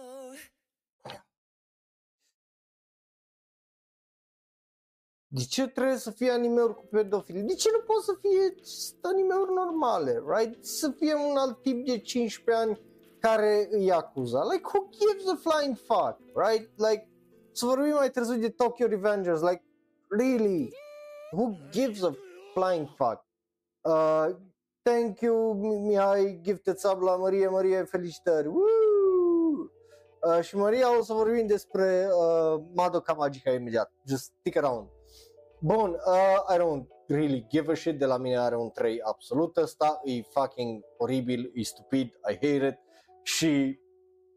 [5.31, 7.41] De ce trebuie să fie anime-uri cu pedofili?
[7.41, 8.55] De ce nu pot să fie
[9.01, 10.65] anime-uri normale, right?
[10.65, 12.81] Să fie un alt tip de 15 ani
[13.19, 14.43] care îi acuza.
[14.43, 16.69] Like, who gives a flying fuck, right?
[16.77, 17.09] Like,
[17.51, 19.63] să vorbim mai târziu de Tokyo Revengers, like,
[20.07, 20.69] really?
[21.31, 22.11] Who gives a
[22.53, 23.25] flying fuck?
[23.81, 24.35] Uh,
[24.84, 25.54] thank you,
[25.86, 28.46] Mihai, gifted sub la Maria, Maria, felicitări.
[28.46, 29.70] Woo!
[30.20, 33.92] Uh, și Maria o să vorbim despre uh, Madoka Magica imediat.
[34.06, 34.88] Just stick around.
[35.60, 39.56] Bun, uh, I don't really give a shit, de la mine are un 3 absolut
[39.56, 42.78] ăsta, e fucking oribil, e stupid, I hate it
[43.22, 43.80] și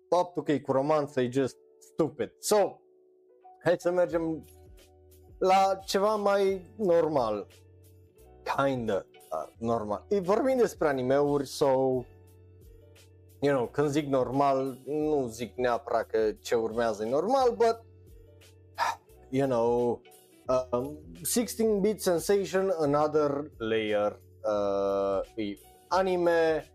[0.10, 2.34] faptul că e cu romanță e just stupid.
[2.40, 2.80] So,
[3.64, 4.46] hai să mergem
[5.38, 7.48] la ceva mai normal,
[8.56, 9.17] kinda uh,
[9.58, 10.06] normal.
[10.08, 11.66] E vorbim despre animeuri, so,
[13.40, 17.82] you know, când zic normal, nu zic neapărat că ce urmează e normal, but,
[19.30, 20.02] you know,
[20.72, 26.72] um, 16-bit sensation, another layer, uh, e anime,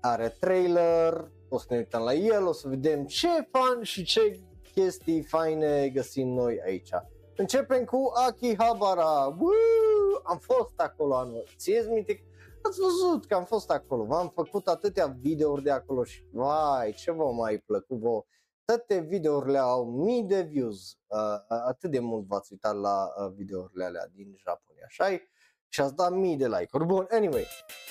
[0.00, 4.40] are trailer, o să ne uităm la el, o să vedem ce fan și ce
[4.74, 6.90] chestii faine găsim noi aici.
[7.36, 9.36] Începem cu Akihabara.
[9.38, 9.95] Woo!
[10.23, 11.43] Am fost acolo anul.
[11.57, 12.23] Țineți minte?
[12.61, 14.03] Ați văzut că am fost acolo.
[14.03, 18.25] V-am făcut atâtea videouri de acolo și vai, ce v-a mai plăcut vouă.
[18.65, 20.97] Toate videourile au mii de views.
[21.07, 21.17] Uh,
[21.47, 24.85] atât de mult v-ați uitat la uh, videourile alea din Japonia.
[24.85, 25.19] Așa -i?
[25.67, 26.85] Și ați dat mii de like-uri.
[26.85, 27.47] Bun, anyway.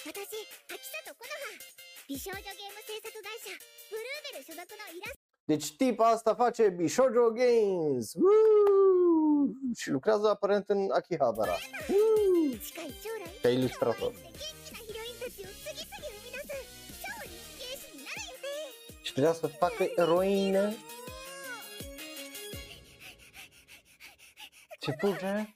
[0.07, 0.33] 私
[0.67, 1.53] 秋里コノハ
[2.09, 3.51] 美少女ゲーム制作会社
[3.91, 9.48] ブルーベル所属のイラス Deci tipa asta face Bishojo Games Woo!
[9.76, 11.56] și lucrează aparent în Akihabara.
[11.90, 13.52] Woo!
[13.52, 14.14] Ilustrator.
[19.02, 20.74] Și trebuia să facă eroină.
[24.80, 25.54] Ce fuge?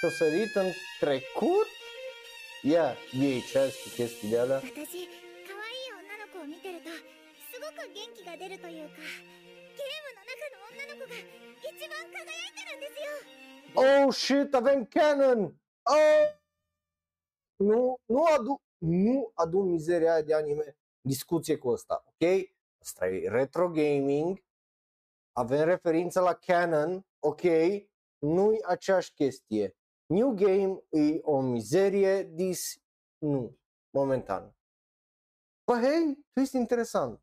[0.00, 0.70] S-a sărit în
[1.00, 1.66] trecut?
[2.62, 4.62] Ia, ei ce chestii de alea?
[7.79, 11.15] く元気が出るというかゲームの中の女の子が
[11.63, 13.09] 一番輝いてるんですよ
[13.77, 15.51] Oh shit, avem Canon!
[15.85, 16.45] Oh!
[17.59, 18.59] Nu, nu adu...
[18.81, 22.49] nu adun mizeria aia de anime discuție cu asta, ok?
[22.81, 24.43] Asta e retro gaming,
[25.31, 27.41] avem referință la canon, ok?
[28.17, 29.75] Nu-i aceeași chestie.
[30.05, 32.81] New Game e o mizerie, dis
[33.17, 33.57] nu,
[33.89, 34.55] momentan.
[35.63, 37.19] Bă, hei, twist interesant.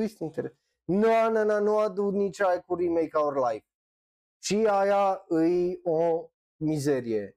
[0.00, 0.60] Twist interesant.
[0.84, 3.66] Nu, nu, nu, nu adu nici aia cu remake Our Life.
[4.42, 7.36] Și aia e o mizerie.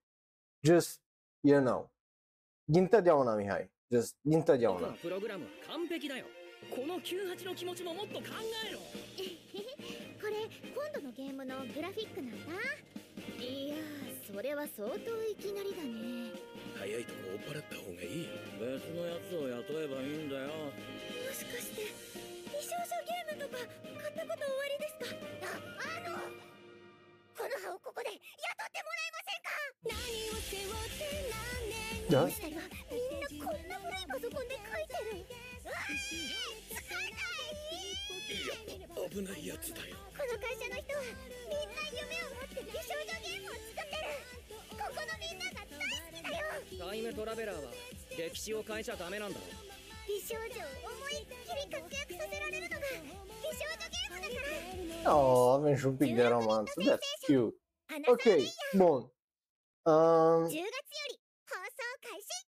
[0.60, 1.02] Just,
[1.40, 1.92] you know.
[2.64, 3.72] Din totdeauna, Mihai.
[3.92, 4.88] Just, din 僕 totdeauna.
[4.88, 6.26] のプログラムは完璧だよ
[6.70, 8.26] この98の気持ちももっと考
[8.68, 12.38] えろこれ今度のゲームのグラフィックなんだ
[13.40, 16.32] いやーそれは相当いきなりだね
[16.78, 18.28] 早いとこ追っ払った方がいい
[18.60, 21.82] 別のやつを雇えばいいんだよもしかして
[22.45, 25.17] 美少女ゲームとか買ったことおありですか？
[25.45, 26.21] ああの
[27.35, 29.51] この葉をここで雇ってもらえませんか？
[29.85, 32.09] 何を背負って何年？
[32.09, 32.63] じゃあもしたりは
[32.93, 35.25] みんなこんな古いパソコンで書いてる。
[35.25, 36.01] うわー
[36.73, 37.61] 使えない。
[38.45, 39.97] やっぱ危ないやつだよ。
[40.13, 41.03] この会社の人は
[41.49, 44.21] みんな夢を持って美少女ゲームを作ってる。
[44.75, 46.45] ここのみんなが大好きだよ。
[46.77, 47.73] タイムトラベラーは
[48.17, 49.74] 歴史を変えちゃダメなんだろ
[50.08, 56.74] 美少女を思いっきり活躍させられるのが美少女ゲームだから Oh, avem și un pic de romanță.
[56.82, 57.54] That's cute.
[57.88, 58.24] あなた Ok,
[58.78, 59.12] bun.
[59.84, 60.64] Um, 10月よ
[61.10, 62.48] り放送開始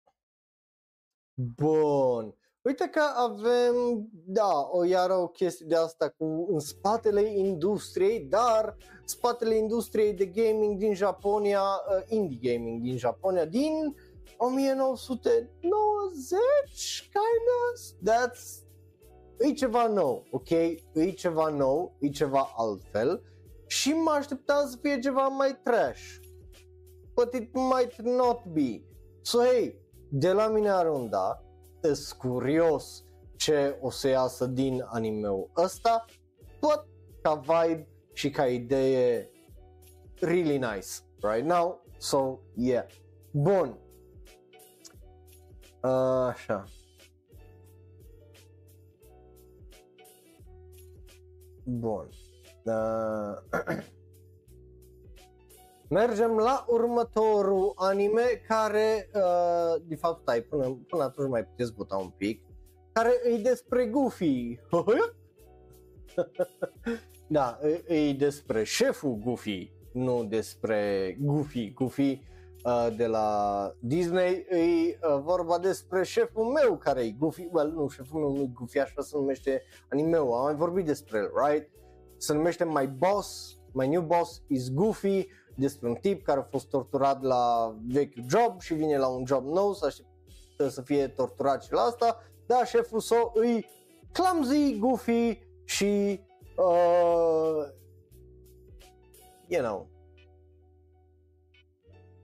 [1.55, 2.33] Bun.
[2.61, 8.75] Uite că avem, da, o iară o chestie de asta cu în spatele industriei, dar
[9.05, 13.95] spatele industriei de gaming din Japonia, uh, indie gaming din Japonia, din
[14.38, 18.64] 1990, kind of, that's,
[19.38, 20.50] e ceva nou, ok?
[20.50, 23.22] E ceva nou, e ceva altfel
[23.66, 26.18] și mă așteptam să fie ceva mai trash,
[27.14, 28.82] but it might not be.
[29.22, 31.44] So, hey, de la mine Arunda,
[31.80, 33.04] îs curios
[33.36, 36.04] ce o să iasă din animeul ăsta,
[36.60, 36.86] but
[37.22, 39.30] ca vibe și ca idee
[40.20, 40.88] really nice
[41.22, 42.86] right now, so yeah.
[43.30, 43.78] Bun.
[45.84, 46.64] Așa.
[51.64, 52.08] Bun.
[52.64, 53.36] Uh,
[55.88, 61.96] Mergem la următorul anime care, uh, de fapt, stai, până, până atunci mai puteți vota
[61.96, 62.42] un pic,
[62.92, 64.58] care e despre Goofy.
[67.26, 67.58] da,
[67.88, 71.72] e, e despre șeful Goofy, nu despre Goofy.
[71.72, 72.33] Goofy uh,
[72.96, 78.20] de la Disney e uh, vorba despre șeful meu care e Goofy, well, nu, șeful
[78.20, 81.70] meu nu e Goofy, așa se numește animeul, am mai vorbit despre el, right?
[82.16, 85.26] Se numește My Boss, My New Boss is Goofy,
[85.56, 89.44] despre un tip care a fost torturat la vechiul job și vine la un job
[89.44, 93.66] nou să așteptă să fie torturat și la asta, dar șeful său îi
[94.12, 96.20] clumsy, goofy și
[96.56, 97.66] uh,
[99.46, 99.93] you know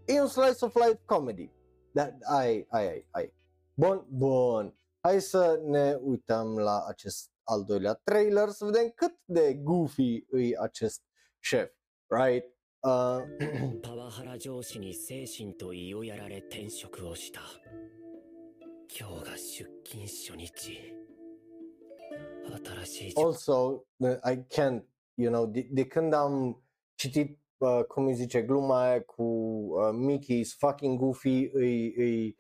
[0.10, 1.52] e un slice of life comedy.
[1.92, 3.34] Da, ai, ai, ai, ai.
[3.74, 4.74] Bun, bun.
[5.00, 10.58] Hai să ne uităm la acest al doilea trailer să vedem cât de goofy e
[10.60, 11.02] acest
[11.40, 11.72] șef,
[12.10, 12.54] right?
[12.86, 13.26] Uh,
[13.82, 17.42] パワハラ上司に精神と胃をやられ転職をした
[18.96, 20.94] 今日が出勤初日
[22.86, 24.84] 新しい also, uh, I can't,
[25.18, 26.62] you know, de, de când am
[26.96, 31.96] citit, uh, cum îi zice, gluma aia cu uh, Mickey is fucking goofy, îi, îi,
[31.96, 32.36] îi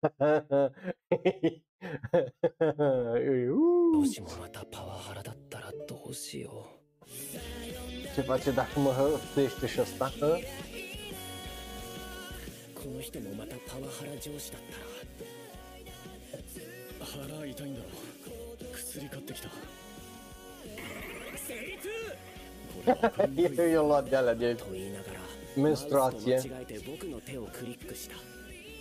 [0.00, 0.70] uh,
[3.94, 6.66] もしもまたパワハラだったらどうしよ
[8.14, 10.12] ce face dacă mă hăftește și ăsta?
[10.20, 10.26] Hă?
[10.26, 10.40] う
[12.74, 14.78] この人もまたパワハラ上司だった
[17.00, 17.86] ら腹痛いんだろ
[18.72, 19.48] 薬買ってきた
[23.56, 25.20] Eu i-am luat de alea de と言いながら
[25.56, 25.56] menstruație.
[25.56, 28.16] マウスと間違えて僕の手をクリックした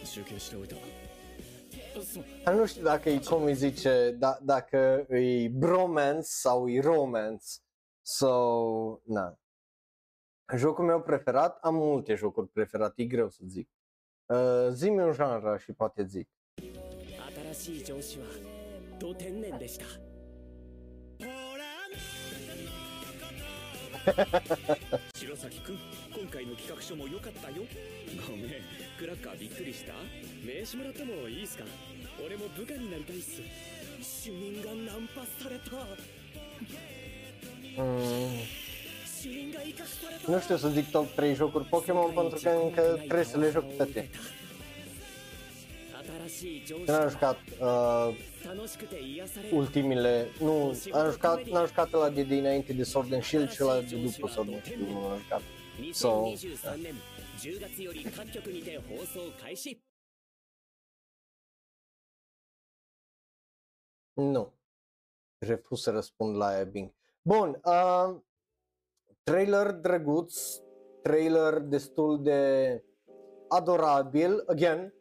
[0.06, 6.82] 集計しておいたそ Dar nu știu dacă e cum îi zice, da, dacă e bromance sau e
[6.82, 7.46] romance.
[8.02, 9.38] So, na.
[10.56, 13.70] Jocul meu preferat, am multe jocuri preferate, e greu să zic.
[14.26, 16.30] Uh, zi-mi un genre și poate zic.
[17.54, 18.26] 新しい上司は
[19.00, 20.07] ド天然でした
[25.15, 25.79] 白崎くん
[26.17, 27.57] 今回の企画書も良かったよ。
[28.29, 28.51] ごめん
[28.99, 29.93] クラッカーびっくりした。
[30.45, 31.65] 名刺もらってもいいっすか？
[32.25, 33.41] 俺も部下になりたいっす。
[34.25, 35.87] 主任がナンパされた。
[37.77, 38.41] Mm,
[40.27, 43.77] nu știu să zic top 3 jocuri Pokémon pentru că încă trebuie să le joc
[43.77, 44.11] toate.
[46.87, 48.15] n-am jucat uh,
[49.53, 53.81] ultimele, nu, am jucat, n-am jucat la de dinainte de Sword and Shield și la
[53.81, 55.43] de după Sword and Shield nu am jucat.
[55.93, 56.35] So, uh.
[64.15, 64.53] Nu.
[65.39, 66.93] Refuz să răspund la aia, Bing.
[67.23, 68.21] Bun, uh,
[69.23, 70.57] trailer drăguț,
[71.03, 72.83] trailer destul de
[73.49, 74.95] adorabil, again,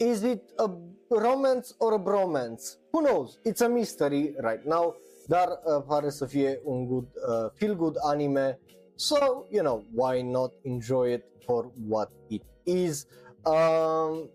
[0.00, 0.68] is it a
[1.10, 2.76] romance or a bromance?
[2.92, 3.38] Who knows?
[3.44, 4.94] It's a mystery right now,
[5.26, 8.58] dar uh, pare să fie un good, uh, feel good anime.
[8.94, 13.06] So, you know, why not enjoy it for what it is?
[13.44, 14.28] Um,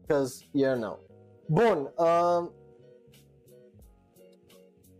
[0.00, 0.98] because, you know.
[1.46, 2.52] Bun, um,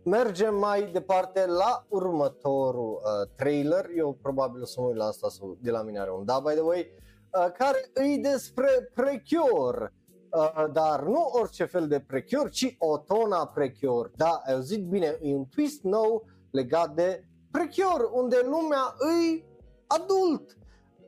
[0.03, 3.89] mergem mai departe la următorul uh, trailer.
[3.95, 6.39] Eu probabil o să mă uit la asta sau de la mine are un da,
[6.39, 9.93] by the way, uh, care îi despre Precure.
[10.29, 14.11] Uh, dar nu orice fel de Precure, ci Otona Precure.
[14.15, 19.45] Da, ai auzit bine, e un twist nou legat de Precure, unde lumea îi
[19.87, 20.57] adult.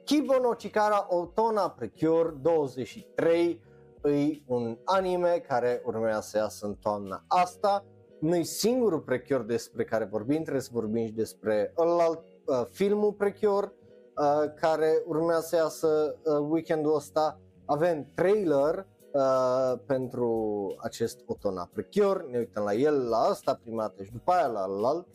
[0.03, 3.61] Kibo no Chikara Otona Precure 23
[4.03, 7.85] e un anime care urmează să iasă în toamna asta
[8.23, 13.71] nu-i singurul Precure despre care vorbim, trebuie să vorbim și despre ălalt uh, filmul Precure
[14.15, 17.39] uh, care urmează să iasă uh, weekendul ăsta.
[17.65, 20.29] Avem trailer uh, pentru
[20.77, 24.61] acest Otona Precure, ne uităm la el, la asta prima dată și după aia la
[24.61, 25.07] alt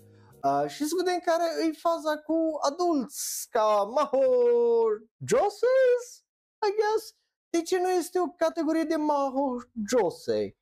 [0.45, 4.25] uh, și să vedem care e faza cu adulți ca Maho
[5.27, 6.25] Joses,
[6.67, 7.17] I guess.
[7.51, 9.57] De ce nu este o categorie de Maho
[9.89, 10.57] Josei?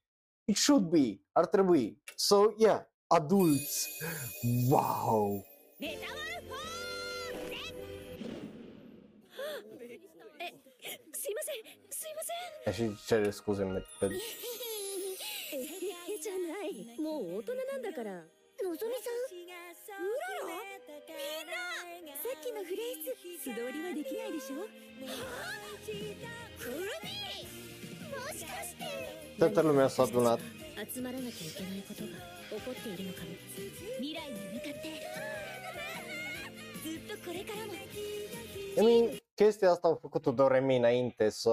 [0.44, 2.02] It should be, ar trebui.
[2.16, 4.02] So, yeah, adulți.
[4.70, 5.44] Wow!
[11.26, 11.66] すいません。
[11.90, 12.30] すいませ
[12.70, 12.94] ん。
[12.94, 14.06] Și cere scuze, me- pe...
[14.06, 16.70] ええじゃない。
[17.02, 18.22] もう大人なんだから。
[18.62, 19.58] のぞみさんうら
[20.46, 20.54] ら？
[21.98, 23.10] みんなさっきのフレーズ
[23.42, 24.60] 素通りはできないでしょ？
[24.60, 25.90] はあ？
[26.62, 27.10] くるみ
[28.08, 28.86] もしかして。
[29.38, 30.40] Toată lumea s-a adunat.
[30.94, 33.26] 集まらなきゃいけないことが起こっているのかも。
[33.98, 34.86] 未来に向かって。
[36.84, 37.72] ずっとこれからも。
[38.78, 41.49] I mean, chestia asta au făcut-o Doremi înainte, so...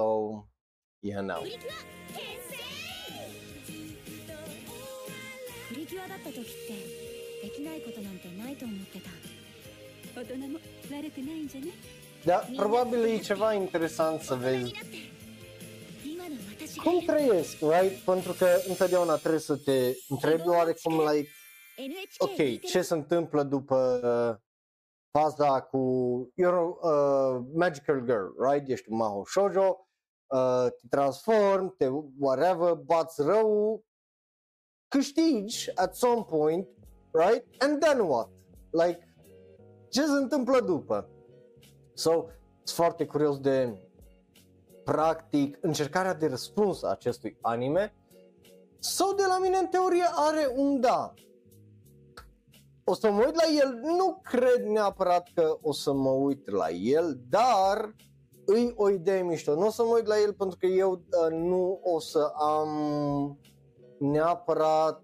[1.00, 1.42] You know.
[1.42, 2.02] プリキュア転
[2.50, 2.64] 生
[5.68, 6.48] プリキュアだった時って
[7.42, 9.10] できないことなんてないと思ってた
[10.20, 10.58] 大人も
[10.90, 11.68] 悪くないんじゃね
[12.24, 14.96] Dar probabil e ceva interesant să 大人 vezi になって
[16.04, 18.04] 今の私が cum trăiesc, right?
[18.04, 21.30] Pentru că întotdeauna trebuie să te întrebi oarecum, like,
[21.76, 24.46] NHK ok, ce se întâmplă după uh,
[25.17, 25.79] faza cu
[26.35, 28.69] you're a uh, magical girl, right?
[28.69, 29.87] Ești un Maho Shoujo,
[30.27, 31.87] uh, te transform, te
[32.19, 33.83] whatever, bați rău,
[34.87, 36.67] câștigi at some point,
[37.11, 37.61] right?
[37.61, 38.29] And then what?
[38.69, 39.15] Like,
[39.89, 41.09] ce se întâmplă după?
[41.93, 42.11] So,
[42.63, 43.77] sunt foarte curios de
[44.83, 47.95] practic încercarea de răspuns a acestui anime
[48.79, 51.13] sau de la mine în teorie are un da.
[52.83, 56.69] O să mă uit la el, nu cred neapărat că o să mă uit la
[56.69, 57.95] el, dar
[58.45, 59.55] îi o idee mișto.
[59.55, 62.69] Nu o să mă uit la el pentru că eu uh, nu o să am
[63.99, 65.03] neapărat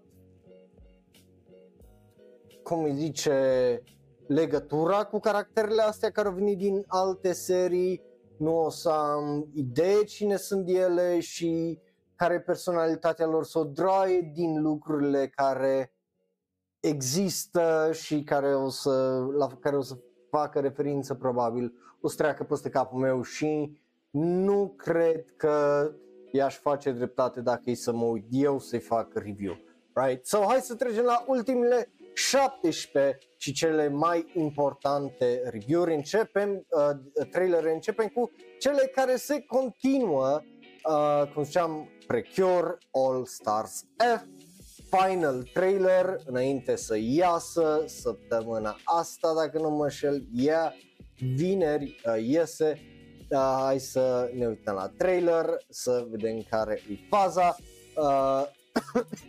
[2.62, 3.82] cum îi zice
[4.26, 8.02] legătura cu caracterele astea care au venit din alte serii,
[8.36, 11.80] nu o să am idee cine sunt ele și
[12.14, 15.92] care e personalitatea lor, să o draie din lucrurile care
[16.80, 19.96] există și care o să, la care o să
[20.30, 23.80] facă referință probabil, o să treacă peste capul meu și
[24.10, 25.90] nu cred că
[26.32, 29.58] i-aș face dreptate dacă e să mă uit eu să-i fac review.
[29.94, 30.26] Right?
[30.26, 35.94] So hai să trecem la ultimele 17 și cele mai importante review-uri.
[35.94, 40.40] Începem, uh, trailere, începem cu cele care se continuă,
[40.88, 44.24] uh, cum ziceam, Precure All Stars F,
[44.90, 50.72] final trailer înainte să iasă săptămâna asta, dacă nu mă înșel, yeah,
[51.34, 52.80] vineri uh, iese.
[53.30, 57.56] Uh, hai să ne uităm la trailer, să vedem care e faza.
[57.96, 58.42] Uh,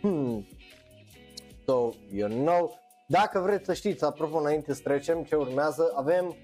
[1.66, 6.36] so, you know, dacă vreți să știți, apropo, înainte să trecem ce urmează, avem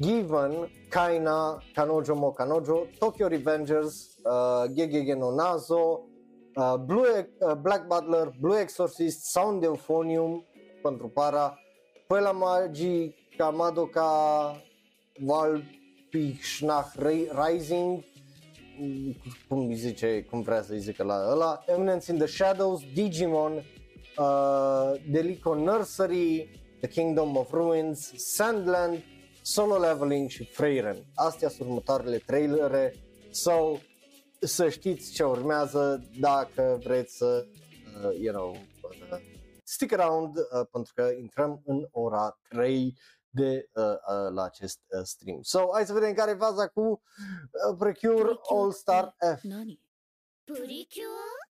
[0.00, 6.06] Given, Kaina, Kanojo Mo Kanojo, Tokyo Revengers, uh, Gegege no Nazo,
[6.56, 10.44] uh, Blue, uh, Black Butler, Blue Exorcist, Sound Euphonium
[10.82, 11.58] pentru para,
[12.06, 14.62] Pela Magica Madoka,
[15.18, 16.92] Valpichnach
[17.46, 18.04] Rising,
[19.48, 23.52] cum îi zice, cum vrea să-i zică la ăla, Eminence in the Shadows, Digimon,
[24.18, 26.50] uh, Delico Nursery,
[26.80, 29.02] The Kingdom of Ruins, Sandland,
[29.42, 31.04] Solo Leveling și Freyren.
[31.14, 32.94] Astea sunt următoarele trailere,
[33.30, 33.52] so
[34.39, 37.47] să știți ce urmează dacă vreți să,
[38.05, 39.19] uh, you know, uh,
[39.63, 42.97] stick around uh, pentru că intrăm în ora 3
[43.29, 45.41] de uh, uh, la acest uh, stream.
[45.41, 49.43] So, hai să vedem care e faza cu uh, Precure All Star F.
[49.43, 49.79] 何
[50.45, 51.51] プリキュア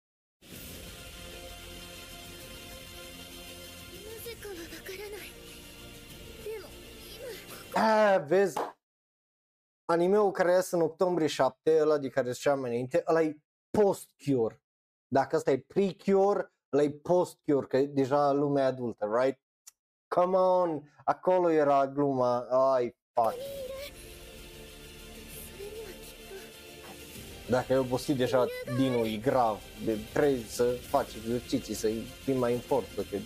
[9.86, 13.36] anime-ul care iasă în octombrie 7, ăla de care ziceam înainte, ăla e
[13.70, 14.62] post-cure.
[15.08, 19.40] Dacă ăsta e pre-cure, ăla e post-cure, că e deja lumea adultă, right?
[20.08, 22.38] Come on, acolo era gluma,
[22.74, 23.34] ai fuck.
[27.48, 28.46] Dacă ai obosit deja,
[28.76, 31.88] Dinu, e grav, de, trebuie să faci exerciții, să
[32.22, 33.16] fii mai în forță, că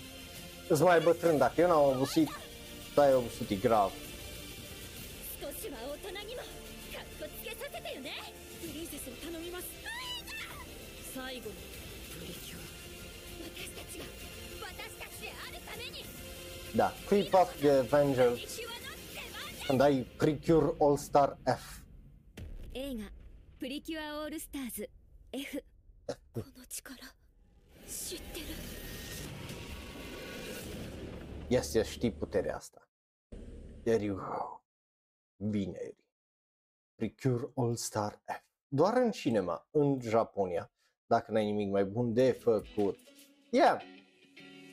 [0.69, 2.29] îți mai bătrân, dacă eu n-am obosit,
[2.95, 3.93] tu ai obosit, e grav.
[11.14, 11.56] 最後の
[12.20, 12.58] プリキュ
[13.44, 14.06] 私たちが
[14.62, 16.06] 私たちであるために
[16.76, 19.22] Da, Creep of the プ Avengers, リキュアの出
[19.68, 21.84] 番 când ai Precure All Star F.
[22.74, 23.12] 映画「
[23.60, 24.90] プリキュアオールスターズ
[25.32, 25.64] F」
[26.34, 26.98] この力
[27.88, 28.46] 知ってる
[31.50, 32.88] Yes, yes, știi puterea asta.
[33.84, 34.62] There you go.
[35.38, 35.96] Vineri.
[36.96, 38.44] Precure All Star F.
[38.68, 40.72] Doar în cinema, în Japonia,
[41.11, 42.99] dacă n-ai nimic mai bun de făcut.
[43.51, 43.81] Yeah.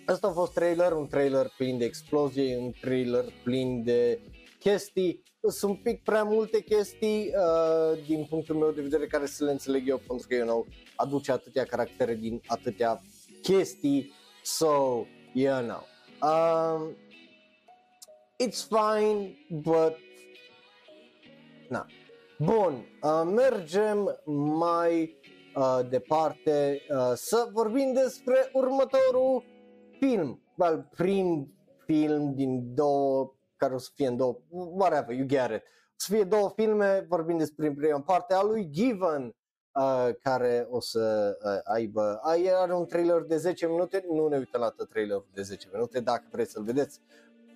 [0.06, 4.20] Asta a fost trailer, un trailer plin de explozie, un trailer plin de
[4.60, 5.24] chestii.
[5.48, 9.52] Sunt un pic prea multe chestii uh, din punctul meu de vedere care să le
[9.52, 13.02] înțeleg eu pentru că eu know, aduce atâtea caractere din atâtea
[13.42, 14.14] chestii.
[14.44, 15.84] So, you know.
[16.22, 16.96] Um,
[18.46, 19.96] it's fine, but
[21.70, 21.86] na.
[22.40, 24.22] Bun, uh, mergem
[24.58, 25.16] mai
[25.58, 29.44] uh, departe uh, să vorbim despre următorul
[30.00, 31.54] film, well, prim
[31.86, 35.64] film din două, care o să fie în două, whatever, you get it.
[35.64, 39.36] O să fie două filme, vorbim despre prima parte a lui Given,
[39.72, 44.38] uh, care o să uh, aibă, uh, are un trailer de 10 minute, nu ne
[44.38, 47.02] uităm la tot trailerul de 10 minute, dacă vreți să-l vedeți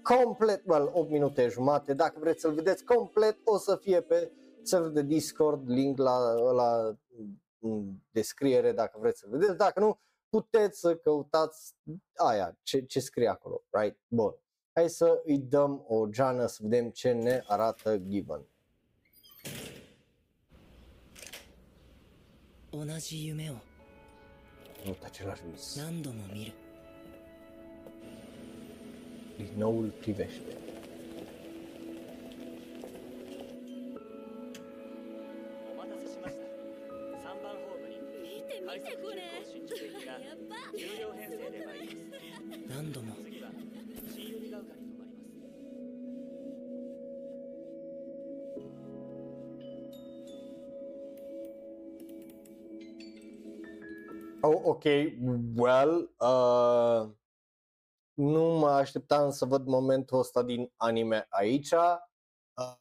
[0.03, 4.31] complet, well, 8 minute jumate, dacă vreți să-l vedeți complet, o să fie pe
[4.63, 7.27] server de Discord, link la, la în
[8.10, 11.74] descriere dacă vreți să vedeți, dacă nu, puteți să căutați
[12.16, 13.98] aia, ce, ce scrie acolo, right?
[14.08, 14.34] Bun.
[14.72, 18.46] Hai să îi dăm o geană să vedem ce ne arată Given.
[22.76, 23.56] 同じ夢を
[24.84, 25.76] Nu același vis.
[25.76, 26.52] 何度も見る
[29.36, 30.56] Din nou îl privește.
[54.81, 55.13] Ok,
[55.55, 57.11] well, uh,
[58.13, 61.71] nu mă așteptam să văd momentul ăsta din anime aici.
[61.71, 62.73] Uh,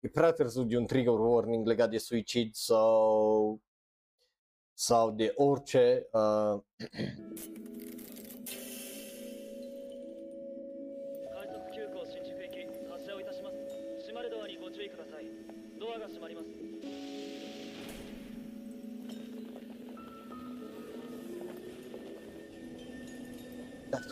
[0.00, 3.60] e prea târziu de un trigger warning legat de suicid sau
[4.74, 6.08] sau de orice.
[6.12, 6.60] Uh,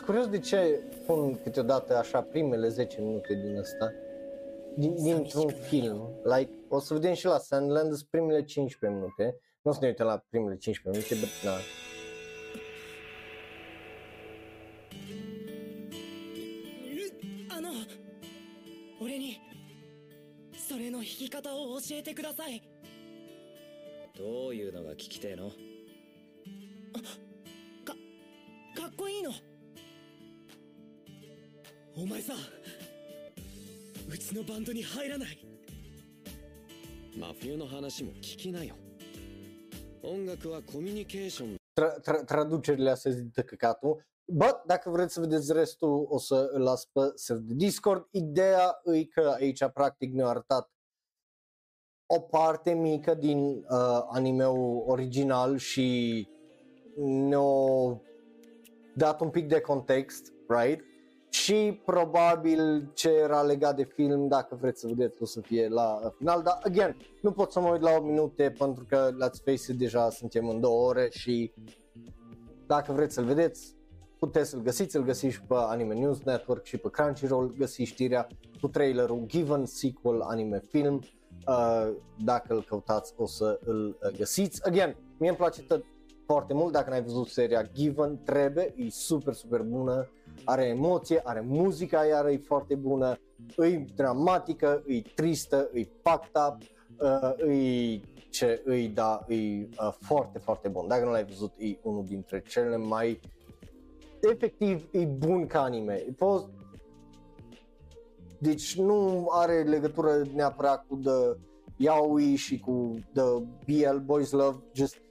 [0.00, 3.92] curios de ce pun câteodată așa primele 10 minute din ăsta
[4.76, 6.10] din, dintr-un film.
[6.24, 9.40] Like, o să vedem și la Sandland sunt primele 15 minute.
[9.62, 11.56] Nu o să ne uităm la primele 15 minute, but na.
[17.56, 17.70] あの
[19.00, 19.40] 俺に
[20.52, 22.62] それの弾き方を教えてください
[24.14, 25.50] どういうのが聞きてえの
[32.00, 32.34] お前さ
[34.08, 35.38] うちのバンドに入らない
[37.18, 38.74] 真冬の話も聞きなよ
[40.02, 44.06] 音楽はコミュニケーション tra- tra- traducerile astea zic de căcatul.
[44.32, 48.08] Bă, dacă vreți să vedeți restul, o să îl las pe server de Discord.
[48.10, 50.70] Ideea e că aici, practic, ne-au arătat
[52.06, 56.28] o parte mică din uh, animeul original și
[56.96, 58.00] ne-a
[58.94, 60.84] dat un pic de context, right?
[61.51, 66.13] Și probabil ce era legat de film, dacă vreți să vedeți, o să fie la
[66.17, 69.71] final, dar, again, nu pot să mă uit la 8 minute pentru că, let's face
[69.71, 71.53] it, deja suntem în 2 ore și
[72.67, 73.75] dacă vreți să-l vedeți,
[74.19, 78.27] puteți să-l găsiți, îl găsiți și pe Anime News Network și pe Crunchyroll, găsiți știrea
[78.61, 81.01] cu trailerul Given Sequel Anime Film,
[81.47, 81.91] uh,
[82.23, 84.67] dacă îl căutați o să îl uh, găsiți.
[84.67, 85.83] Again, mie îmi place tot
[86.25, 90.09] foarte mult, dacă n-ai văzut seria Given, trebuie, e super, super bună,
[90.43, 93.19] are emoție, are muzica iar e foarte bună,
[93.57, 96.61] e dramatică, e tristă, e fucked up,
[96.99, 100.87] uh, e ce îi da, e uh, foarte, foarte bun.
[100.87, 103.19] Dacă nu l-ai văzut, e unul dintre cele mai
[104.21, 105.93] efectiv e bun ca anime.
[105.93, 106.49] E fost...
[108.37, 111.37] Deci nu are legătură neapărat cu The
[111.77, 113.23] Yaoi și cu The
[113.65, 115.01] BL Boys Love, just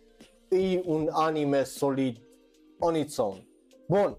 [0.48, 2.22] e un anime solid
[2.78, 3.48] on its own.
[3.88, 4.18] Bun,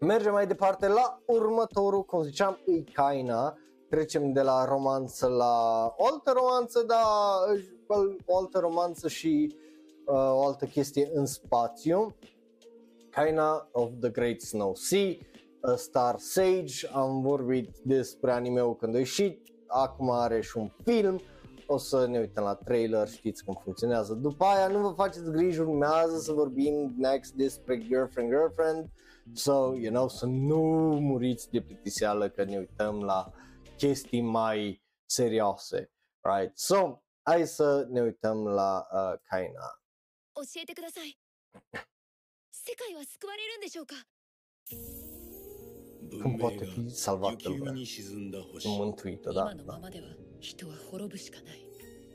[0.00, 3.58] mergem mai departe la următorul, cum ziceam, e Kaina.
[3.88, 7.04] Trecem de la romanță la o altă romanță, dar
[8.26, 9.56] o altă romanță și
[10.06, 12.14] uh, o altă chestie în spațiu.
[13.10, 15.12] Kaina of the Great Snow Sea,
[15.60, 21.20] A Star Sage, am vorbit despre anime-ul când a ieșit, acum are și un film,
[21.66, 24.14] o să ne uităm la trailer, știți cum funcționează.
[24.14, 28.88] După aia nu vă faceți griji, urmează să vorbim next despre Girlfriend Girlfriend,
[29.33, 30.61] so, you know, să nu
[31.01, 33.33] muriți de plictiseală că ne uităm la
[33.77, 35.91] chestii mai serioase,
[36.21, 36.57] right?
[36.57, 39.77] So, hai să ne uităm la uh, Kaina.
[40.35, 41.15] 教えてください
[42.51, 43.95] 世界は救われるんでしょうか
[46.21, 47.71] Cum poate fi salvată 雪 lumea?
[47.71, 49.51] 海に沈んだ星 Mântuită, da?
[49.51, 50.07] 今のままでは
[50.39, 51.65] 人は滅ぶしかない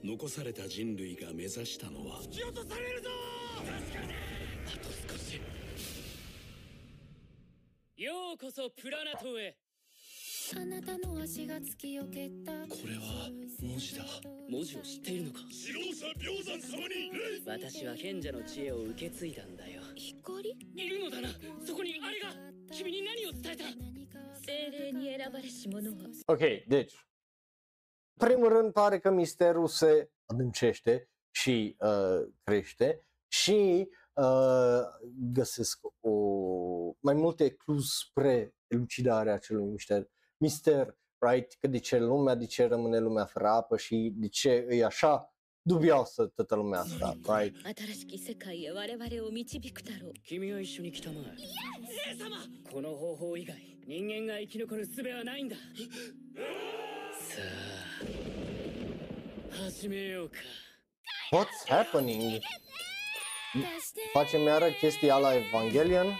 [0.02, 3.08] 残された人類が目指したのは突き落とされるぞ
[4.66, 4.88] あと
[8.03, 9.55] ようこそプラナトへ。
[10.57, 12.51] あなたの足が突きよけた。
[12.67, 13.31] これは
[13.61, 14.03] 文字だ。
[14.49, 15.39] 文字を知っているのか。
[15.49, 17.11] 指導者氷山様に。
[17.47, 19.81] 私は賢者の知恵を受け継いだんだよ。
[19.95, 20.49] 光？
[20.75, 21.29] いるのだな。
[21.65, 22.35] そこにあれが。
[22.73, 23.63] 君に何を伝えた。
[24.45, 25.95] 精霊に選ばれし者は。
[26.27, 26.93] Ok, deci,
[28.19, 33.07] primul rând pare că misterul se adâncește și uh, crește.
[33.27, 34.02] Și uh,
[35.32, 36.10] găsesc o,
[37.00, 41.56] mai multe clues spre elucidarea acelui mister, mister, right?
[41.60, 45.32] Că de ce lumea, de ce rămâne lumea fără apă și de ce e așa
[45.62, 47.56] dubioasă toată lumea asta, right?
[47.76, 52.36] 新しき世界へ我々を導くだろう君は一緒に来たまえイエス様
[52.72, 53.54] この方法以外
[53.86, 55.62] 人間が生き残る術はないんださ
[59.52, 60.36] あ始めようか
[61.30, 62.40] What's happening?
[64.13, 66.19] Facem iară chestia la Evangelion?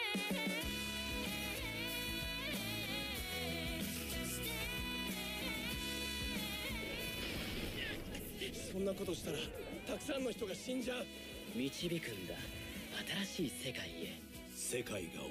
[15.16, 15.22] が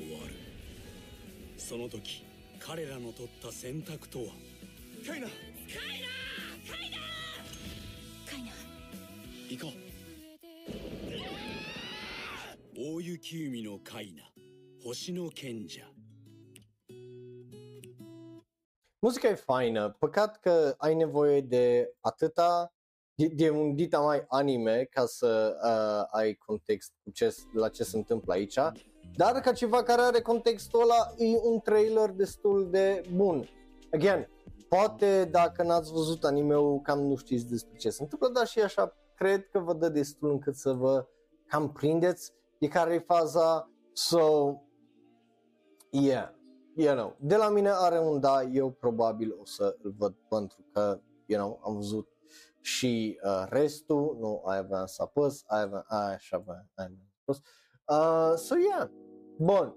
[1.59, 2.25] その時
[2.59, 4.25] 彼らの取った選択とは
[5.07, 5.37] カイナカイ
[6.01, 6.13] ナ
[6.71, 6.99] カイナ
[8.31, 8.51] カイナ
[9.49, 9.92] 行こう
[12.76, 14.24] 大雪海のカイナ
[14.84, 15.82] 星の賢者
[19.00, 22.74] Muzica e faină, păcat că ai nevoie de atâta,
[23.16, 27.84] de, de un dita mai anime ca să uh, ai context cu ce, la ce
[27.84, 28.60] se întâmplă aici,
[29.16, 33.50] dar ca ceva care are contextul ăla, e un trailer destul de bun.
[33.94, 34.30] Again,
[34.70, 38.98] poate dacă n-ați văzut anime-ul, cam nu știți despre ce se întâmplă, dar și așa
[39.16, 41.08] cred că vă dă destul încât să vă
[41.48, 44.55] cam prindeți de care e faza, so,
[45.91, 46.31] yeah
[46.75, 50.65] you know, de la mine are un da, eu probabil o să îl văd pentru
[50.73, 52.09] că, you know, am văzut
[52.61, 57.09] și uh, restul, nu, aia aveam să apăs, aia aveam, aia și aveam, aia aveam
[57.09, 57.41] să apăs.
[57.87, 58.91] Uh, so yeah,
[59.37, 59.77] bun.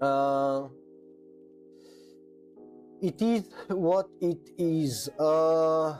[0.00, 0.70] Uh,
[3.00, 5.06] it is what it is.
[5.18, 5.96] Uh,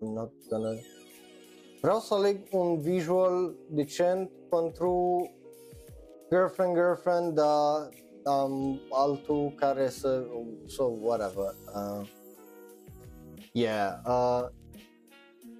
[0.00, 1.01] I'm not gonna...
[1.82, 5.30] Vreau să aleg un visual decent pentru
[6.30, 7.88] girlfriend, girlfriend, dar
[8.24, 10.26] um, altul care să,
[10.66, 11.54] so whatever.
[11.74, 12.08] Uh,
[13.52, 14.48] yeah, uh,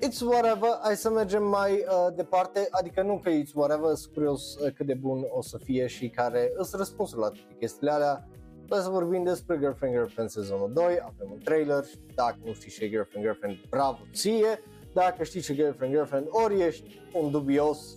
[0.05, 4.55] it's whatever, hai să mergem mai uh, departe, adică nu că it's whatever, sunt curios
[4.55, 8.29] uh, cât de bun o să fie și care îți răspunsul la toate chestiile alea.
[8.71, 12.71] Hai să vorbim despre Girlfriend Girlfriend sezonul 2, avem un trailer și dacă nu știi
[12.71, 14.63] ce e Girlfriend Girlfriend, bravo ție,
[14.93, 17.97] dacă știi ce e Girlfriend Girlfriend, ori ești un dubios,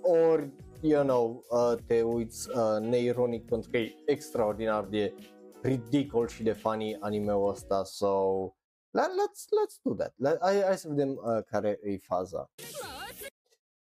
[0.00, 0.50] ori,
[0.80, 5.14] you know, uh, te uiți uh, neironic pentru că e extraordinar de
[5.62, 8.42] ridicol și de funny anime-ul ăsta, so
[8.90, 12.50] let, let's, let's do that, Let, hai, hai să vedem uh, care e faza.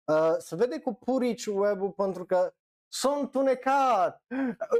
[0.06, 2.54] Uh, se vede cu purici web pentru că
[2.97, 4.23] s-a întunecat,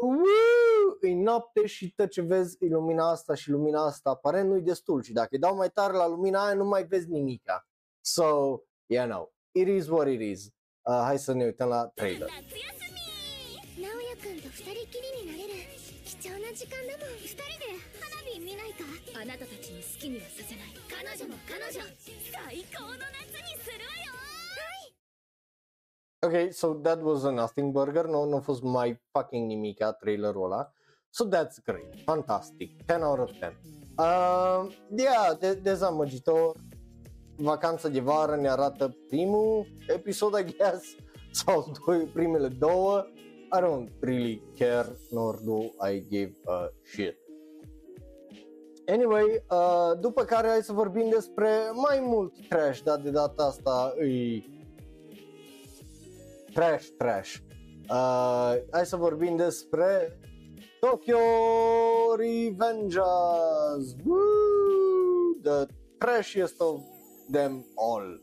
[0.01, 0.97] Woo!
[1.01, 5.03] e noapte și tot ce vezi e lumina asta și lumina asta aparent nu-i destul
[5.03, 7.67] și dacă îi dau mai tare la lumina aia nu mai vezi nimica.
[8.01, 8.25] So,
[8.87, 10.47] you know, it is what it is.
[10.83, 12.29] Uh, hai să ne uităm la trailer.
[12.29, 12.93] 夏休
[13.77, 15.55] み直哉くんと二人きりになれる
[16.05, 17.67] 貴重な時間だもん二人で
[18.01, 18.85] 花火見ないか
[19.21, 21.81] あなたたちに好きにはさせない彼女も彼女
[22.31, 24.16] 最高の夏にするわよ
[26.28, 30.44] Ok, so that was a nothing burger, nu, nu a fost mai fucking nimica trailerul
[30.44, 30.72] ăla.
[31.10, 33.58] So that's great, fantastic, 10 out of 10.
[33.98, 36.56] Uh, yeah, de- dezamăgitor,
[37.36, 40.96] vacanța de vară ne arată primul episod, I guess,
[41.44, 43.06] sau doi, primele două.
[43.58, 45.58] I don't really care, nor do
[45.92, 47.18] I give a shit.
[48.88, 53.94] Anyway, uh, după care hai să vorbim despre mai mult trash, dar de data asta
[53.98, 54.57] îi
[56.58, 57.34] trash, trash.
[57.90, 60.20] Uh, hai să vorbim despre
[60.80, 61.20] Tokyo
[62.16, 63.96] Revengers.
[64.06, 65.40] Woo!
[65.44, 65.66] The
[65.98, 66.82] trashiest of
[67.32, 68.22] them all.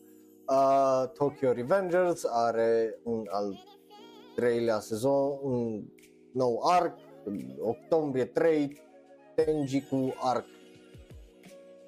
[0.48, 3.58] Uh, Tokyo Revengers are un al
[4.34, 5.84] treilea sezon, un
[6.32, 6.98] nou arc,
[7.60, 8.82] octombrie 3,
[9.34, 10.46] Tenji cu arc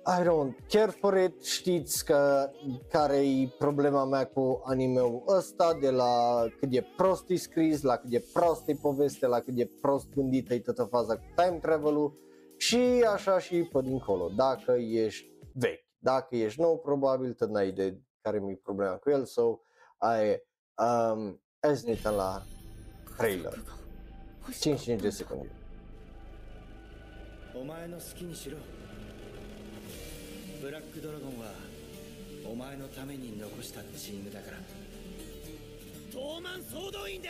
[0.06, 2.50] I don't care for it, știți că
[2.90, 7.96] care e problema mea cu animeul ăsta, de la cât de prost e scris, la
[7.98, 11.60] cât de prost e poveste, la cât de prost gândită e toată faza cu time
[11.62, 12.18] travel-ul
[12.58, 14.30] și așa și pe dincolo.
[14.36, 19.26] Dacă ești vechi, dacă ești nou, probabil tot n-ai de care mi-e problema cu el,
[19.26, 19.60] so
[19.98, 20.30] ai,
[20.76, 22.42] um, hai să ne uităm la
[23.18, 23.64] trailer.
[24.60, 25.52] 5 de secunde.
[27.54, 28.58] お前の好きにしろ
[30.61, 31.47] ブラックドラゴンは
[32.45, 34.59] お前のために残したチームだから。
[36.11, 37.29] 東満総動員で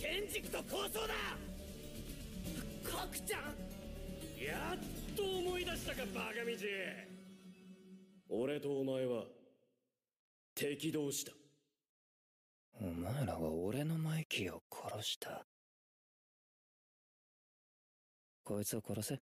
[0.00, 1.14] 剣軸と構想だ！
[2.84, 3.40] 角ちゃん！
[4.42, 6.52] やっと思い出したかバカ道
[8.30, 9.24] 俺とお前は
[10.54, 11.32] 敵同士だ。
[12.80, 15.46] お前らは俺のマイキーを殺した。
[18.44, 19.18] こいつを殺せ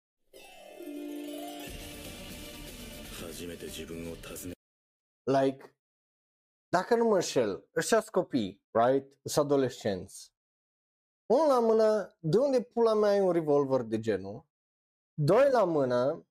[5.24, 5.76] like,
[6.70, 9.18] dacă nu mă înșel, ăștia sunt copii, right?
[9.24, 10.34] Sunt adolescenți.
[11.26, 14.46] Unul la mână, de unde pula mea ai un revolver de genul?
[15.14, 16.28] Doi la mână,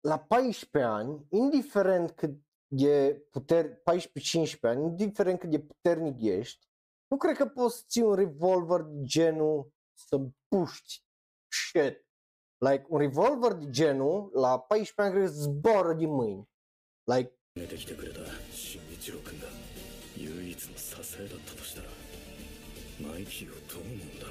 [0.00, 3.80] la 14 ani, indiferent cât e puter, 14-15
[4.60, 6.66] ani, indiferent cât de puternic ești,
[7.06, 10.18] nu cred că poți să ții un revolver de genul să
[10.48, 11.04] puști
[11.48, 12.05] shit.
[12.57, 16.49] Like, un revolver de genul, la 14 ani, cred că zboară din mâini.
[17.03, 18.19] Like, てきてくれた
[18.53, 19.47] 新一郎君が
[20.15, 21.87] 唯一の支えだったとしたら
[23.01, 24.25] マイキーをどう思うんだ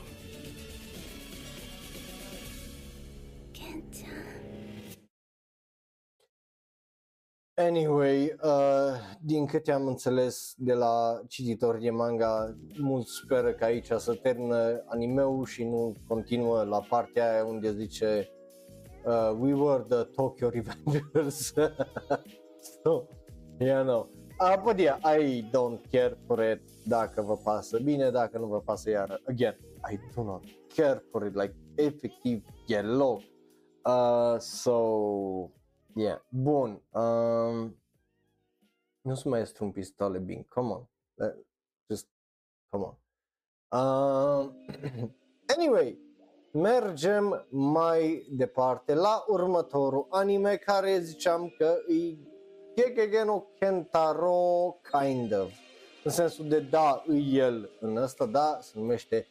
[3.53, 4.44] ケンちゃん
[7.58, 13.92] Anyway, uh, din câte am înțeles de la cititori de manga, mulți speră că aici
[13.98, 18.30] să termină animeul și nu continuă la partea aia unde zice
[19.06, 21.54] uh, We were the Tokyo Revengers.
[22.84, 23.04] so,
[23.60, 24.08] yeah, no.
[24.40, 28.60] Uh, but yeah, I don't care for it dacă vă pasă bine, dacă nu vă
[28.60, 29.58] pasă iar, again,
[29.92, 30.44] I do not
[30.76, 33.22] care for it, like, efectiv, deloc.
[33.86, 34.72] Uh, so,
[35.98, 36.82] Yeah, bun.
[36.92, 37.78] Um,
[39.02, 40.88] nu sunt maestru în pistole, bine, come on.
[41.14, 41.34] Uh,
[41.88, 42.08] just,
[42.70, 42.98] come on.
[43.80, 44.52] Uh,
[45.58, 45.98] anyway,
[46.52, 52.18] mergem mai departe la următorul anime care ziceam că e
[52.76, 55.52] Gegege no Kentaro kind of.
[56.04, 59.28] În sensul de da, e el în ăsta, da, se numește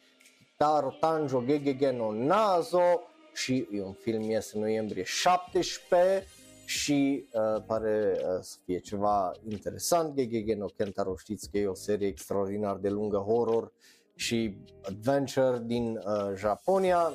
[0.57, 3.01] Taro Tanjo Gegege no Nazo
[3.33, 6.27] și e un film ies în noiembrie 17
[6.64, 10.14] și uh, pare uh, să fie ceva interesant.
[10.14, 13.72] Gegege no Kentaro știți că e o serie extraordinar de lungă horror
[14.14, 17.14] și adventure din uh, Japonia,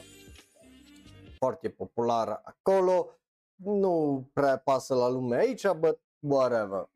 [1.37, 3.09] foarte populară acolo.
[3.55, 6.89] Nu prea pasă la lume aici, but whatever.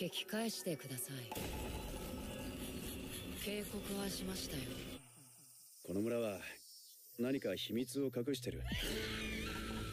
[0.00, 1.16] 引き返してください
[3.44, 4.62] 警告はしましたよ
[5.84, 6.38] この村は
[7.19, 8.63] 何か秘密を隠してる。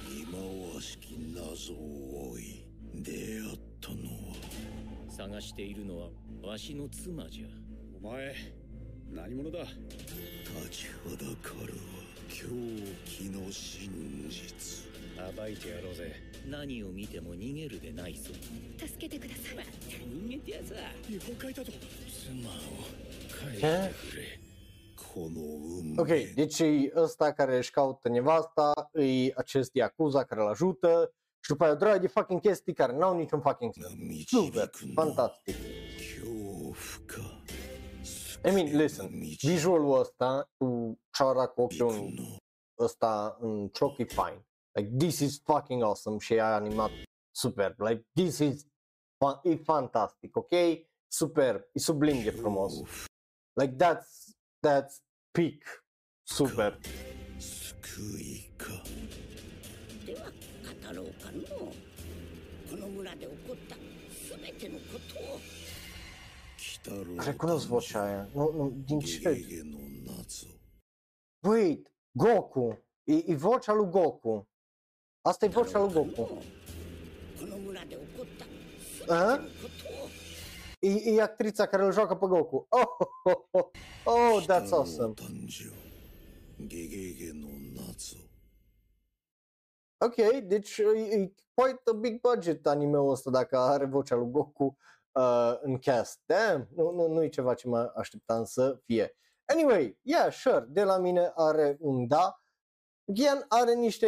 [0.08, 0.38] 忌ま
[0.74, 2.64] わしき謎を追い
[2.94, 3.96] 出会ったの
[4.30, 4.34] は。
[5.10, 6.08] 探しているのは
[6.42, 7.46] わしの妻じゃ。
[8.02, 8.34] お前
[9.12, 9.58] 何者だ？
[9.58, 9.74] 立
[10.70, 11.78] ちはだかるは
[12.30, 12.46] 狂
[13.04, 14.88] 気の真実。
[15.36, 16.14] 暴いてやろうぜ。
[16.48, 18.30] 何を見ても逃げるでないぞ。
[18.78, 19.66] 助けてください。
[19.92, 20.78] 逃げてやつは。
[21.10, 21.70] 妖怪だと。
[21.70, 22.52] 妻を
[23.28, 24.49] 返してくれ
[25.96, 26.62] Ok, deci
[26.94, 31.76] ăsta care își caută nevasta, e acest Yakuza care îl ajută și după aia o
[31.76, 33.94] droaie de fucking chestii care n-au niciun fucking sens.
[34.26, 35.54] Super, fantastic.
[38.44, 39.08] I mean, listen,
[39.40, 42.14] visualul ăsta cu ceara cu ochiul în
[42.78, 44.46] ăsta în cioc e fine.
[44.72, 46.90] Like, this is fucking awesome și a animat
[47.30, 47.80] superb.
[47.80, 48.66] Like, this is
[49.24, 50.50] fun, e fantastic, ok?
[51.12, 52.72] Superb, e sublim de frumos.
[53.60, 54.29] Like, that's
[54.62, 55.00] That's
[55.32, 55.62] peak.
[56.24, 56.78] Super.
[67.16, 68.28] Recunosc vocea aia.
[68.84, 69.46] Din ce?
[71.40, 72.78] Wait, Goku.
[73.04, 74.48] E, e vocea lui Goku.
[75.22, 76.42] Asta e vocea lui Goku.
[79.08, 79.40] A?
[80.80, 82.66] E, e actrița care îl joacă pe Goku.
[82.68, 83.70] Oh, oh, oh, oh,
[84.04, 85.12] oh that's awesome.
[89.98, 94.76] Ok, deci e quite a big budget anime-ul ăsta dacă are vocea lui Goku
[95.12, 96.20] uh, în cast.
[96.24, 99.16] Damn, nu, nu, nu e ceva ce mă așteptam să fie.
[99.44, 102.42] Anyway, yeah, sure, de la mine are un da.
[103.12, 104.06] Gian are niște,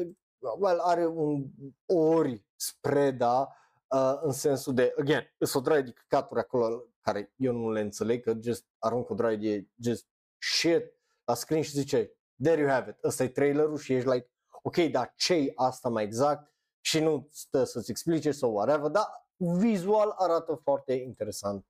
[0.00, 0.14] uh,
[0.58, 1.46] well, are un
[1.86, 3.48] ori spre da,
[3.88, 7.80] uh, în sensul de, again, sunt o draie de căcaturi acolo care eu nu le
[7.80, 10.06] înțeleg, că just arunc o draie de just
[10.38, 10.92] shit
[11.24, 12.12] la screen și zice,
[12.42, 14.30] there you have it, ăsta e trailerul și ești like,
[14.62, 16.52] ok, dar ce asta mai exact?
[16.80, 21.66] Și nu stă să-ți explice sau whatever, dar vizual arată foarte interesant.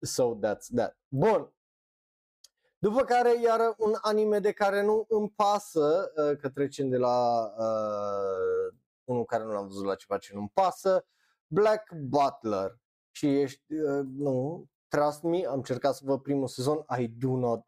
[0.00, 0.98] So that's that.
[1.08, 1.54] Bun.
[2.78, 7.46] După care iar un anime de care nu îmi pasă, uh, că trecem de la
[7.58, 8.74] uh,
[9.04, 11.06] unul care nu l-am văzut la ceva ce nu-mi pasă,
[11.46, 12.78] Black Butler.
[13.10, 17.66] Și ești, uh, nu, trust me, am încercat să văd primul sezon, I do not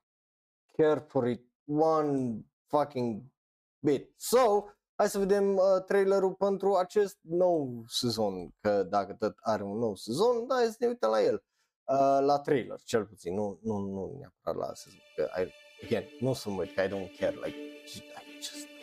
[0.76, 3.22] care for it one fucking
[3.78, 4.12] bit.
[4.16, 4.64] So,
[4.94, 9.94] hai să vedem uh, trailerul pentru acest nou sezon, că dacă tot are un nou
[9.94, 11.44] sezon, da, hai să ne uităm la el.
[11.84, 15.52] Uh, la trailer, cel puțin, nu, nu, nu neapărat la sezon, că I,
[15.84, 18.77] again, nu sunt mult, că I don't care, like, I just...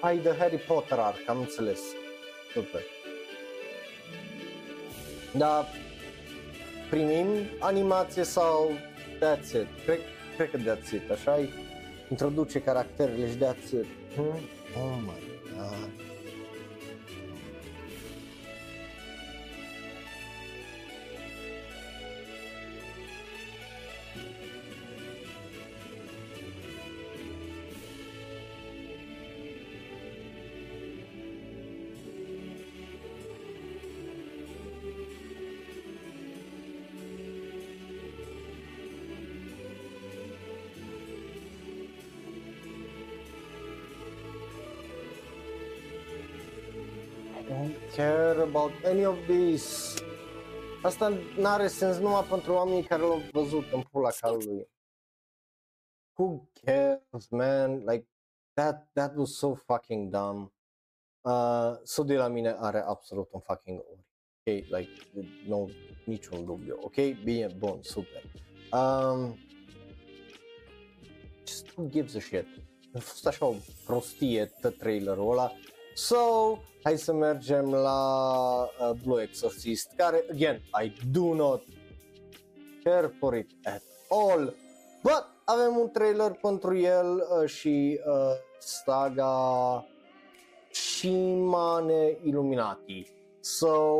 [0.00, 1.80] Hai de Harry Potter arc, am înțeles.
[2.52, 2.80] Super.
[5.36, 5.66] Da,
[6.90, 7.26] primim
[7.58, 8.70] animație sau
[9.14, 9.66] that's it?
[9.84, 9.98] Cred,
[10.36, 11.48] cred că that's it, așa -i?
[12.10, 13.86] Introduce caracterele și that's it.
[14.14, 14.40] Hmm?
[14.82, 15.22] Oh my
[15.56, 16.05] god.
[48.86, 49.94] Any of this.
[50.82, 54.68] Asta n-are sens numai pentru oamenii care l-au văzut în pula calului.
[56.18, 57.84] Who cares, man?
[57.84, 58.08] Like,
[58.52, 60.52] that, that was so fucking dumb.
[61.20, 64.06] Uh, so de la mine are absolut un fucking ori.
[64.44, 64.90] Ok, like,
[65.46, 65.66] no,
[66.04, 66.78] niciun dubiu.
[66.80, 66.94] Ok,
[67.24, 68.22] bine, bun, super.
[68.72, 69.38] Um,
[71.44, 72.46] just who gives a shit?
[72.94, 73.54] A fost așa o
[73.84, 75.52] prostie tot trailerul ăla.
[75.98, 81.62] So, hai să mergem la uh, Blue Exorcist, care, again, I do not
[82.84, 84.54] care for it at all,
[85.02, 89.84] but avem un trailer pentru el uh, și uh, saga
[90.70, 93.12] Shimane Illuminati.
[93.40, 93.98] So,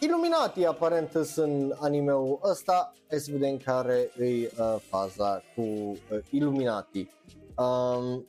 [0.00, 5.96] Illuminati aparent sunt animeul ăsta, hai să vedem care e uh, faza cu uh,
[6.30, 7.10] Illuminati.
[7.56, 8.26] Um,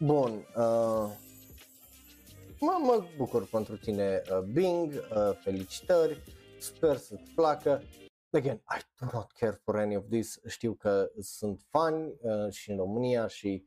[0.00, 1.10] Bun, uh,
[2.60, 6.22] mă, mă bucur pentru tine, uh, Bing, uh, felicitări,
[6.58, 7.82] sper să-ți placă.
[8.30, 12.70] Again, I do not care for any of this, știu că sunt fani uh, și
[12.70, 13.66] în România și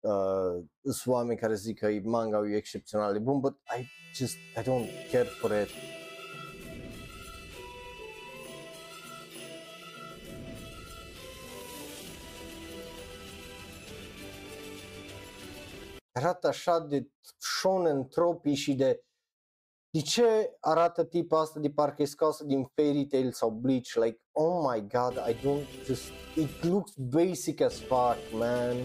[0.00, 4.62] uh, sunt oameni care zic că manga e excepțional de bun, but I just, I
[4.62, 5.68] don't care for it.
[16.12, 19.04] arată așa de shonen tropii și de
[19.94, 23.92] de ce arată tipul asta de parcă e scoasă din Fairy Tail sau Bleach?
[23.94, 26.02] Like, oh my god, I don't just...
[26.36, 28.76] It looks basic as fuck, man.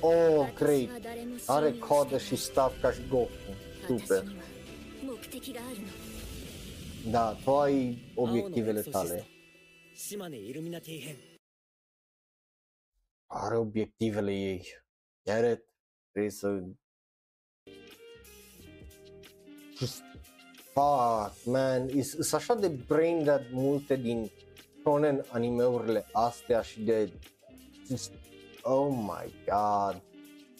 [0.00, 0.88] Oh, great.
[1.46, 3.30] Are codă și staff ca și Goku.
[3.86, 4.24] Super.
[7.10, 9.26] Da, tu ai obiectivele tale.
[13.26, 14.66] Are obiectivele ei.
[15.26, 15.62] Iar
[16.16, 16.62] Trebuie să...
[19.76, 20.02] Just...
[20.72, 22.02] Fuck, man.
[22.02, 24.30] Sunt așa de brain dead multe din
[24.80, 27.12] shonen animeurile astea și de...
[27.86, 28.12] Just...
[28.62, 30.02] Oh my god.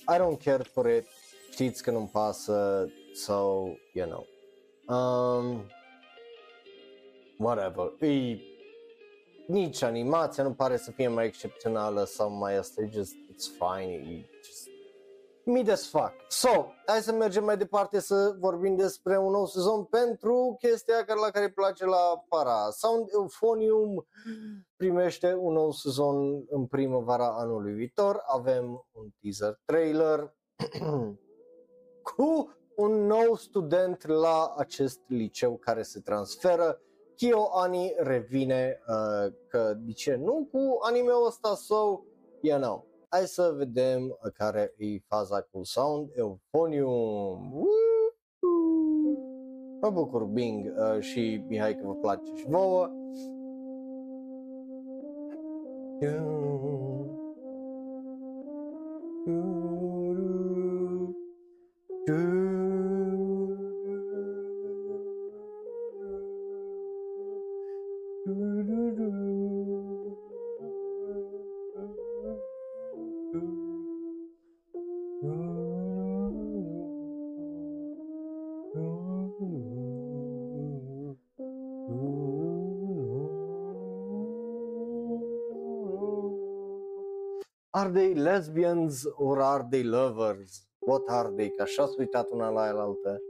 [0.08, 1.06] I don't care for it.
[1.50, 2.88] Știți că nu-mi pasă.
[3.14, 3.32] So,
[3.92, 4.26] you know.
[4.96, 5.70] Um,
[7.38, 8.10] whatever.
[8.10, 8.38] E
[9.46, 13.92] nici animația nu pare să fie mai excepțională sau mai asta, e just, it's fine,
[13.92, 14.65] e just
[15.46, 16.12] mid as fuck.
[16.28, 21.20] So, hai să mergem mai departe să vorbim despre un nou sezon pentru chestia care
[21.20, 22.70] la care îi place la para.
[22.70, 24.06] Sound Euphonium
[24.76, 28.22] primește un nou sezon în primăvara anului viitor.
[28.26, 30.34] Avem un teaser trailer
[32.16, 36.80] cu un nou student la acest liceu care se transferă
[37.16, 42.00] Kyo Ani revine uh, că de ce nu cu anime-ul ăsta so,
[42.40, 42.95] you know.
[43.16, 47.52] Hai să vedem uh, care e faza cu Sound Euphonium.
[47.52, 47.66] Woo!
[49.80, 52.90] Mă bucur Bing uh, și Mihai că vă place și vouă.
[87.76, 90.66] Are they lesbians or are they lovers?
[90.78, 91.48] What are they?
[91.50, 93.20] Că așa s-a uitat una la altă.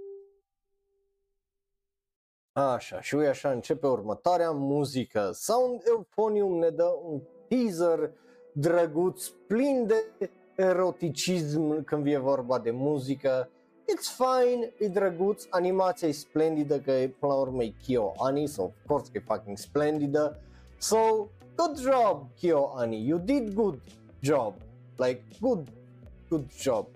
[2.53, 5.31] Așa, și ui așa începe următoarea muzică.
[5.33, 8.11] Sound Euphonium ne dă un teaser
[8.53, 13.51] drăguț, plin de eroticism când e vorba de muzică.
[13.81, 18.47] It's fine, e drăguț, animația e splendidă, că e, până la urmă e Kyo Ani,
[18.47, 20.41] so of course că e fucking splendidă.
[20.79, 20.97] So,
[21.57, 23.81] good job, Kyo Ani, you did good
[24.27, 24.55] job.
[24.99, 25.69] Like, good,
[26.29, 26.87] good job.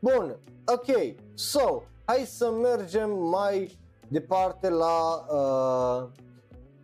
[0.00, 0.36] Bun,
[0.66, 6.08] ok, so, hai să mergem mai departe la uh,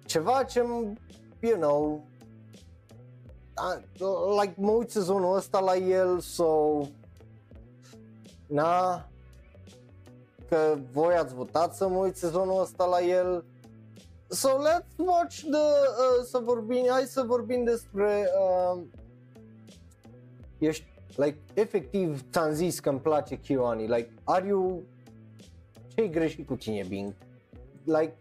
[0.04, 0.58] ceva ce,
[1.40, 2.04] you know,
[4.00, 6.80] uh, like mă uit sezonul ăsta la el, so,
[8.46, 9.06] na,
[10.48, 13.44] că voi ați votat să mă uit sezonul ăsta la el,
[14.28, 15.66] so let's watch the,
[15.98, 18.82] uh, să vorbim, hai să vorbim despre, uh,
[20.58, 20.84] ești,
[21.16, 24.82] like, efectiv ți-am zis că îmi place Kyoani, like, are you,
[25.94, 27.14] ce-i greșit cu tine, Bing?
[27.84, 28.16] Like,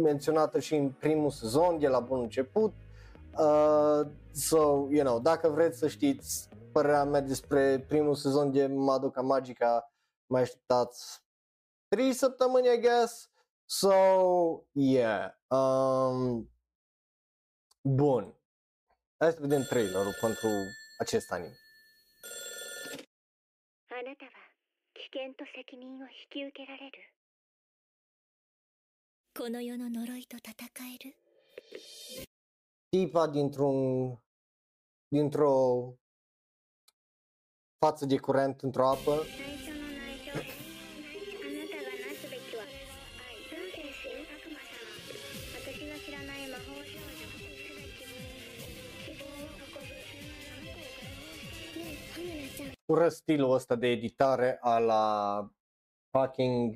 [0.00, 2.72] menționată și în primul sezon de la bun început.
[3.38, 9.20] Uh, so you know dacă vreți să știți părerea mea despre primul sezon de Madoka
[9.20, 9.92] Magica
[10.26, 11.24] mai așteptați
[11.88, 13.30] 3 săptămâni I guess
[13.65, 16.49] so yeah um,
[17.81, 18.35] bun
[19.17, 20.49] hai să vedem trailerul pentru
[20.97, 21.55] acest anime
[23.87, 24.31] あなたは
[24.93, 27.13] 危険と責任を引き受けられる
[29.33, 30.53] この世の呪いと戦
[30.95, 31.15] える
[32.91, 34.17] tipa dintr-un
[35.07, 35.93] dintr-o
[37.79, 39.64] față de curent într-o apă 最初
[52.86, 55.50] urăsc stilul ăsta de editare a la
[56.10, 56.74] fucking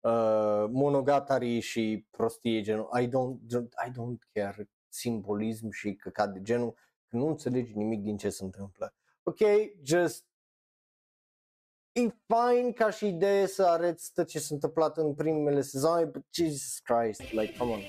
[0.00, 6.72] uh, monogatari și prostie genul I don't, I don't care simbolism și căcat de genul
[7.08, 8.94] că nu înțelegi nimic din ce se întâmplă.
[9.22, 9.38] Ok,
[9.82, 10.24] just
[11.92, 16.24] e fine ca și idee să arăți tot ce s-a întâmplat în primele sezoane, but
[16.30, 17.80] Jesus Christ, like, come on.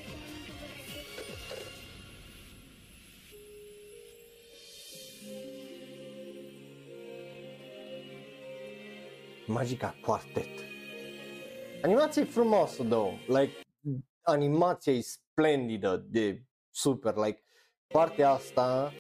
[9.49, 10.47] Magica Quartet.
[11.81, 13.13] Animația e frumoasă, though.
[13.27, 13.51] Like,
[14.21, 17.43] animația e splendidă, de super, like,
[17.87, 18.93] partea asta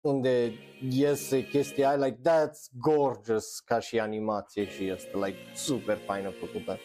[0.00, 0.52] unde
[0.90, 6.78] iese chestia aia, like, that's gorgeous ca și animație și asta, like, super faină făcută.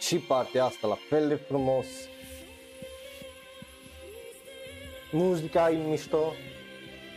[0.00, 1.86] Și partea asta la fel de frumos.
[5.12, 6.32] Muzica e mișto,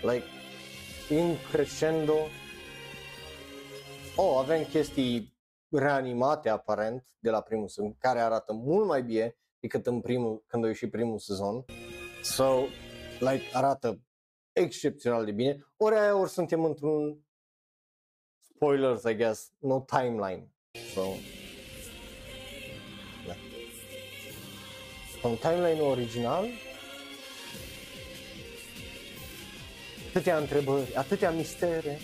[0.02, 0.26] like,
[1.10, 2.28] in crescendo.
[4.16, 5.38] Oh, avem chestii
[5.70, 10.64] reanimate aparent de la primul sezon, care arată mult mai bine decât în primul, când
[10.64, 11.66] a ieșit primul sezon.
[12.22, 12.60] So,
[13.20, 14.02] like, arată
[14.52, 15.66] excepțional de bine.
[15.78, 17.26] Ori aia, ori suntem într-un
[18.40, 20.52] spoilers, I guess, no timeline.
[20.94, 21.02] So,
[23.28, 23.36] da.
[25.30, 26.46] Un timeline original,
[30.10, 32.00] atâtea întrebări, atâtea mistere.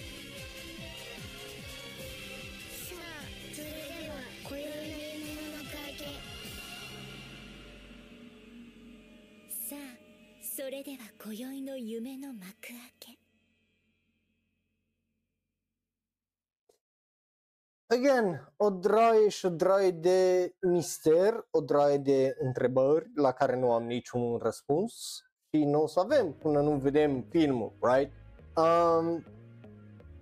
[17.98, 23.72] Again, o draie și o draie de mister, o draie de întrebări la care nu
[23.72, 28.12] am niciun răspuns și nu o să avem până nu vedem filmul, right?
[28.56, 29.24] Um,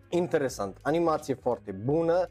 [0.09, 2.29] interesant, animație foarte bună.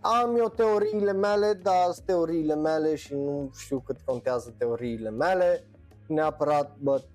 [0.00, 5.64] Am eu teoriile mele, dar sunt teoriile mele și nu știu cât contează teoriile mele
[6.06, 7.08] neapărat, but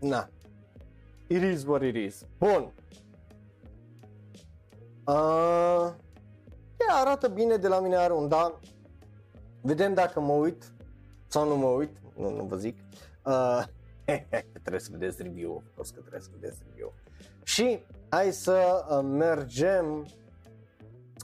[0.00, 0.28] na.
[1.26, 2.24] It is what it is.
[2.38, 2.72] Bun.
[5.06, 5.92] Uh,
[6.88, 8.58] ea arată bine de la mine are un da.
[9.60, 10.72] Vedem dacă mă uit
[11.26, 12.78] sau nu mă uit, nu, nu vă zic.
[13.24, 13.62] Uh,
[14.62, 16.94] trebuie să vedeți review, of course că trebuie să vedeți review.
[17.42, 20.06] Și hai să uh, mergem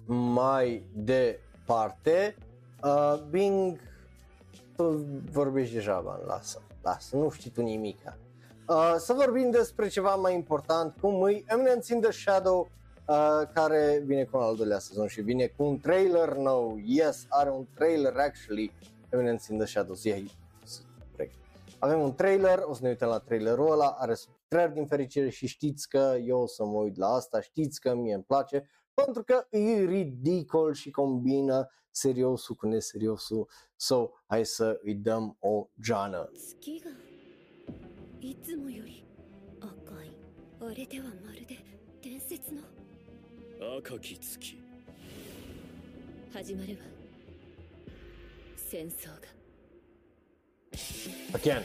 [0.07, 2.36] mai departe.
[2.82, 3.81] Uh, Bing,
[4.76, 8.16] tu vorbești deja, Van, lasă, lasă, nu știi tu nimica.
[8.68, 12.68] Uh, să vorbim despre ceva mai important, cum îi Eminence in the Shadow,
[13.07, 16.80] uh, care vine cu un al doilea sezon și vine cu un trailer nou.
[16.83, 18.72] Yes, are un trailer actually,
[19.09, 20.03] Eminence in the Shadows.
[20.03, 20.23] Yeah,
[21.83, 25.47] avem un trailer, o să ne uităm la trailerul ăla, are subtitrări din fericire și
[25.47, 29.23] știți că eu o să mă uit la asta, știți că mie îmi place, pentru
[29.23, 36.30] că e ridicol și combină seriosul cu neseriosul, so hai să îi dăm o geană.
[36.61, 36.91] 月が
[38.22, 39.03] いつもより
[39.59, 40.11] 赤い
[40.61, 41.57] あれではまるで
[42.01, 42.61] 伝説の
[43.77, 44.57] 赤き月
[46.33, 46.80] 始まるわ
[48.55, 49.33] 戦争が
[51.33, 51.63] Again,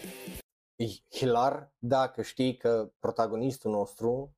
[0.76, 4.36] e hilar dacă știi că protagonistul nostru,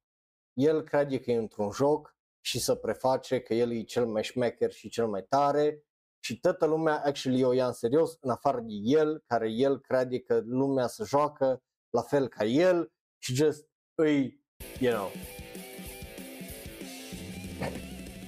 [0.53, 4.73] el crede că e într-un joc și să preface că el e cel mai șmecher
[4.73, 5.85] și cel mai tare
[6.25, 10.21] și toată lumea actually o ia în serios în afară de el, care el crede
[10.21, 14.45] că lumea se joacă la fel ca el și just îi,
[14.81, 15.09] you know,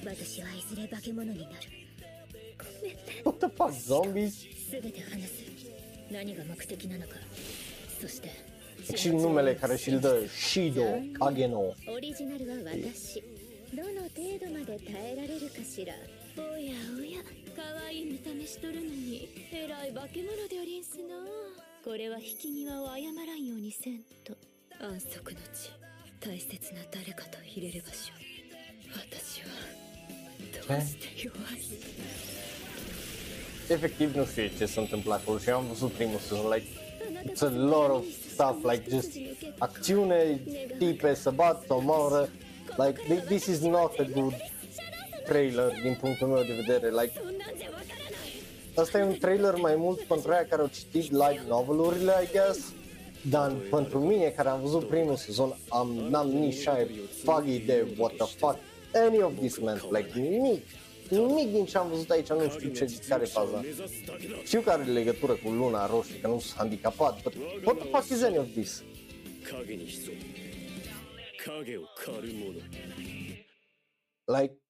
[0.06, 1.78] 私はいずれ化け物になる。
[3.26, 4.48] what the fuck, zombies?
[4.72, 5.44] 全て話す。
[6.12, 7.16] 何が目的なのか。
[8.00, 8.30] そして
[8.96, 11.76] Și numele care și-l dă Shido Kageno.
[11.88, 13.22] オリジナルは私。
[13.74, 15.94] どの程度まで耐えられるかしら。
[16.38, 17.22] おやおや。
[17.56, 21.16] 可愛い見た目しとるのにえらい化け物でおりんすな。
[21.84, 24.38] これは引き際を謝らんようにせんと。
[24.80, 25.72] 安息の地。
[26.20, 28.14] 大切な誰かと入れる場所
[28.95, 29.49] 私は
[30.69, 31.63] どうして弱い
[33.69, 36.67] Efectiv nu știu ce se întâmplă acolo și eu am văzut primul sezon, like,
[37.31, 39.11] it's a lot of stuff, like just
[39.59, 40.41] acțiune,
[40.79, 42.29] tipe să bat, să omoară,
[42.77, 44.35] like thi- this is not a good
[45.25, 47.13] trailer din punctul meu de vedere, like
[48.75, 52.59] Asta e un trailer mai mult pentru aia care au citit light novelurile, I guess,
[53.31, 56.87] dar pentru mine care am văzut primul sezon, am, n-am nici cea
[57.25, 58.59] fag idee what the fuck
[58.98, 60.64] any of this man, like nimic.
[61.10, 63.64] Nimic din ce am văzut aici, nu știu ce, care e faza.
[64.44, 68.10] Știu că are legătură cu luna roșie, că nu sunt handicapat, but what the fuck
[68.10, 68.84] is any of this?
[74.26, 74.62] Like,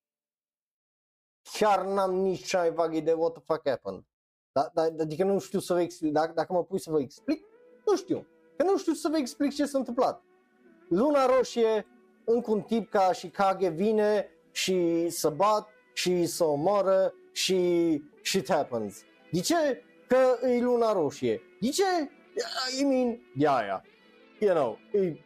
[1.51, 4.03] chiar n-am nici cea mai vagă idee what the fuck happened.
[4.51, 7.45] Da, da, adică nu știu să vă explic, dacă, dacă mă pui să vă explic,
[7.85, 8.27] nu știu.
[8.57, 10.23] Că nu știu să vă explic ce s-a întâmplat.
[10.89, 11.85] Luna roșie,
[12.29, 17.57] încă un tip ca și Kage vine și să bat și să omoară și
[18.23, 19.03] shit happens.
[19.31, 19.83] De ce?
[20.07, 21.41] Că e luna roșie.
[21.59, 21.83] De ce?
[22.79, 23.81] I mean, yeah, yeah.
[24.39, 25.19] You know, e,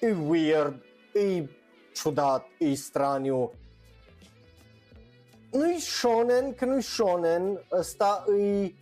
[0.00, 0.82] e weird,
[1.14, 1.48] e
[1.92, 3.52] ciudat, e straniu.
[5.50, 8.72] Nu-i shonen, că nu-i shonen, ăsta e...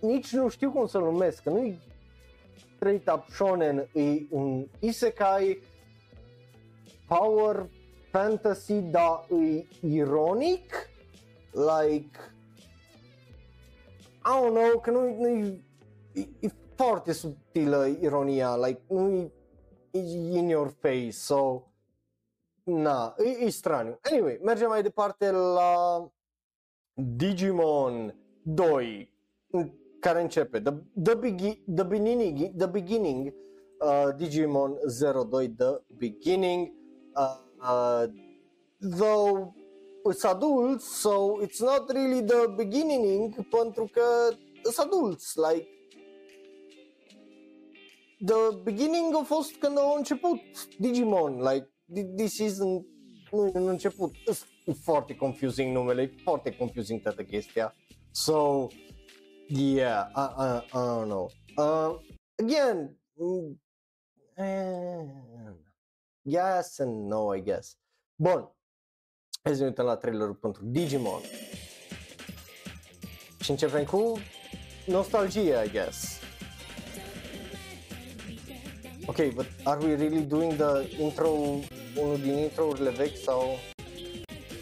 [0.00, 1.78] Nici nu știu cum să-l numesc, că nu-i
[2.74, 5.62] straight up shonen, e un isekai
[7.10, 7.68] power
[8.12, 10.88] fantasy, dar e ironic,
[11.52, 12.18] like,
[14.24, 15.64] I don't know, că nu, nu e,
[16.12, 19.32] e, e foarte subtilă ironia, like, nu e,
[19.90, 19.98] e
[20.38, 21.62] in your face, so,
[22.64, 23.98] na, e, e straniu.
[24.10, 26.06] Anyway, mergem mai departe la
[26.94, 29.12] Digimon 2,
[30.00, 33.34] care începe, the, the, begi- the beginning, the beginning
[33.80, 34.78] uh, Digimon
[35.30, 36.72] 02, the beginning,
[37.16, 38.06] uh, uh,
[38.98, 39.54] though
[40.10, 44.02] it's adults, so it's not really the beginning, pentru că
[44.68, 45.68] it's adults, like
[48.24, 50.38] the beginning a fost când au început
[50.78, 52.84] Digimon, like thi- this isn't
[53.32, 54.14] nu e în început,
[54.66, 57.74] e foarte confusing numele, e foarte confusing toată chestia.
[58.10, 58.66] So,
[59.46, 61.30] yeah, I, I, I don't know.
[61.56, 61.98] Uh,
[62.42, 63.60] again, mm,
[64.34, 65.54] eh,
[66.30, 67.76] yes and no, I guess.
[68.16, 68.56] Bun,
[69.42, 71.20] hai să ne uităm la trailerul pentru Digimon.
[73.40, 74.18] Și începem cu
[74.86, 76.18] nostalgie, I guess.
[79.06, 81.28] Ok, but are we really doing the intro,
[81.96, 83.42] unul din intro-urile vechi sau...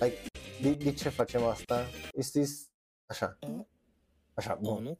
[0.00, 0.16] Like,
[0.62, 1.84] de, de ce facem asta?
[2.16, 2.70] Is this...
[3.06, 3.38] Așa.
[4.34, 4.96] Așa, あ bun.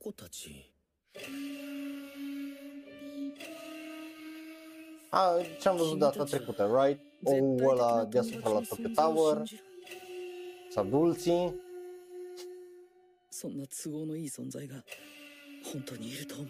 [5.08, 7.00] の子たち A, ce-am văzut data trecută, right?
[7.24, 9.44] Ou ăla deasupra la Tokyo Tower,
[10.70, 11.54] sau adulții.
[13.36, 14.76] そんな都合のいい存在が
[15.74, 16.48] 本当にいると思う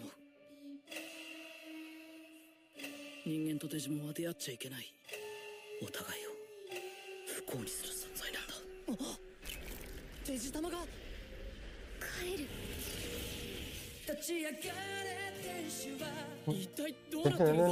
[3.26, 4.94] 人間とデジモンは出会っちゃいけない
[5.82, 6.30] お互いを
[7.26, 9.18] 不幸にする存在なんだあ
[10.28, 10.78] デジ玉が
[12.22, 12.50] 帰る
[14.09, 14.57] 立ち上がれ
[15.43, 16.09] 天使は
[16.47, 17.63] 一体どうなってるの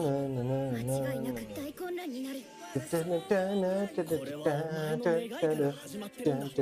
[0.70, 2.40] 間違いなく大混乱になる
[2.74, 6.52] これはお前の願いから始まってるんだ立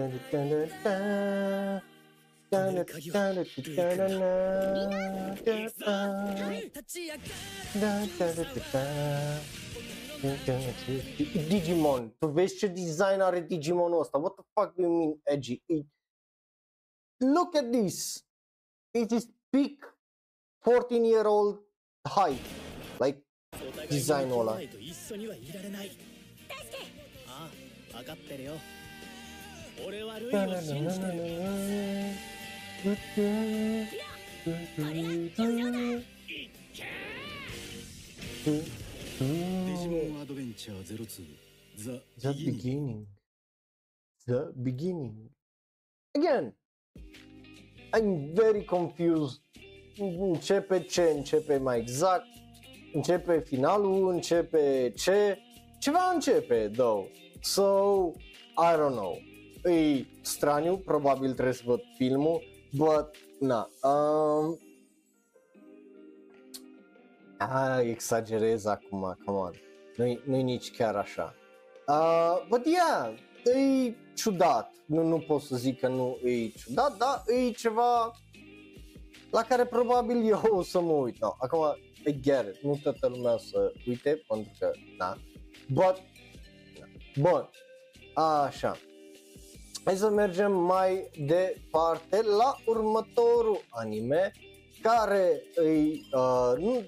[6.84, 7.18] ち上が
[11.48, 14.18] Digimon, tu vezi ce design are Digimonul ăsta?
[14.18, 15.60] What the fuck do you mean edgy?
[15.66, 15.84] It...
[17.20, 18.24] Look at this!
[18.94, 19.78] It is big
[20.64, 21.58] 14 year old
[22.04, 22.42] height,
[22.98, 23.22] like
[23.88, 24.58] design all that.
[27.94, 28.54] 分かってるよ
[29.86, 33.22] 俺はルイを信じてるいっけ
[39.20, 41.44] デジモンアドベンチャー02
[41.76, 43.06] The, the beginning.
[44.26, 45.30] The beginning.
[46.16, 46.52] Again,
[47.96, 49.40] I'm very confused.
[50.18, 52.26] Începe ce, începe mai exact,
[52.92, 55.38] începe finalul, începe ce,
[55.78, 57.06] ceva începe, though.
[57.40, 58.12] So,
[58.56, 59.18] I don't know.
[59.64, 62.42] E straniu, probabil trebuie să văd filmul,
[62.72, 63.68] but, na.
[63.82, 64.58] Um,
[67.38, 69.52] a, exagerez acum, come on.
[69.96, 71.34] Nu-i, nu-i nici chiar așa.
[71.86, 73.14] Uh, but yeah,
[73.44, 74.72] e ciudat.
[74.86, 78.12] Nu, nu pot să zic că nu e ciudat, dar e ceva
[79.30, 81.20] la care probabil eu o să mă uit.
[81.20, 81.76] No, acum,
[82.06, 82.62] I get it.
[82.62, 85.16] Nu toată lumea o să uite, pentru că, da.
[85.72, 86.02] But,
[86.78, 86.86] da.
[87.20, 87.50] Bun,
[88.14, 88.76] așa.
[89.84, 94.32] Hai să mergem mai departe la următorul anime
[94.82, 96.84] care îi, uh, nu,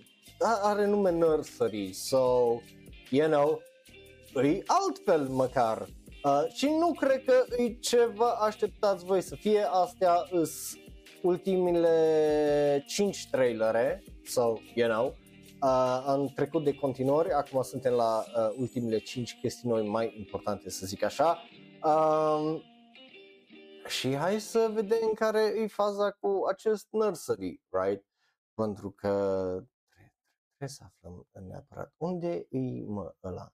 [0.62, 2.18] are nume Nursery, so,
[3.10, 3.62] you know,
[4.32, 5.86] îi altfel măcar.
[6.26, 10.74] Uh, și nu cred că e ce vă așteptați voi să fie, astea îs
[11.22, 15.06] ultimile 5 trailere, so, you know,
[15.62, 20.86] uh, am trecut de continuări, acum suntem la uh, ultimele 5 chestiuni mai importante, să
[20.86, 21.38] zic așa.
[21.84, 22.62] Um,
[23.86, 28.06] și hai să vedem care e faza cu acest nursery, right?
[28.54, 29.08] Pentru că
[30.46, 31.94] trebuie să aflăm neapărat.
[31.96, 33.52] Unde e mă ăla?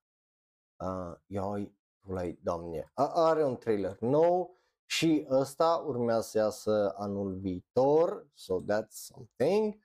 [0.77, 2.92] Uh, ioi, pulai, doamne.
[2.94, 9.76] A, are un trailer nou și ăsta urmează să iasă anul viitor, so that's something.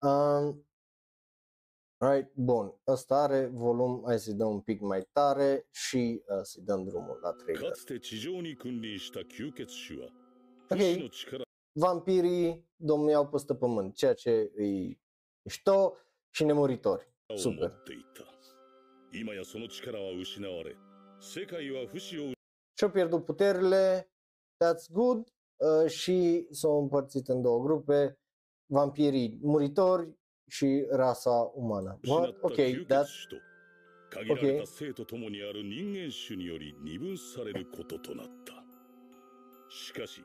[0.00, 0.66] Um,
[1.98, 6.62] right, bun, ăsta are volum, hai să-i dăm un pic mai tare și uh, să-i
[6.62, 7.70] dăm drumul la か trailer.
[7.72, 10.08] つて地上に君臨した吸血種は
[10.70, 10.78] Ok.
[10.78, 11.42] 不死の力
[11.74, 14.98] Vampirii domneau peste pământ, ceea ce e
[15.42, 15.96] mișto
[16.30, 17.06] și nemuritori.
[17.28, 17.68] を持 Super.
[17.68, 18.22] っていた
[19.12, 20.74] 今やその力は失われ
[22.73, 24.11] Și-a pierdut puterile,
[24.63, 28.19] that's good, uh, și s-au împărțit în două grupe,
[28.65, 30.09] vampirii muritori
[30.49, 31.99] și rasa umană.
[32.07, 32.35] What?
[32.41, 33.09] Ok, that's...
[34.29, 34.61] Okay.
[39.69, 40.23] しかし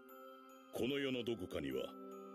[0.72, 1.82] この世のどこかには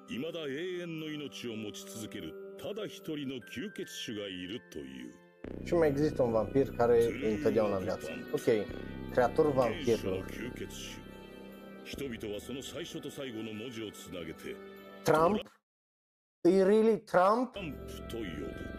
[0.10, 5.27] 未だ永遠の命を持ち続けるただ一人の吸血種がいるという
[5.65, 8.11] Și mai există un vampir care e întotdeauna în viață.
[8.33, 8.43] Ok,
[9.12, 10.25] creatorul 原始の vampirilor.
[10.31, 11.03] 吸血種
[11.85, 14.57] 人々はその最初と最後の文字をつなげて
[15.05, 15.41] Trump?
[16.45, 17.53] E really Trump?
[17.53, 18.73] トランプと呼ぶ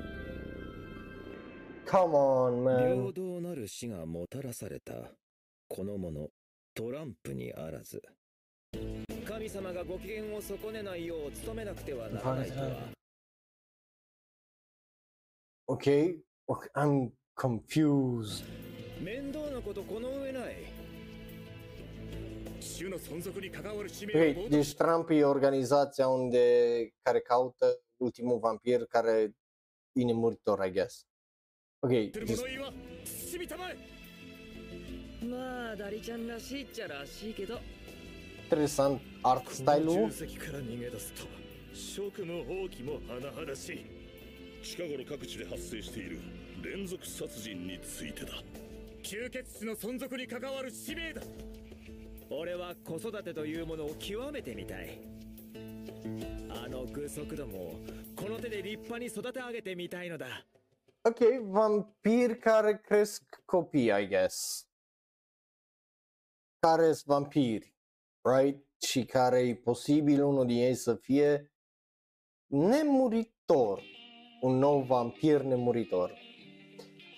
[1.85, 3.13] Come on, 平 man.
[3.13, 4.93] 等なる死がもたらされた
[5.67, 6.29] この者
[6.73, 8.01] トランプにあらず
[9.25, 12.67] 神様がご機嫌を損ねないよう努めなくてはならないとは
[15.65, 16.17] Ok,
[16.47, 18.43] ok, I'm confused.
[19.01, 20.71] 面倒なことこの上ない
[22.77, 29.35] 種の存続に関わる使命を Ok, deci Trump e organizația unde, care caută ultimul vampir care
[29.93, 31.05] e nemuritor, I guess.
[31.79, 33.77] Ok, てる deci 物言いは慎みたまえ
[35.25, 37.59] まあダリちゃんらしいっちゃらしいけど
[38.49, 40.05] interesant art この style-ul.
[40.05, 41.29] 重責から逃げ出すとは
[41.73, 43.85] 職務放棄も甚だしい
[44.63, 46.19] 近頃各地で発生している
[46.62, 48.32] 連続殺人についてだ
[49.02, 51.22] 吸血種の存続に関わる使命だ
[52.30, 55.00] 俺は子育てというものを極めてみたい
[56.50, 57.80] あの具足どもを
[58.16, 60.26] この手で立派に育て上げてみたいのだ
[61.04, 64.66] Ok, vampiri care cresc copii, I guess.
[66.60, 67.74] Care sunt vampiri,
[68.24, 68.58] right?
[68.78, 71.52] Și care e posibil unul din ei să fie
[72.46, 73.82] nemuritor.
[74.40, 76.12] Un nou vampir nemuritor.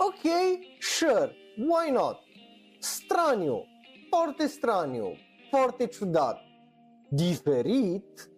[0.02, 0.24] Ok,
[0.78, 2.18] sure, why not?
[2.78, 3.64] Straniu,
[4.08, 5.16] foarte straniu,
[5.50, 6.38] foarte ciudat,
[7.08, 8.30] diferit,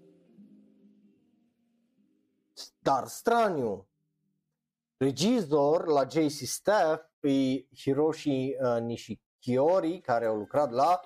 [2.78, 3.86] dar straniu.
[4.96, 11.00] Regizor la JC Staff e Hiroshi uh, Nishikiori, care a lucrat la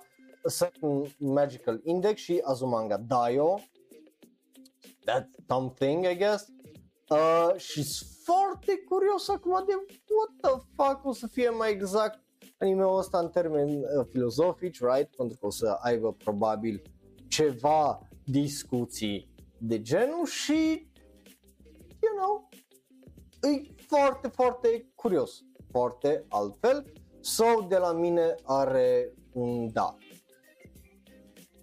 [0.58, 3.60] Certain Magical Index și Azumanga Daio.
[5.04, 6.46] That's something, I guess.
[7.08, 9.72] Uh, și sunt foarte curios acum de
[10.16, 12.24] what the fuck o să fie mai exact
[12.58, 15.16] anime-ul ăsta în termeni uh, filozofici, right?
[15.16, 16.82] Pentru că o să aibă probabil
[17.28, 20.90] ceva discuții de genul și,
[22.00, 22.48] you know,
[23.52, 26.92] e foarte, foarte curios, foarte altfel.
[27.20, 29.96] Sau de la mine are un da.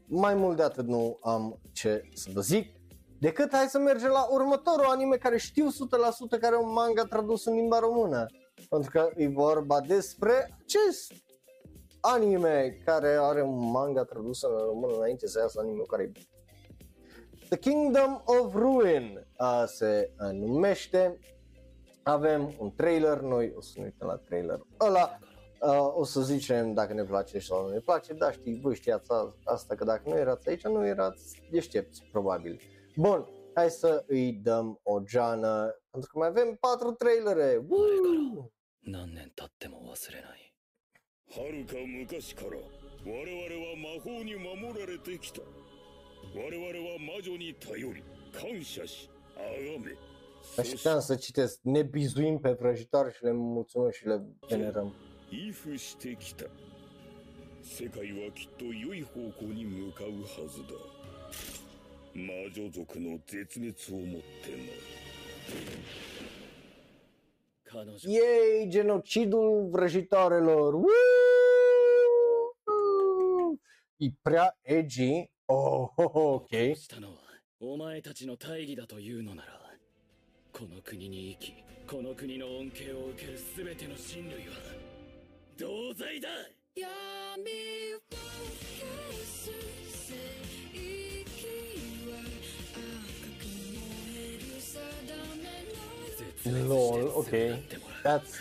[0.05, 2.82] Mai mult de atât nu am ce să vă zic.
[3.23, 7.45] Decât hai să mergem la următorul anime care știu 100% care e un manga tradus
[7.45, 8.25] în limba română.
[8.69, 11.13] Pentru că e vorba despre acest
[11.99, 16.11] anime care are un manga tradus în română înainte să iasă anime care e
[17.49, 21.19] The Kingdom of Ruin uh, se uh, numește.
[22.03, 25.19] Avem un trailer, noi o să ne uităm la trailer ăla.
[25.61, 29.11] Uh, o să zicem dacă ne place sau nu ne place, dar știi, voi știați
[29.11, 32.72] a- asta că dacă nu erați aici, nu erați deștepți, probabil.
[32.96, 37.64] Bun, hai să îi dăm o geană, pentru că mai avem patru trailere.
[37.68, 38.52] Woo!
[38.90, 40.54] 何年経っても忘れない
[41.30, 43.12] はるか昔から我々
[43.66, 45.42] は魔法に守られてきた
[46.34, 48.02] 我々は魔女に頼り
[48.32, 49.94] 感謝し崇め
[50.42, 54.94] そし Așteptam să citesc, ne bizuim pe vrăjitoare și le mulțumim și le venerăm.
[55.30, 56.46] 依附してきた
[57.62, 61.61] 世界はきっと良い方向に向かうはずだ
[62.14, 64.58] 魔女族の絶滅をもってな
[67.70, 70.74] 彼女 Yay, genocidul vrăjitoarelor!
[70.74, 70.88] Woo!
[74.00, 75.28] E prea edgy.
[75.48, 76.74] Oh, ok.
[76.76, 77.14] したのは
[77.60, 79.58] お前たちの大義だというのなら
[80.52, 81.54] この国に生き
[81.86, 84.54] この国の恩恵を受ける全ての人類は
[85.58, 86.28] 同罪だ
[86.74, 88.08] 絶 Lol, ok.
[88.10, 88.28] That's
[89.08, 89.81] アドニスあなたなんてことを我ら
[96.45, 97.63] LOL, okay.
[98.03, 98.39] That's...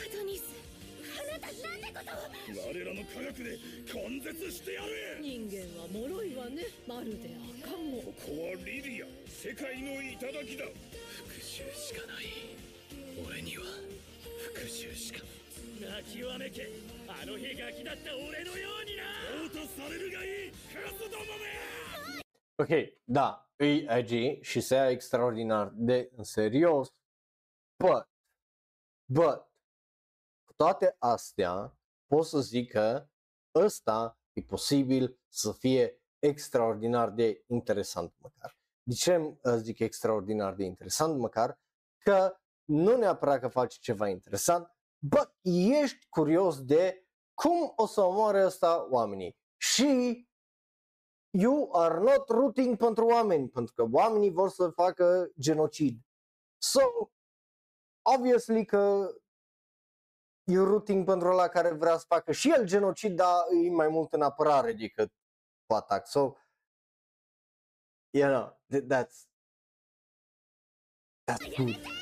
[22.56, 22.68] Ok,
[23.04, 24.08] da, îi AG
[24.40, 26.92] și se ia extraordinar de în serios
[27.82, 28.08] but,
[29.04, 29.52] but,
[30.44, 33.06] cu toate astea, pot să zic că
[33.54, 38.58] ăsta e posibil să fie extraordinar de interesant măcar.
[38.82, 41.60] De ce uh, zic extraordinar de interesant măcar?
[41.98, 45.36] Că nu neapărat că faci ceva interesant, but
[45.80, 49.36] ești curios de cum o să omoare ăsta oamenii.
[49.56, 50.28] Și
[51.30, 56.00] you are not rooting pentru oameni, pentru că oamenii vor să facă genocid.
[56.58, 56.80] So,
[58.02, 59.14] obviously că
[60.44, 64.12] e routing pentru la care vrea să facă și el genocid, dar e mai mult
[64.12, 65.12] în apărare decât
[65.66, 66.06] cu atac.
[66.06, 66.32] So,
[68.10, 69.26] you know, that's,
[71.24, 72.00] that's good.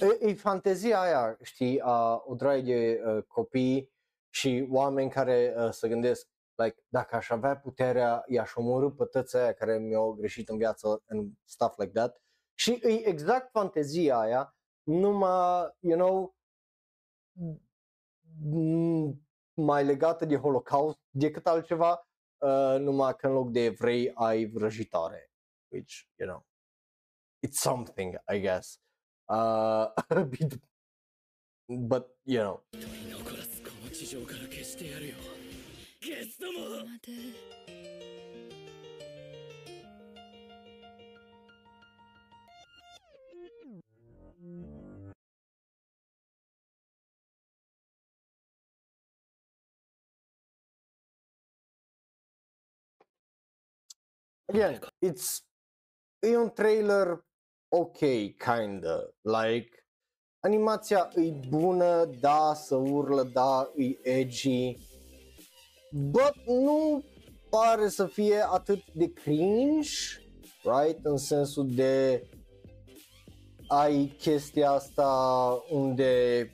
[0.00, 3.90] え, e fantezia aia, știi, a o drag de uh, copii
[4.30, 6.28] și oameni care uh, se gândesc,
[6.64, 11.02] like, dacă aș avea puterea, i-aș omorâ pe toți aia care mi-au greșit în viață
[11.08, 12.22] and stuff like that.
[12.54, 16.36] Și e exact fantezia aia, numai, you know,
[18.52, 19.14] m-
[19.54, 22.08] mai legată de Holocaust decât altceva,
[22.38, 25.30] uh, numai că în loc de evrei ai vrăjitoare.
[25.72, 26.46] Which, you know,
[27.46, 28.80] it's something, I guess.
[29.24, 30.60] Uh, but-
[31.88, 32.64] but, you know,
[36.19, 37.75] 残らずこの地上から消してやるよゲスどもまで
[54.47, 55.43] again, it's
[56.23, 57.19] e un trailer
[57.71, 59.83] ok, kinda, like
[60.39, 64.77] animația e bună, da, să urlă, da, e edgy,
[65.92, 67.04] but nu
[67.50, 69.88] pare să fie atât de cringe,
[70.62, 72.22] right, în sensul de
[73.68, 75.08] ai chestia asta
[75.70, 76.44] unde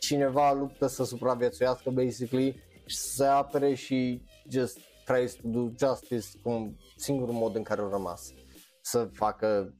[0.00, 6.26] cineva luptă să supraviețuiască basically și să se apere și just tries to do justice
[6.42, 8.32] cum singurul mod în care au rămas.
[8.80, 9.74] Să facă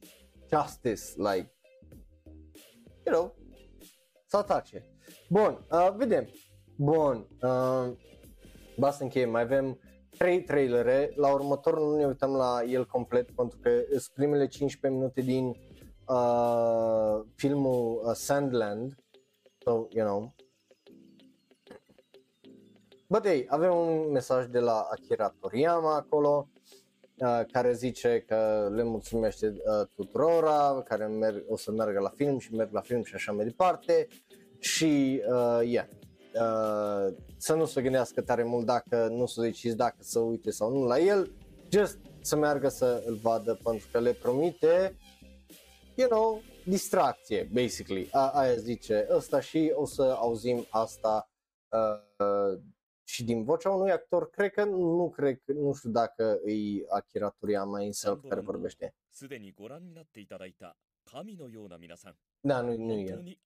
[0.49, 1.55] justice like
[3.05, 3.35] you know
[4.27, 4.85] să atace.
[5.29, 6.29] Bun, uh, vedem.
[6.77, 7.91] Bun uh,
[8.77, 9.79] ba să încheiem, mai avem
[10.17, 14.99] trei trailere, la următorul nu ne uităm la el complet pentru că sunt primele 15
[14.99, 15.45] minute din
[16.07, 18.95] uh, filmul uh, Sandland.
[19.57, 20.35] So, you know.
[23.09, 26.49] But hey, avem un mesaj de la Akira Toriyama acolo
[27.17, 32.37] uh, care zice că le mulțumește uh, tuturora, care merg, o să meargă la film
[32.37, 34.07] și merg la film și așa mai departe.
[34.59, 35.87] Și uh, yeah,
[36.41, 40.71] uh, să nu se gândească tare mult dacă nu se decis dacă să uite sau
[40.71, 41.31] nu la el,
[41.71, 44.97] just să meargă să îl vadă pentru că le promite,
[45.95, 51.31] you know, distracție, basically, A, aia zice ăsta și o să auzim asta
[51.69, 52.59] uh,
[53.03, 57.79] și din vocea unui actor, cred că nu cred, nu știu dacă îi Akira Toriyama
[57.79, 58.95] însă care vorbește.
[62.39, 63.37] Da, nu, nu e.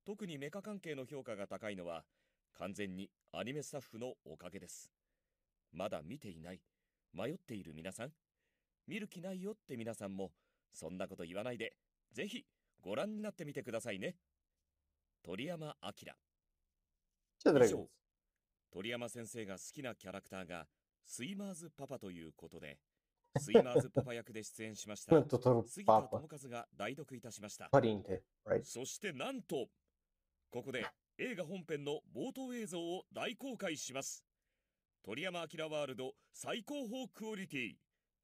[0.05, 2.05] 特にメカ関係の評価が高いのは
[2.59, 4.91] 完全にアニメスタッフのおかげです
[5.73, 6.61] まだ見ていない
[7.13, 8.13] 迷っている皆さん
[8.87, 10.33] 見る気ないよって皆さんも
[10.73, 11.77] そんなこと言わないで
[12.13, 12.45] ぜひ
[12.81, 14.17] ご覧になってみてくださいね
[15.25, 15.93] 鳥山明
[17.65, 17.89] 以上
[18.75, 20.67] 鳥山先生が好きなキャラクターが
[21.07, 22.81] スイマーズパパということで
[23.39, 25.15] スイマーズパパ役で出演しました。
[25.69, 27.69] 杉田智和が代読いたしました?
[28.65, 29.69] そしてなんと
[30.51, 30.85] ここで
[31.19, 34.25] 映画本編の冒頭映像を大公開します。
[35.05, 37.77] 鳥山明ワールド最高峰クオリティ。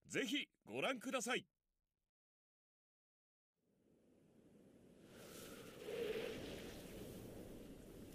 [0.06, 1.46] ぜひご覧ください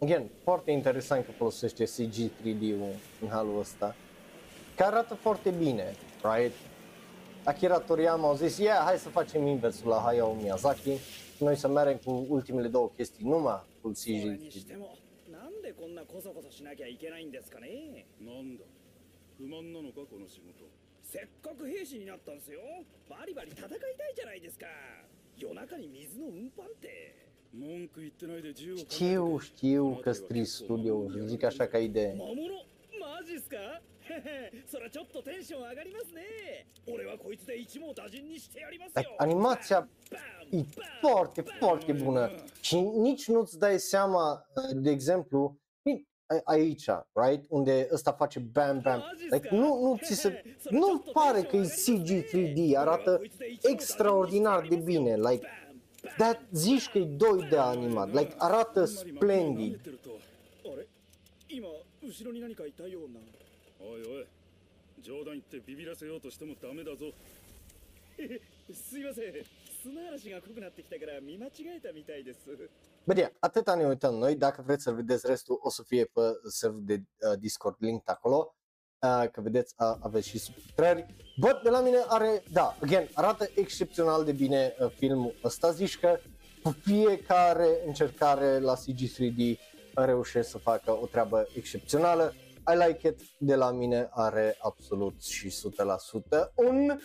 [0.04, 3.94] Again, foarte interesant că folosește CG 3D-ul în halul ăsta.
[4.76, 6.54] Că arată foarte bine, right?
[7.44, 10.98] Akira Toriyama au zis, yeah, hai să facem inversul la Hayao Miyazaki
[11.40, 14.96] noi să mergem cu ultimele două chestii numai cu それ CG にしても
[15.30, 18.64] なんでこんなコソコソしなきゃいけないんですかねなんだ
[19.38, 20.68] 不満なのかこの仕事
[21.02, 22.60] せっかく兵士になったんすよ
[23.08, 23.80] バリバリ戦いたい
[24.14, 24.66] じゃないですか
[25.38, 27.23] 夜中に水の運搬って
[27.54, 32.14] 文句言ってないで銃を Știu, știu că strici studio, zic așa ca idee.
[32.16, 32.36] 魔物
[33.00, 39.88] マジっすかへへそりゃちょっとテンション上がりますね俺はこいつで一網打尽にしてやります Like, よ animația
[40.52, 40.64] e
[41.00, 42.30] foarte, foarte bună
[42.60, 48.80] și nici nu-ți dai seama, de exemplu, ni- a- aici, right, unde ăsta face bam
[48.80, 53.20] bam, like, nu, nu ți se, nu pare că e CG 3D, arată
[53.62, 55.46] extraordinar de bine, like,
[56.18, 59.80] dar zici că e 2D animat, like, arată splendid.
[60.72, 60.86] あれ
[61.48, 61.68] 今
[62.02, 63.20] 後ろに何かいたような
[63.80, 64.26] おいおい
[65.00, 67.06] 冗談言ってビビらせようとしてもダメだぞ
[68.72, 69.32] すいません
[69.82, 72.40] 砂嵐が濃くなってきたから見間違えたみたいです
[73.06, 76.20] Bă, yeah, atâta ne uităm noi, dacă vreți să vedeți restul, o să fie pe
[76.48, 78.63] serverul de uh, Discord link acolo, uh,
[79.31, 81.05] că vedeți, uh, aveți și subtitrări.
[81.39, 85.99] Bă, de la mine are, da, again, arată excepțional de bine uh, filmul ăsta, zici
[85.99, 86.17] că
[86.63, 89.59] cu fiecare încercare la CG3D
[89.93, 92.33] reușesc să facă o treabă excepțională.
[92.73, 95.53] I like it, de la mine are absolut și 100%
[96.55, 96.99] un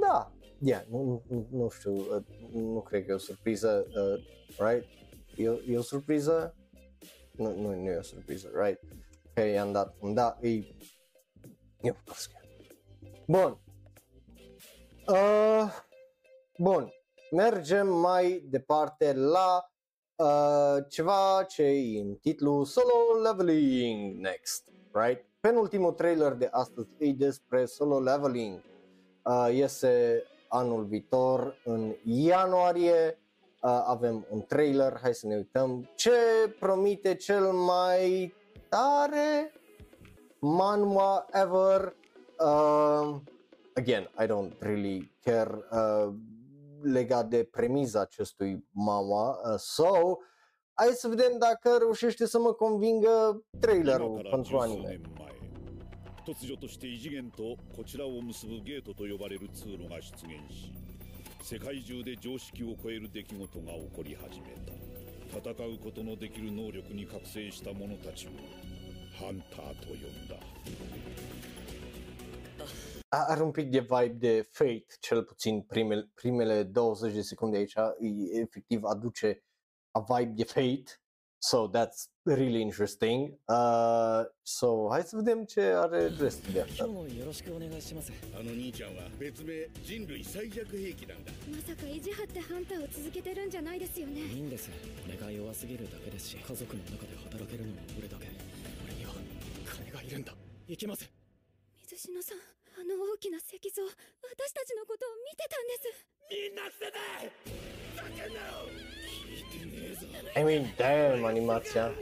[0.00, 0.32] da.
[0.58, 2.22] Yeah, nu, nu, nu știu, uh,
[2.52, 4.24] nu cred că e o surpriză, uh,
[4.58, 4.88] right?
[5.36, 6.54] E, o- e o surpriză?
[7.32, 8.80] Nu, nu, nu e o surpriză, right?
[9.34, 10.48] Că i-am dat un da, e...
[11.80, 12.40] E proscă.
[13.26, 13.58] Bun.
[15.06, 15.72] Uh,
[16.58, 16.92] bun.
[17.30, 19.70] Mergem mai departe la
[20.16, 25.24] uh, ceva ce e în titlu Solo Leveling Next, right?
[25.40, 28.62] Penultimul trailer de astăzi e despre Solo Leveling.
[29.24, 33.18] Uh, iese anul viitor în ianuarie.
[33.62, 36.10] Uh, avem un trailer, hai să ne uităm ce
[36.58, 38.34] promite cel mai
[38.68, 39.52] tare
[40.40, 41.94] manhwa ever.
[42.38, 43.20] Uh,
[43.76, 46.12] again, I don't really care uh,
[46.82, 50.18] legat de premiza acestui manhwa, uh, so
[50.74, 55.00] hai să vedem dacă reușește să mă convingă 今 trailerul pentru anime.
[56.24, 60.70] 突如として異次元とこちらを結ぶゲートと呼ばれる通路が出現し
[61.42, 64.54] 世界中で常識を超える出来事が起こり始め
[65.32, 68.30] た戦うことのできる能力に覚醒した者たちを
[69.19, 70.35] ハンターと呼んだ
[73.11, 77.75] Are un pic de vibe de Fate, cel puțin primele, primele 20 de secunde aici,
[78.01, 79.43] e, efectiv aduce
[79.91, 80.99] a vibe de Fate,
[81.39, 83.37] so that's really interesting.
[83.47, 86.85] Uh, so hai să vedem ce are restul de asta.
[86.85, 94.69] もよろしくお願いしますあの兄ちゃんは別名人類最弱兵器なんだまさか意地張ってハンターを続けてるんじゃないですよねいいんです
[95.07, 98.28] 俺が弱すぎるだけですし家族の中で働けるのも俺だけ俺には金が
[100.10, 100.34] いるんだ。
[100.66, 101.08] 行きます
[101.88, 105.86] 水島さんあの大きな石像私たちのことを見てたんです。
[106.30, 106.98] みんな捨てて！
[107.94, 108.66] 叫んだろ
[109.26, 111.92] 聞いてねえぞ I mean, damn, animația.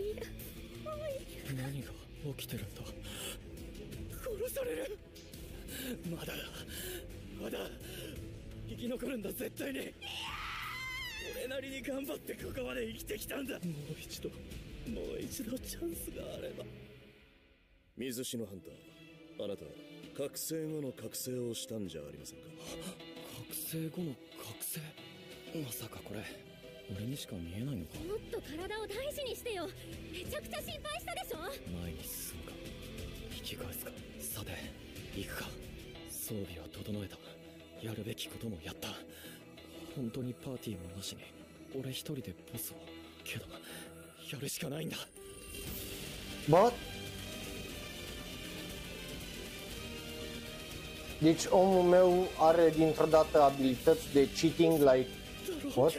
[1.57, 1.91] 何が
[2.39, 2.83] 起きてるんだ？
[4.23, 4.99] 殺される！
[6.11, 6.33] まだ
[7.43, 7.59] まだ
[8.69, 9.93] 生き残るんだ絶対に。
[11.37, 13.55] 俺なりに頑張ってここまで生きてきたんだ。
[13.55, 13.65] もう
[14.01, 14.35] 一度も
[15.19, 16.65] う一度チャンスがあれば
[17.99, 19.45] 水篠ハンター。
[19.45, 19.65] あなた
[20.17, 22.45] 覚醒後の覚醒をしたんじゃありませんか？
[23.43, 24.79] 覚醒後の覚醒？
[25.67, 26.23] まさかこれ。
[26.95, 29.69] 俺にしか見えないのかもっと体を大事にしてよ。
[30.13, 31.39] めちゃくちゃ心配したでしょ？
[31.83, 32.53] 前に進むか
[33.37, 33.91] 引き返すか。
[34.21, 34.53] さて
[35.19, 35.51] 行くか。
[36.09, 37.19] 装備は整えた。
[37.85, 38.89] やるべきこともやった。
[39.97, 41.23] 本当にパーティーもなしに
[41.75, 42.77] 俺一人でボスを。
[43.25, 43.45] けど
[44.33, 44.97] やるしかないんだ。
[46.49, 46.73] But...
[51.19, 55.09] Deci omul meu are dintr-o dată abilități de cheating, like...
[55.75, 55.93] What?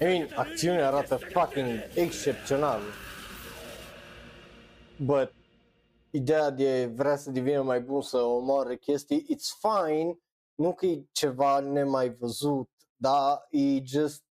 [0.00, 2.80] Ei, mean, acțiunea arată fucking excepțional.
[4.96, 5.32] But
[6.10, 10.18] ideea de vrea să devină mai bun să omoare chestii, it's fine,
[10.54, 14.22] nu că e ceva nemai văzut, dar e just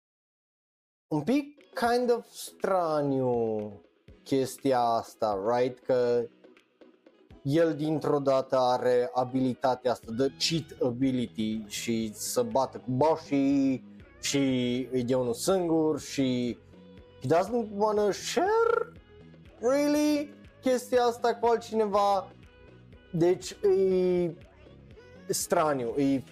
[1.07, 3.72] un pic kind of straniu
[4.23, 5.80] chestia asta, right?
[5.80, 6.27] Că
[7.41, 13.83] el dintr-o dată are abilitatea asta de cheat ability și să bată cu boșii
[14.22, 14.38] și
[14.91, 16.57] îi de unul singur și
[17.22, 18.91] he doesn't wanna share
[19.59, 20.33] really
[20.68, 22.28] chestia asta cu altcineva
[23.12, 24.32] deci e
[25.28, 26.24] straniu, e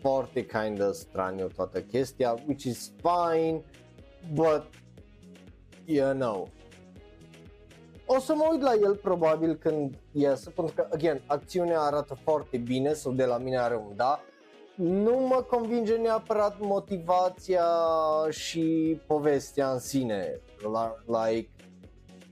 [0.00, 3.62] foarte kind of straniu toată chestia, which is fine,
[4.34, 4.66] but
[5.84, 6.48] you know.
[8.06, 12.56] O să mă uit la el probabil când iese, pentru că, again, acțiunea arată foarte
[12.56, 14.20] bine sau de la mine are un da.
[14.74, 17.66] Nu mă convinge neapărat motivația
[18.30, 20.40] și povestea în sine.
[21.06, 21.50] Like,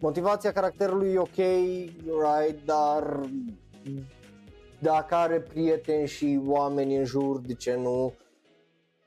[0.01, 3.21] motivația caracterului e ok, right, dar
[4.79, 8.15] dacă are prieteni și oameni în jur, de ce nu,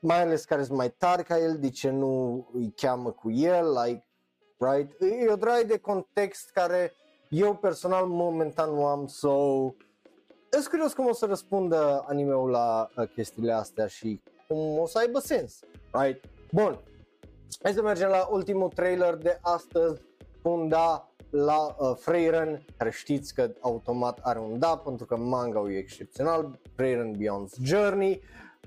[0.00, 3.66] mai ales care sunt mai tari ca el, de ce nu îi cheamă cu el,
[3.84, 4.06] like,
[4.58, 5.00] right?
[5.00, 6.92] E o draie de context care
[7.28, 9.34] eu personal momentan nu am, so
[10.50, 14.98] sunt curios cum o să răspundă animeul la uh, chestiile astea și cum o să
[14.98, 16.24] aibă sens, right?
[16.52, 16.78] Bun,
[17.62, 20.00] hai să mergem la ultimul trailer de astăzi,
[20.42, 25.76] funda la uh, Freyren, care știți că automat are un da pentru că manga e
[25.76, 28.20] excepțional, Freyren Beyond's Journey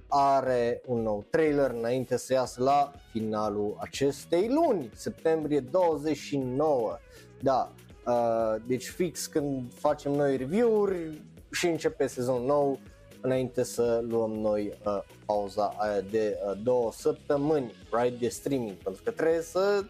[0.08, 6.98] are un nou trailer înainte să iasă la finalul acestei luni, septembrie 29.
[7.42, 7.72] Da,
[8.06, 11.22] uh, deci fix când facem noi review-uri
[11.52, 12.80] și începe sezon nou
[13.22, 19.04] înainte să luăm noi uh, pauza aia de uh, două săptămâni, right, de streaming, pentru
[19.04, 19.84] că trebuie să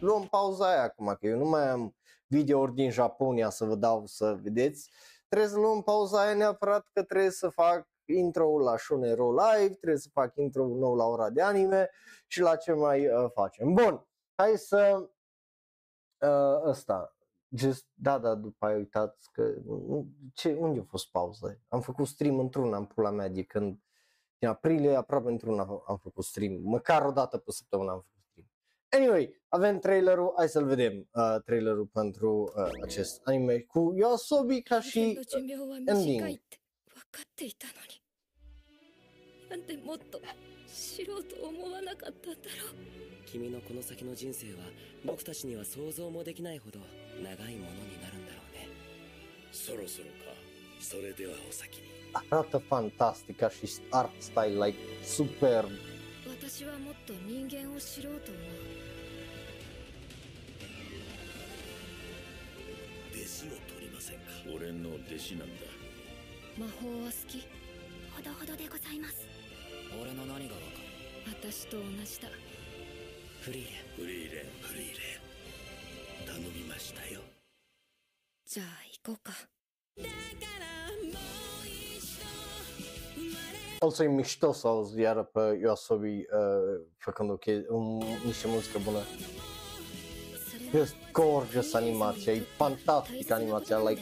[0.00, 1.94] luăm pauza aia acum, că eu nu mai am
[2.26, 4.90] videouri din Japonia să vă dau să vedeți,
[5.28, 10.00] trebuie să luăm pauza aia neapărat că trebuie să fac intro la Shonero Live, trebuie
[10.00, 11.90] să fac intro nou la ora de anime
[12.26, 13.74] și la ce mai uh, facem.
[13.74, 15.10] Bun, hai să
[16.18, 17.16] uh, ăsta,
[17.48, 19.54] just, da, da, după aia uitați că,
[20.34, 21.60] ce, unde a fost pauză?
[21.68, 23.80] Am făcut stream într-una în pula mea de când,
[24.38, 28.19] din aprilie, aproape într-una am făcut stream, măcar o dată pe săptămână am făcut
[28.89, 34.81] Anyway, avem trailerul, hai să-l vedem, uh, trailerul pentru uh, acest anime cu Yoasobi ca
[34.81, 36.41] și uh, ending.
[39.49, 40.19] なんてもっと
[40.67, 44.59] 知ろうと思わなかったんだろう君のこの先の人生は
[45.05, 46.79] 僕たちには想像もできないほど
[47.23, 48.67] 長いものになるんだろうね
[49.51, 50.35] そろそろか
[50.81, 51.95] それではお先に
[52.29, 55.69] arată fantastic ca și art style like superb
[56.27, 58.78] 私はもっと人間を知ろうと思う
[64.54, 65.66] 俺の弟子なんだ。
[66.58, 67.46] 魔法は好き。
[68.14, 69.26] ほどほどでございます。
[70.00, 70.66] 俺の何がわか
[71.26, 71.40] る？
[71.40, 72.28] 私と同じだ。
[73.40, 73.74] フリーレン。
[73.96, 74.92] フリーレンフリーレ
[76.24, 76.26] ン。
[76.26, 77.20] 頼みましたよ。
[78.46, 78.66] じゃあ
[79.02, 79.32] 行こうか。
[83.82, 86.24] Also e mișto să auzi iară pe Yoasobi uh,
[86.98, 88.98] făcând o chestie, um, niște muzică bună.
[90.70, 94.00] Just gorgeous animația, e fantastic animația, like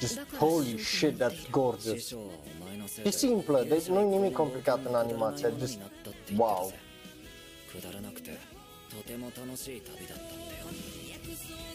[0.00, 2.16] Just holy shit, that's gorgeous.
[3.04, 5.78] E simplă, deci nu e nimic complicat în animație, just
[6.36, 6.72] wow.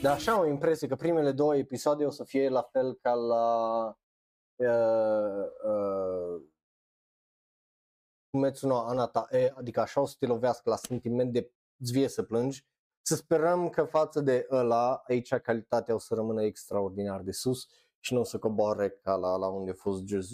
[0.01, 3.13] Dar așa am o impresie că primele două episoade o să fie la fel ca
[3.13, 3.85] la
[4.55, 6.41] uh, uh,
[8.29, 12.64] Metsuno Anata E, adică așa o să te lovească la sentiment de îți să plângi.
[13.02, 17.68] Să sperăm că față de ăla, aici calitatea o să rămână extraordinar de sus
[18.00, 20.32] și nu o să coboare ca la, la unde a fost just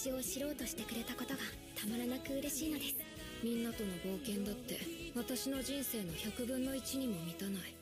[0.00, 1.40] 私を知ろうとしてくれたことが
[1.78, 2.94] たまらなく嬉しいのです
[3.42, 4.78] みんなとの冒険だって
[5.14, 7.76] 私の人生の100分の1にも満たない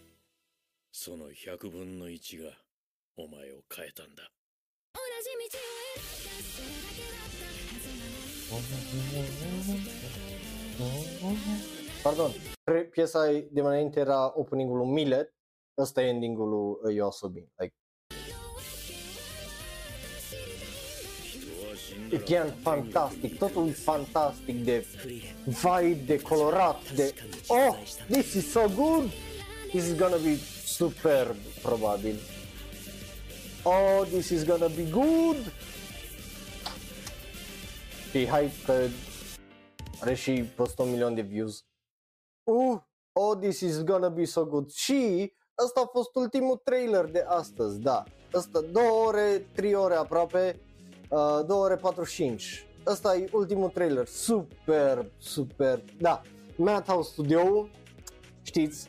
[0.91, 2.51] その100分の1が
[3.17, 4.31] お前を変えたんだ
[12.04, 12.32] Pardon,
[12.92, 15.34] piesa de mai înainte era opening-ul lui Millet,
[15.78, 17.48] ăsta e ending-ul lui Yosobi.
[17.58, 17.74] Like,
[22.14, 24.86] Again, fantastic, totul fantastic de
[25.46, 27.14] vibe, de colorat, de
[27.48, 27.76] Oh,
[28.08, 29.12] this is so good!
[29.72, 32.16] This is gonna be superb, probabil.
[33.64, 35.52] Oh, this is gonna be good!
[38.14, 38.74] Și hype că
[40.02, 41.66] are și peste un milion de views
[42.44, 44.72] uh, oh, this is gonna be so good.
[44.72, 45.32] Și
[45.64, 48.04] ăsta a fost ultimul trailer de astăzi, da.
[48.34, 50.60] Ăsta două ore, trei ore aproape,
[51.10, 52.68] uh, două ore 45.
[52.86, 56.22] ăsta e ultimul trailer, super, super, da,
[56.56, 57.68] Madhouse Studio,
[58.42, 58.88] știți,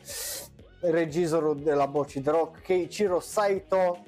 [0.81, 4.03] regizorul de la Bochi de Rock, Keiichiro Saito,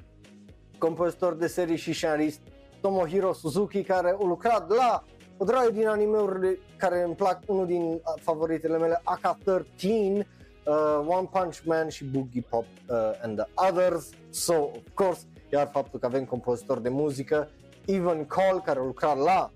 [0.78, 2.40] compozitor de serii și scenarist,
[2.80, 5.02] Tomohiro Suzuki, care a lucrat la
[5.36, 11.28] o draie din anime-uri care îmi plac, unul din uh, favoritele mele, AK-13, uh, One
[11.32, 14.10] Punch Man și Boogie Pop uh, and the Others.
[14.30, 15.20] So, of course,
[15.52, 17.48] iar faptul că avem compozitor de muzică,
[17.84, 19.50] Ivan Cole, care a lucrat la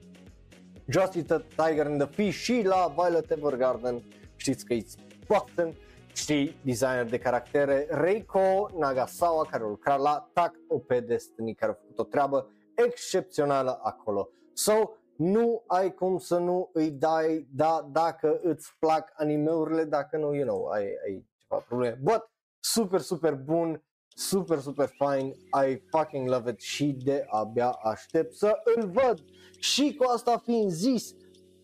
[0.87, 4.03] Justice Tiger and the Fish și la Violet Evergarden,
[4.37, 5.75] știți că it's Boston,
[6.15, 11.75] știi, designer de caractere, Reiko Nagasawa, care a lucrat la Tac OP Destiny, care a
[11.75, 14.29] făcut o treabă excepțională acolo.
[14.53, 20.35] So, nu ai cum să nu îi dai, da, dacă îți plac animeurile, dacă nu,
[20.35, 21.99] you know, ai, ai ceva probleme.
[22.03, 25.35] But, super, super bun, super, super fine,
[25.67, 29.25] I fucking love it și de abia aștept să îl văd.
[29.59, 31.15] Și cu asta fiind zis,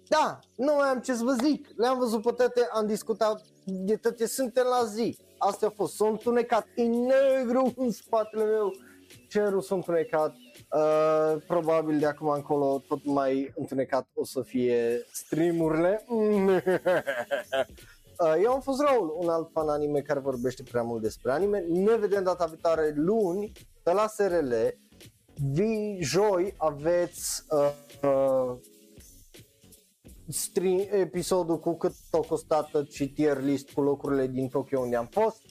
[0.08, 3.96] da, nu mai am ce să vă zic, le-am văzut pe toate, am discutat de
[3.96, 5.18] toate, suntem la zi.
[5.38, 8.70] Asta a fost, s-a întunecat, e negru în spatele meu,
[9.28, 10.34] cerul s-a întunecat,
[10.70, 16.04] Uh, probabil de acum încolo tot mai întunecat o să fie streamurile.
[16.08, 16.62] uh,
[18.42, 21.64] eu am fost Raul, un alt fan anime care vorbește prea mult despre anime.
[21.68, 24.52] Ne vedem data viitoare luni de la SRL.
[25.52, 27.72] Vi, joi aveți uh,
[28.02, 28.56] uh,
[30.28, 35.08] stream, episodul cu cât a costat și tier list cu locurile din Tokyo unde am
[35.10, 35.42] fost.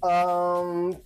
[0.00, 1.02] Um,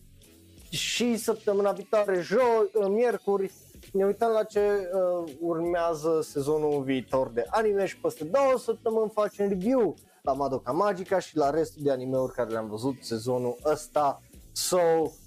[0.71, 3.53] și săptămâna viitoare, joi, uh, miercuri,
[3.93, 9.49] ne uităm la ce uh, urmează sezonul viitor de anime și peste două săptămâni facem
[9.49, 14.23] review la Madoka Magica și la restul de animeuri care le-am văzut sezonul ăsta.
[14.53, 14.79] So,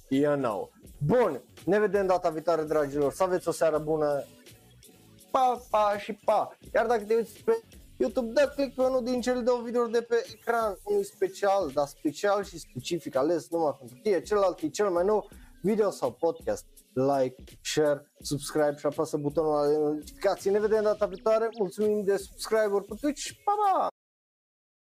[0.08, 0.72] you know.
[0.98, 4.24] Bun, ne vedem data viitoare, dragilor, să aveți o seară bună.
[5.32, 6.58] Pa, pa și pa!
[6.74, 7.62] Iar dacă te uiți pe
[7.98, 11.88] YouTube, dă click pe unul din cele două videouri de pe ecran, unul special, dar
[11.88, 15.30] special și specific ales numai pentru tine, celălalt e cel mai nou
[15.62, 16.66] video sau podcast.
[16.94, 20.52] Like, share, subscribe și apasă butonul de notificații.
[20.52, 21.50] Ne vedem data viitoare.
[21.58, 23.30] Mulțumim de subscriber pe Twitch.
[23.44, 23.88] Pa, pa!